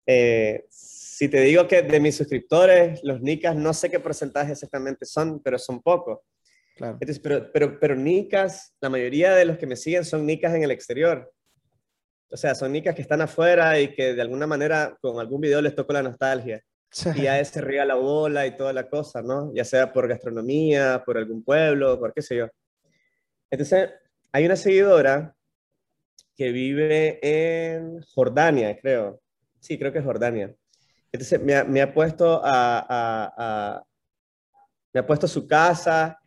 eh, 0.05 0.65
si 0.69 1.27
te 1.27 1.41
digo 1.41 1.67
que 1.67 1.81
de 1.81 1.99
mis 1.99 2.15
suscriptores, 2.15 3.03
los 3.03 3.19
nicas, 3.21 3.55
no 3.55 3.73
sé 3.73 3.89
qué 3.89 3.99
porcentaje 3.99 4.51
exactamente 4.51 5.07
son, 5.07 5.39
pero 5.39 5.57
son 5.57 5.81
pocos. 5.81 6.19
Claro. 6.75 6.99
pero, 7.23 7.51
pero, 7.53 7.79
pero 7.79 7.95
nicas, 7.95 8.73
la 8.81 8.89
mayoría 8.89 9.33
de 9.33 9.45
los 9.45 9.57
que 9.57 9.65
me 9.65 9.77
siguen 9.77 10.03
son 10.03 10.25
nicas 10.25 10.53
en 10.53 10.63
el 10.63 10.71
exterior. 10.71 11.31
O 12.29 12.37
sea, 12.37 12.53
son 12.53 12.73
nicas 12.73 12.93
que 12.93 13.01
están 13.01 13.21
afuera 13.21 13.79
y 13.79 13.93
que 13.93 14.13
de 14.13 14.21
alguna 14.21 14.45
manera 14.45 14.97
con 14.99 15.19
algún 15.19 15.39
video 15.39 15.61
les 15.61 15.73
tocó 15.73 15.93
la 15.93 16.03
nostalgia. 16.03 16.61
Y 17.15 17.23
ya 17.23 17.43
se 17.43 17.61
ríe 17.61 17.83
la 17.85 17.95
bola 17.95 18.45
y 18.45 18.55
toda 18.55 18.73
la 18.73 18.89
cosa, 18.89 19.21
¿no? 19.21 19.53
Ya 19.53 19.63
sea 19.65 19.91
por 19.91 20.07
gastronomía, 20.07 21.03
por 21.05 21.17
algún 21.17 21.43
pueblo, 21.43 21.99
por 21.99 22.13
qué 22.13 22.21
sé 22.21 22.37
yo. 22.37 22.47
Entonces, 23.49 23.89
hay 24.31 24.45
una 24.45 24.55
seguidora 24.55 25.35
que 26.35 26.51
vive 26.51 27.19
en 27.21 28.01
Jordania, 28.01 28.77
creo. 28.79 29.21
Sí, 29.59 29.77
creo 29.77 29.91
que 29.91 29.99
es 29.99 30.05
Jordania. 30.05 30.53
Entonces, 31.11 31.41
me 31.41 31.55
ha, 31.55 31.63
me 31.63 31.81
ha 31.81 31.93
puesto 31.93 32.41
a, 32.43 32.79
a, 32.79 33.33
a, 33.37 33.83
me 34.93 34.99
ha 34.99 35.07
puesto 35.07 35.27
su 35.27 35.47
casa 35.47 36.19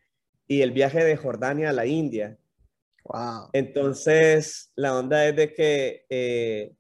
y 0.48 0.62
el 0.62 0.72
viaje 0.72 1.04
de 1.04 1.16
Jordania 1.16 1.70
a 1.70 1.72
la 1.72 1.86
India. 1.86 2.36
Wow. 3.04 3.50
Entonces, 3.52 4.72
la 4.74 4.98
onda 4.98 5.26
es 5.26 5.36
de 5.36 5.54
que 5.54 6.04
eh, 6.08 6.72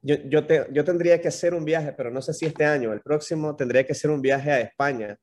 yo, 0.00 0.16
yo, 0.24 0.46
te, 0.46 0.66
yo 0.72 0.84
tendría 0.84 1.20
que 1.20 1.28
hacer 1.28 1.54
un 1.54 1.64
viaje, 1.64 1.92
pero 1.92 2.10
no 2.10 2.20
sé 2.20 2.32
si 2.32 2.46
este 2.46 2.64
año, 2.64 2.92
el 2.92 3.02
próximo, 3.02 3.54
tendría 3.54 3.86
que 3.86 3.92
hacer 3.92 4.10
un 4.10 4.20
viaje 4.20 4.50
a 4.50 4.60
España. 4.60 5.16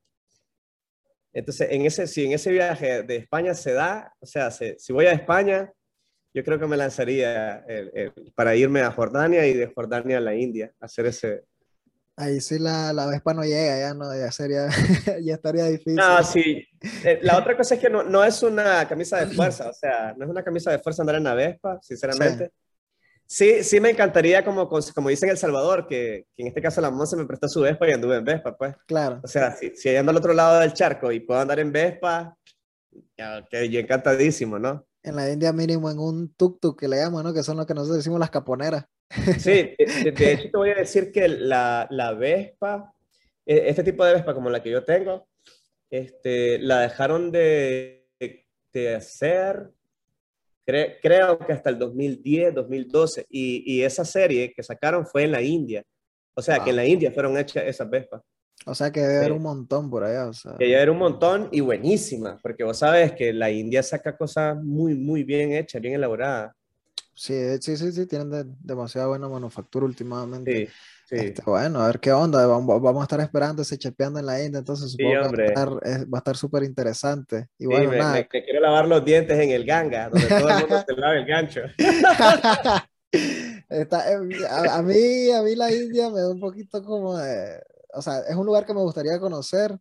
Entonces, 1.34 1.68
en 1.72 1.86
ese, 1.86 2.08
si 2.08 2.26
en 2.26 2.32
ese 2.34 2.52
viaje 2.52 3.04
de 3.04 3.18
España 3.18 3.54
se 3.54 3.74
da, 3.74 4.14
o 4.20 4.26
sea, 4.26 4.50
si, 4.52 4.76
si 4.78 4.94
voy 4.94 5.06
a 5.08 5.12
España, 5.12 5.72
yo 6.34 6.44
creo 6.44 6.60
que 6.60 6.68
me 6.68 6.78
lanzaría 6.78 7.66
el, 7.68 7.92
el, 7.94 8.14
para 8.36 8.56
irme 8.56 8.82
a 8.82 8.92
Jordania 8.92 9.46
y 9.48 9.54
de 9.54 9.68
Jordania 9.68 10.18
a 10.18 10.22
la 10.22 10.36
India, 10.36 10.72
hacer 10.80 11.08
ese... 11.08 11.44
Ahí 12.20 12.42
sí 12.42 12.60
la, 12.60 12.92
la 12.92 13.08
Vespa 13.08 13.34
no 13.34 13.44
llega, 13.44 13.80
ya 13.80 13.94
no, 13.94 14.14
ya 14.14 14.30
sería, 14.30 14.68
ya 15.24 15.36
estaría 15.36 15.64
difícil. 15.68 15.96
No, 15.96 16.22
sí. 16.22 16.68
Eh, 17.06 17.20
la 17.22 17.38
otra 17.38 17.56
cosa 17.56 17.76
es 17.76 17.80
que 17.80 17.90
no, 17.90 18.04
no, 18.04 18.26
es 18.26 18.44
una 18.44 18.86
camisa 18.90 19.24
de 19.24 19.34
fuerza, 19.34 19.70
o 19.70 19.74
sea, 19.74 20.14
no 20.18 20.26
es 20.26 20.30
una 20.30 20.44
camisa 20.44 20.70
de 20.70 20.80
fuerza 20.80 21.02
andar 21.02 21.16
en 21.16 21.24
la 21.24 21.34
Vespa, 21.34 21.80
sinceramente. 21.82 22.48
Sí. 22.48 22.52
Sí, 23.32 23.64
sí 23.64 23.80
me 23.80 23.92
encantaría, 23.92 24.44
como, 24.44 24.68
como 24.68 25.10
dicen 25.10 25.30
en 25.30 25.34
El 25.34 25.38
Salvador, 25.38 25.88
que, 25.88 26.26
que 26.36 26.42
en 26.42 26.48
este 26.48 26.62
caso 26.62 26.82
la 26.82 26.92
Monse 26.92 27.16
me 27.16 27.26
prestó 27.26 27.48
su 27.48 27.62
Vespa 27.62 27.88
y 27.88 27.92
anduve 27.94 28.18
en 28.18 28.26
Vespa, 28.26 28.58
pues. 28.58 28.76
Claro. 28.86 29.22
O 29.24 29.28
sea, 29.28 29.56
si, 29.56 29.74
si 29.76 29.96
ando 29.96 30.10
al 30.10 30.18
otro 30.18 30.34
lado 30.34 30.60
del 30.60 30.74
charco 30.74 31.14
y 31.14 31.22
puedo 31.22 31.40
andar 31.40 31.60
en 31.60 31.72
Vespa, 31.72 32.36
ya, 33.18 33.48
que 33.48 33.70
yo 33.70 33.80
encantadísimo, 33.80 34.60
¿no? 34.60 34.86
En 35.04 35.16
la 35.16 35.32
India 35.32 35.54
mínimo 35.54 35.90
en 35.90 36.00
un 36.00 36.36
tuk-tuk 36.36 36.76
que 36.76 36.90
le 36.90 36.98
llaman, 36.98 37.24
¿no? 37.24 37.34
Que 37.34 37.44
son 37.44 37.56
lo 37.56 37.66
que 37.66 37.74
nosotros 37.76 37.98
decimos 37.98 38.20
las 38.20 38.32
caponeras. 38.32 38.86
Sí, 39.40 39.76
de, 39.78 40.12
de 40.16 40.32
hecho 40.34 40.52
te 40.52 40.58
voy 40.58 40.70
a 40.70 40.76
decir 40.76 41.12
que 41.12 41.28
la, 41.28 41.88
la 41.90 42.14
Vespa, 42.14 42.94
e, 43.46 43.70
este 43.70 43.84
tipo 43.84 44.06
de 44.06 44.14
Vespa 44.14 44.34
como 44.34 44.50
la 44.50 44.62
que 44.62 44.70
yo 44.70 44.84
tengo, 44.84 45.28
este, 45.90 46.60
la 46.60 46.82
dejaron 46.82 47.32
de, 47.32 48.08
de 48.72 48.96
hacer 48.96 49.72
creo 51.02 51.40
que 51.40 51.54
hasta 51.54 51.70
el 51.70 51.80
2010, 51.80 52.54
2012, 52.54 53.26
y, 53.30 53.64
y, 53.66 53.84
esa 53.84 54.06
serie 54.06 54.54
que 54.54 54.64
sacaron 54.64 55.06
fue 55.06 55.24
en 55.24 55.32
la 55.32 55.42
India. 55.42 55.84
O 56.36 56.42
sea, 56.42 56.58
wow. 56.58 56.64
que 56.64 56.70
en 56.70 56.76
la 56.76 56.86
India 56.86 57.12
fueron 57.12 57.38
hechas 57.38 57.64
esas 57.66 57.90
Vespas. 57.90 58.22
O 58.66 58.76
sea, 58.76 58.92
que 58.92 59.00
debe 59.00 59.18
haber 59.18 59.32
un 59.32 59.42
montón 59.42 59.90
por 59.90 60.04
allá. 60.04 60.28
O 60.28 60.34
sea. 60.34 60.56
Que 60.58 60.66
debe 60.66 60.78
haber 60.78 60.90
un 60.92 60.98
montón 60.98 61.50
y 61.52 61.62
buenísimas, 61.62 62.40
porque 62.42 62.64
vos 62.64 62.78
sabes 62.78 63.14
que 63.14 63.34
la 63.34 63.50
India 63.50 63.82
saca 63.82 64.16
cosas 64.16 64.62
muy, 64.62 64.96
muy 64.96 65.24
bien 65.24 65.54
hechas, 65.54 65.82
bien 65.82 65.96
elaboradas. 65.96 66.54
Sí, 67.20 67.34
sí, 67.60 67.76
sí, 67.76 67.92
sí, 67.92 68.06
tienen 68.06 68.30
de, 68.30 68.46
demasiada 68.62 69.08
buena 69.08 69.28
manufactura 69.28 69.86
últimamente. 69.86 70.68
Sí. 70.68 70.72
Sí. 71.06 71.16
Este, 71.16 71.42
bueno, 71.46 71.82
a 71.82 71.88
ver 71.88 72.00
qué 72.00 72.14
onda. 72.14 72.46
Vamos, 72.48 72.82
vamos, 72.82 73.02
a 73.02 73.04
estar 73.04 73.20
esperando 73.20 73.62
ese 73.62 73.78
chepeando 73.78 74.20
en 74.20 74.26
la 74.26 74.42
India, 74.42 74.60
entonces 74.60 74.92
supongo 74.92 75.26
sí, 75.26 75.36
que 75.36 75.54
va 76.06 76.18
a 76.18 76.20
estar 76.20 76.38
súper 76.38 76.64
interesante. 76.64 77.48
Y 77.58 77.66
bueno, 77.66 77.90
me, 77.90 77.98
nada. 77.98 78.14
Me, 78.14 78.30
me, 78.32 78.44
quiero 78.44 78.62
lavar 78.62 78.88
los 78.88 79.04
dientes 79.04 79.38
en 79.38 79.50
el 79.50 79.66
ganga, 79.66 80.08
donde 80.08 80.28
todo 80.28 80.48
el 80.50 80.60
mundo 80.60 80.86
se 80.88 80.94
lava 80.96 81.18
el 81.18 81.26
gancho. 81.26 81.62
Está, 83.70 84.14
eh, 84.14 84.18
a, 84.50 84.78
a, 84.78 84.82
mí, 84.82 85.32
a 85.32 85.42
mí 85.42 85.56
la 85.56 85.74
India 85.74 86.10
me 86.10 86.22
da 86.22 86.30
un 86.30 86.40
poquito 86.40 86.82
como 86.86 87.18
de, 87.18 87.60
o 87.94 88.02
sea, 88.02 88.20
es 88.20 88.36
un 88.36 88.46
lugar 88.46 88.66
que 88.66 88.74
me 88.74 88.82
gustaría 88.82 89.20
conocer, 89.20 89.78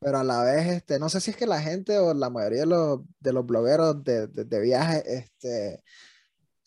pero 0.00 0.18
a 0.18 0.24
la 0.24 0.44
vez, 0.44 0.68
este, 0.68 1.00
no 1.00 1.08
sé 1.08 1.20
si 1.20 1.32
es 1.32 1.36
que 1.36 1.46
la 1.46 1.60
gente 1.60 1.98
o 1.98 2.14
la 2.14 2.30
mayoría 2.30 2.60
de 2.60 2.66
los, 2.66 3.00
de 3.18 3.32
los 3.32 3.44
blogueros 3.44 4.04
de, 4.04 4.28
de, 4.28 4.44
de 4.44 4.60
viaje, 4.60 5.02
este, 5.06 5.82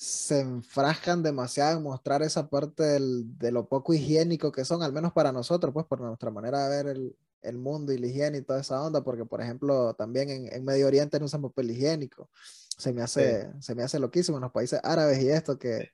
se 0.01 0.39
enfrascan 0.39 1.21
demasiado 1.21 1.77
en 1.77 1.83
mostrar 1.83 2.23
esa 2.23 2.49
parte 2.49 2.81
del, 2.81 3.37
de 3.37 3.51
lo 3.51 3.67
poco 3.67 3.93
higiénico 3.93 4.51
que 4.51 4.65
son, 4.65 4.81
al 4.81 4.91
menos 4.91 5.13
para 5.13 5.31
nosotros, 5.31 5.71
pues 5.71 5.85
por 5.85 6.01
nuestra 6.01 6.31
manera 6.31 6.67
de 6.67 6.75
ver 6.83 6.97
el, 6.97 7.15
el 7.43 7.59
mundo 7.59 7.93
y 7.93 7.99
la 7.99 8.07
higiene 8.07 8.39
y 8.39 8.41
toda 8.41 8.61
esa 8.61 8.81
onda, 8.81 9.03
porque 9.03 9.25
por 9.25 9.41
ejemplo 9.41 9.93
también 9.93 10.31
en, 10.31 10.51
en 10.51 10.65
Medio 10.65 10.87
Oriente 10.87 11.19
no 11.19 11.25
usan 11.25 11.43
papel 11.43 11.69
higiénico, 11.69 12.31
se 12.79 12.91
me 12.93 13.03
hace, 13.03 13.43
sí. 13.43 13.47
se 13.59 13.75
me 13.75 13.83
hace 13.83 13.99
loquísimo 13.99 14.37
en 14.37 14.41
los 14.41 14.51
países 14.51 14.79
árabes 14.83 15.21
y 15.21 15.29
esto 15.29 15.59
que 15.59 15.89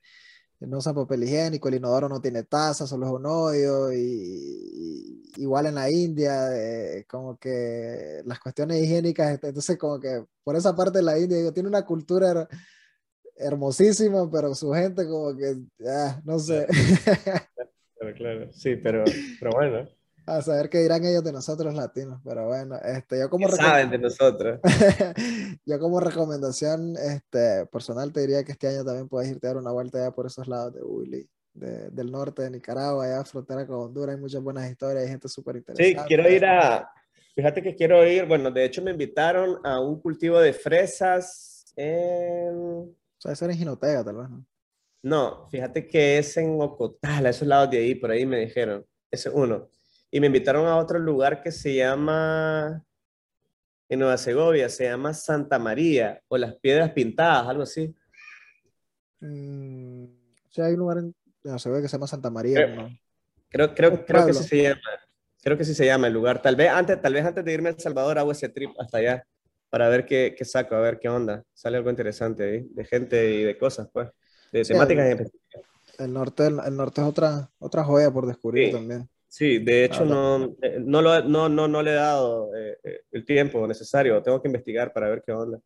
no 0.60 0.78
usan 0.78 0.94
papel 0.94 1.24
higiénico, 1.24 1.68
el 1.68 1.74
inodoro 1.74 2.08
no 2.08 2.22
tiene 2.22 2.44
taza, 2.44 2.86
solo 2.86 3.06
es 3.08 3.12
un 3.12 3.26
hoyo, 3.26 3.92
y, 3.92 3.98
y 5.36 5.42
igual 5.42 5.66
en 5.66 5.74
la 5.74 5.90
India, 5.90 6.56
eh, 6.56 7.04
como 7.06 7.36
que 7.38 8.22
las 8.24 8.40
cuestiones 8.40 8.82
higiénicas, 8.82 9.38
entonces 9.42 9.76
como 9.76 10.00
que 10.00 10.24
por 10.42 10.56
esa 10.56 10.74
parte 10.74 10.96
de 11.00 11.04
la 11.04 11.18
India, 11.18 11.36
digo, 11.36 11.52
tiene 11.52 11.68
una 11.68 11.84
cultura 11.84 12.48
hermosísima, 13.38 14.30
pero 14.30 14.54
su 14.54 14.72
gente 14.72 15.06
como 15.06 15.36
que, 15.36 15.56
ah, 15.86 16.20
no 16.24 16.38
sé. 16.38 16.66
Claro, 17.98 18.14
claro, 18.16 18.52
sí, 18.52 18.76
pero, 18.76 19.04
pero 19.40 19.50
bueno. 19.52 19.88
A 20.24 20.42
saber 20.42 20.68
qué 20.68 20.78
dirán 20.78 21.04
ellos 21.04 21.24
de 21.24 21.32
nosotros 21.32 21.74
latinos, 21.74 22.20
pero 22.22 22.46
bueno, 22.46 22.76
este, 22.76 23.18
yo 23.18 23.30
como... 23.30 23.48
saben 23.48 23.90
de 23.90 23.98
nosotros? 23.98 24.60
yo 25.66 25.78
como 25.80 25.98
recomendación 25.98 26.96
este, 26.96 27.66
personal 27.66 28.12
te 28.12 28.20
diría 28.20 28.44
que 28.44 28.52
este 28.52 28.68
año 28.68 28.84
también 28.84 29.08
puedes 29.08 29.30
irte 29.30 29.46
a 29.46 29.50
dar 29.50 29.56
una 29.56 29.72
vuelta 29.72 29.98
allá 29.98 30.10
por 30.12 30.26
esos 30.26 30.46
lados 30.46 30.74
de 30.74 30.82
Willy. 30.82 31.28
De, 31.54 31.90
del 31.90 32.12
norte 32.12 32.42
de 32.42 32.50
Nicaragua, 32.50 33.04
allá 33.04 33.24
frontera 33.24 33.66
con 33.66 33.80
Honduras, 33.80 34.14
hay 34.14 34.20
muchas 34.20 34.40
buenas 34.40 34.70
historias, 34.70 35.02
hay 35.02 35.10
gente 35.10 35.28
súper 35.28 35.56
interesante. 35.56 36.00
Sí, 36.00 36.06
quiero 36.06 36.30
ir 36.30 36.44
a, 36.44 36.88
fíjate 37.34 37.62
que 37.62 37.74
quiero 37.74 38.06
ir, 38.06 38.26
bueno, 38.26 38.50
de 38.50 38.64
hecho 38.64 38.80
me 38.80 38.92
invitaron 38.92 39.58
a 39.64 39.80
un 39.80 40.00
cultivo 40.00 40.38
de 40.38 40.52
fresas 40.52 41.72
en... 41.74 42.94
O 43.18 43.20
sea, 43.20 43.32
eso 43.32 43.44
era 43.44 43.52
en 43.52 43.58
Jinotega, 43.58 44.04
tal 44.04 44.16
vez, 44.16 44.30
¿no? 44.30 44.46
No, 45.02 45.48
fíjate 45.48 45.86
que 45.88 46.18
es 46.18 46.36
en 46.36 46.60
Ocotala, 46.60 47.30
esos 47.30 47.46
lados 47.46 47.70
de 47.70 47.78
ahí, 47.78 47.94
por 47.94 48.10
ahí 48.10 48.24
me 48.24 48.38
dijeron. 48.38 48.84
Ese 49.10 49.28
es 49.28 49.34
uno. 49.34 49.68
Y 50.10 50.20
me 50.20 50.26
invitaron 50.26 50.66
a 50.66 50.76
otro 50.76 50.98
lugar 50.98 51.42
que 51.42 51.50
se 51.50 51.74
llama, 51.74 52.84
en 53.88 53.98
Nueva 53.98 54.18
Segovia, 54.18 54.68
se 54.68 54.84
llama 54.84 55.14
Santa 55.14 55.58
María, 55.58 56.22
o 56.28 56.38
las 56.38 56.54
Piedras 56.56 56.92
Pintadas, 56.92 57.46
algo 57.48 57.62
así. 57.64 57.94
Mm, 59.20 60.04
o 60.04 60.52
sea, 60.52 60.66
hay 60.66 60.74
un 60.74 60.78
lugar 60.78 60.98
en 60.98 61.14
Nueva 61.42 61.58
Segovia 61.58 61.82
que 61.82 61.88
se 61.88 61.96
llama 61.96 62.06
Santa 62.06 62.30
María, 62.30 62.54
creo, 62.54 62.76
¿no? 62.76 62.98
Creo, 63.48 63.74
creo, 63.74 64.04
creo 64.04 64.26
que 64.26 64.34
sí 64.34 64.44
se 64.44 64.62
llama. 64.62 64.80
Creo 65.40 65.56
que 65.56 65.64
sí 65.64 65.74
se 65.74 65.86
llama 65.86 66.08
el 66.08 66.12
lugar. 66.12 66.42
Tal 66.42 66.56
vez 66.56 66.68
antes, 66.68 67.00
tal 67.00 67.14
vez 67.14 67.24
antes 67.24 67.44
de 67.44 67.52
irme 67.52 67.68
a 67.68 67.72
El 67.72 67.80
Salvador 67.80 68.18
hago 68.18 68.32
ese 68.32 68.48
trip 68.48 68.70
hasta 68.78 68.98
allá 68.98 69.24
para 69.70 69.88
ver 69.88 70.06
qué, 70.06 70.34
qué, 70.36 70.44
saco, 70.44 70.74
a 70.74 70.80
ver 70.80 70.98
qué 70.98 71.08
onda. 71.08 71.44
Sale 71.52 71.76
algo 71.76 71.90
interesante 71.90 72.44
ahí, 72.44 72.68
de 72.70 72.84
gente 72.84 73.34
y 73.34 73.44
de 73.44 73.58
cosas, 73.58 73.88
pues, 73.92 74.08
de 74.52 74.64
sí, 74.64 74.72
temáticas 74.72 75.06
el, 75.06 75.30
el, 75.98 76.12
norte, 76.12 76.46
el, 76.46 76.58
el, 76.64 76.76
norte 76.76 77.00
es 77.00 77.06
otra, 77.06 77.50
otra 77.58 77.84
joya 77.84 78.10
por 78.10 78.26
descubrir 78.26 78.68
sí, 78.68 78.72
también. 78.72 79.08
Sí, 79.28 79.58
de 79.58 79.84
hecho 79.84 80.06
no, 80.06 80.56
eh, 80.62 80.78
no, 80.80 81.02
lo, 81.02 81.22
no, 81.22 81.48
no, 81.48 81.68
no 81.68 81.82
le 81.82 81.90
he 81.90 81.94
dado 81.94 82.50
eh, 82.56 82.78
el 83.12 83.24
tiempo 83.26 83.66
necesario, 83.66 84.22
tengo 84.22 84.40
que 84.40 84.48
investigar 84.48 84.92
para 84.92 85.08
ver 85.08 85.22
qué 85.24 85.32
onda. 85.32 85.60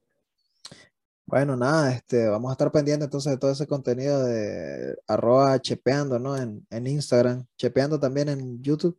Bueno, 1.25 1.57
nada, 1.57 1.95
este, 1.95 2.27
vamos 2.27 2.51
a 2.51 2.53
estar 2.53 2.73
pendientes 2.73 3.07
entonces 3.07 3.33
de 3.33 3.39
todo 3.39 3.53
ese 3.53 3.67
contenido 3.67 4.25
de 4.25 4.97
arroba 5.07 5.59
chepeando, 5.61 6.19
¿no? 6.19 6.37
En, 6.37 6.67
en 6.69 6.87
Instagram, 6.87 7.47
chepeando 7.57 7.99
también 7.99 8.29
en 8.29 8.61
YouTube. 8.61 8.99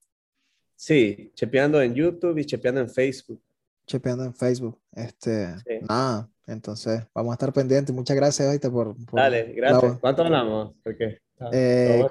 Sí, 0.76 1.32
chepeando 1.36 1.82
en 1.82 1.94
YouTube 1.94 2.38
y 2.38 2.46
chepeando 2.46 2.82
en 2.82 2.90
Facebook 2.90 3.42
chepeando 3.86 4.24
en 4.24 4.34
Facebook. 4.34 4.80
Este, 4.92 5.58
sí. 5.60 5.80
nada, 5.88 6.30
entonces 6.48 7.06
vamos 7.14 7.32
a 7.32 7.36
estar 7.36 7.54
pendientes. 7.54 7.94
Muchas 7.94 8.16
gracias, 8.16 8.48
ahorita 8.48 8.70
por, 8.72 8.96
por 9.06 9.20
Dale, 9.20 9.54
gracias. 9.54 9.94
La... 9.94 10.00
¿Cuánto 10.00 10.24
hablamos? 10.24 10.76
Porque, 10.84 11.20
eh, 11.52 12.06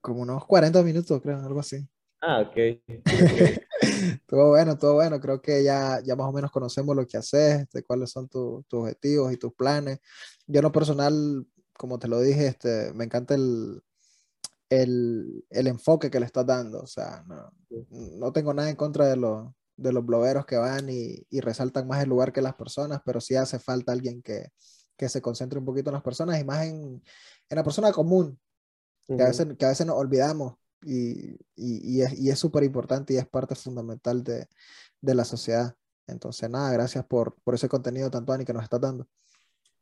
como 0.00 0.22
unos 0.22 0.44
40 0.46 0.82
minutos, 0.82 1.20
creo, 1.20 1.38
algo 1.38 1.60
así. 1.60 1.86
Ah, 2.20 2.40
ok. 2.40 2.48
okay. 2.48 2.82
todo 4.26 4.48
bueno, 4.48 4.78
todo 4.78 4.94
bueno. 4.94 5.20
Creo 5.20 5.40
que 5.40 5.62
ya, 5.62 6.00
ya 6.04 6.16
más 6.16 6.28
o 6.28 6.32
menos 6.32 6.50
conocemos 6.50 6.96
lo 6.96 7.06
que 7.06 7.16
haces, 7.16 7.60
este, 7.60 7.82
cuáles 7.82 8.10
son 8.10 8.28
tu, 8.28 8.64
tus 8.68 8.80
objetivos 8.80 9.32
y 9.32 9.36
tus 9.36 9.52
planes. 9.54 10.00
Yo 10.46 10.60
en 10.60 10.64
lo 10.64 10.72
personal, 10.72 11.46
como 11.72 11.98
te 11.98 12.08
lo 12.08 12.20
dije, 12.20 12.46
este, 12.46 12.92
me 12.94 13.04
encanta 13.04 13.34
el, 13.34 13.82
el, 14.70 15.44
el 15.50 15.66
enfoque 15.66 16.10
que 16.10 16.20
le 16.20 16.26
estás 16.26 16.46
dando. 16.46 16.80
O 16.80 16.86
sea, 16.86 17.22
no, 17.26 17.52
no 17.90 18.32
tengo 18.32 18.54
nada 18.54 18.70
en 18.70 18.76
contra 18.76 19.06
de 19.06 19.16
los 19.16 19.48
de 19.76 19.92
los 19.92 20.04
blogueros 20.04 20.46
que 20.46 20.56
van 20.56 20.88
y, 20.88 21.26
y, 21.30 21.40
resaltan 21.40 21.86
más 21.86 22.02
el 22.02 22.08
lugar 22.08 22.32
que 22.32 22.42
las 22.42 22.54
personas, 22.54 23.00
pero 23.04 23.20
sí 23.20 23.34
hace 23.36 23.58
falta 23.58 23.92
alguien 23.92 24.22
que, 24.22 24.48
que 24.96 25.08
se 25.08 25.20
concentre 25.20 25.58
un 25.58 25.64
poquito 25.64 25.90
en 25.90 25.94
las 25.94 26.02
personas 26.02 26.40
y 26.40 26.44
más 26.44 26.64
en, 26.66 27.02
en 27.48 27.56
la 27.56 27.62
persona 27.62 27.92
común, 27.92 28.38
uh 29.08 29.12
-huh. 29.12 29.16
que, 29.16 29.22
a 29.22 29.26
veces, 29.26 29.46
que 29.58 29.64
a 29.64 29.68
veces 29.68 29.86
nos 29.86 29.96
olvidamos 29.96 30.54
y, 30.82 31.34
y, 31.54 32.02
y 32.18 32.30
es 32.30 32.38
súper 32.38 32.64
importante 32.64 33.14
y 33.14 33.16
es 33.18 33.26
parte 33.26 33.54
fundamental 33.54 34.22
de, 34.22 34.46
de, 35.00 35.14
la 35.14 35.24
sociedad. 35.24 35.74
Entonces, 36.06 36.48
nada, 36.48 36.72
gracias 36.72 37.04
por, 37.04 37.34
por 37.42 37.54
ese 37.54 37.68
contenido 37.68 38.10
tanto, 38.10 38.32
Ani, 38.32 38.44
que 38.44 38.52
nos 38.52 38.62
estás 38.62 38.80
dando. 38.80 39.08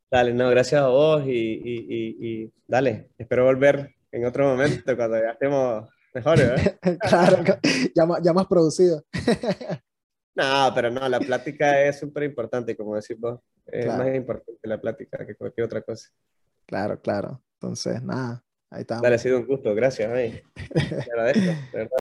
Dale, 0.09 0.33
no, 0.33 0.49
gracias 0.49 0.81
a 0.81 0.87
vos 0.87 1.23
y, 1.25 1.31
y 1.31 2.53
dale, 2.67 3.11
espero 3.17 3.45
volver 3.45 3.95
en 4.11 4.25
otro 4.25 4.47
momento 4.47 4.95
cuando 4.95 5.17
ya 5.17 5.31
estemos 5.31 5.89
Mejor, 6.15 6.39
¿eh? 6.39 6.79
claro, 7.01 7.43
ya, 7.93 8.07
ya 8.23 8.33
más 8.33 8.47
producido. 8.47 9.03
No, 10.37 10.69
pero 10.75 10.91
no, 10.91 11.07
la 11.07 11.21
plática 11.21 11.81
es 11.81 11.97
súper 11.97 12.23
importante, 12.23 12.75
como 12.75 12.93
decís 12.97 13.17
vos. 13.17 13.39
Es 13.67 13.85
más 13.85 14.13
importante 14.13 14.59
la 14.63 14.81
plática 14.81 15.25
que 15.25 15.33
cualquier 15.33 15.63
otra 15.63 15.81
cosa. 15.81 16.09
Claro, 16.65 16.99
claro. 16.99 17.41
Entonces, 17.53 18.03
nada, 18.03 18.43
ahí 18.69 18.81
está. 18.81 18.99
Dale, 18.99 19.15
ha 19.15 19.17
sido 19.17 19.37
un 19.37 19.47
gusto, 19.47 19.73
gracias. 19.73 20.11
Te 20.73 21.09
agradezco, 21.09 21.39
de 21.39 21.77
verdad. 21.77 21.89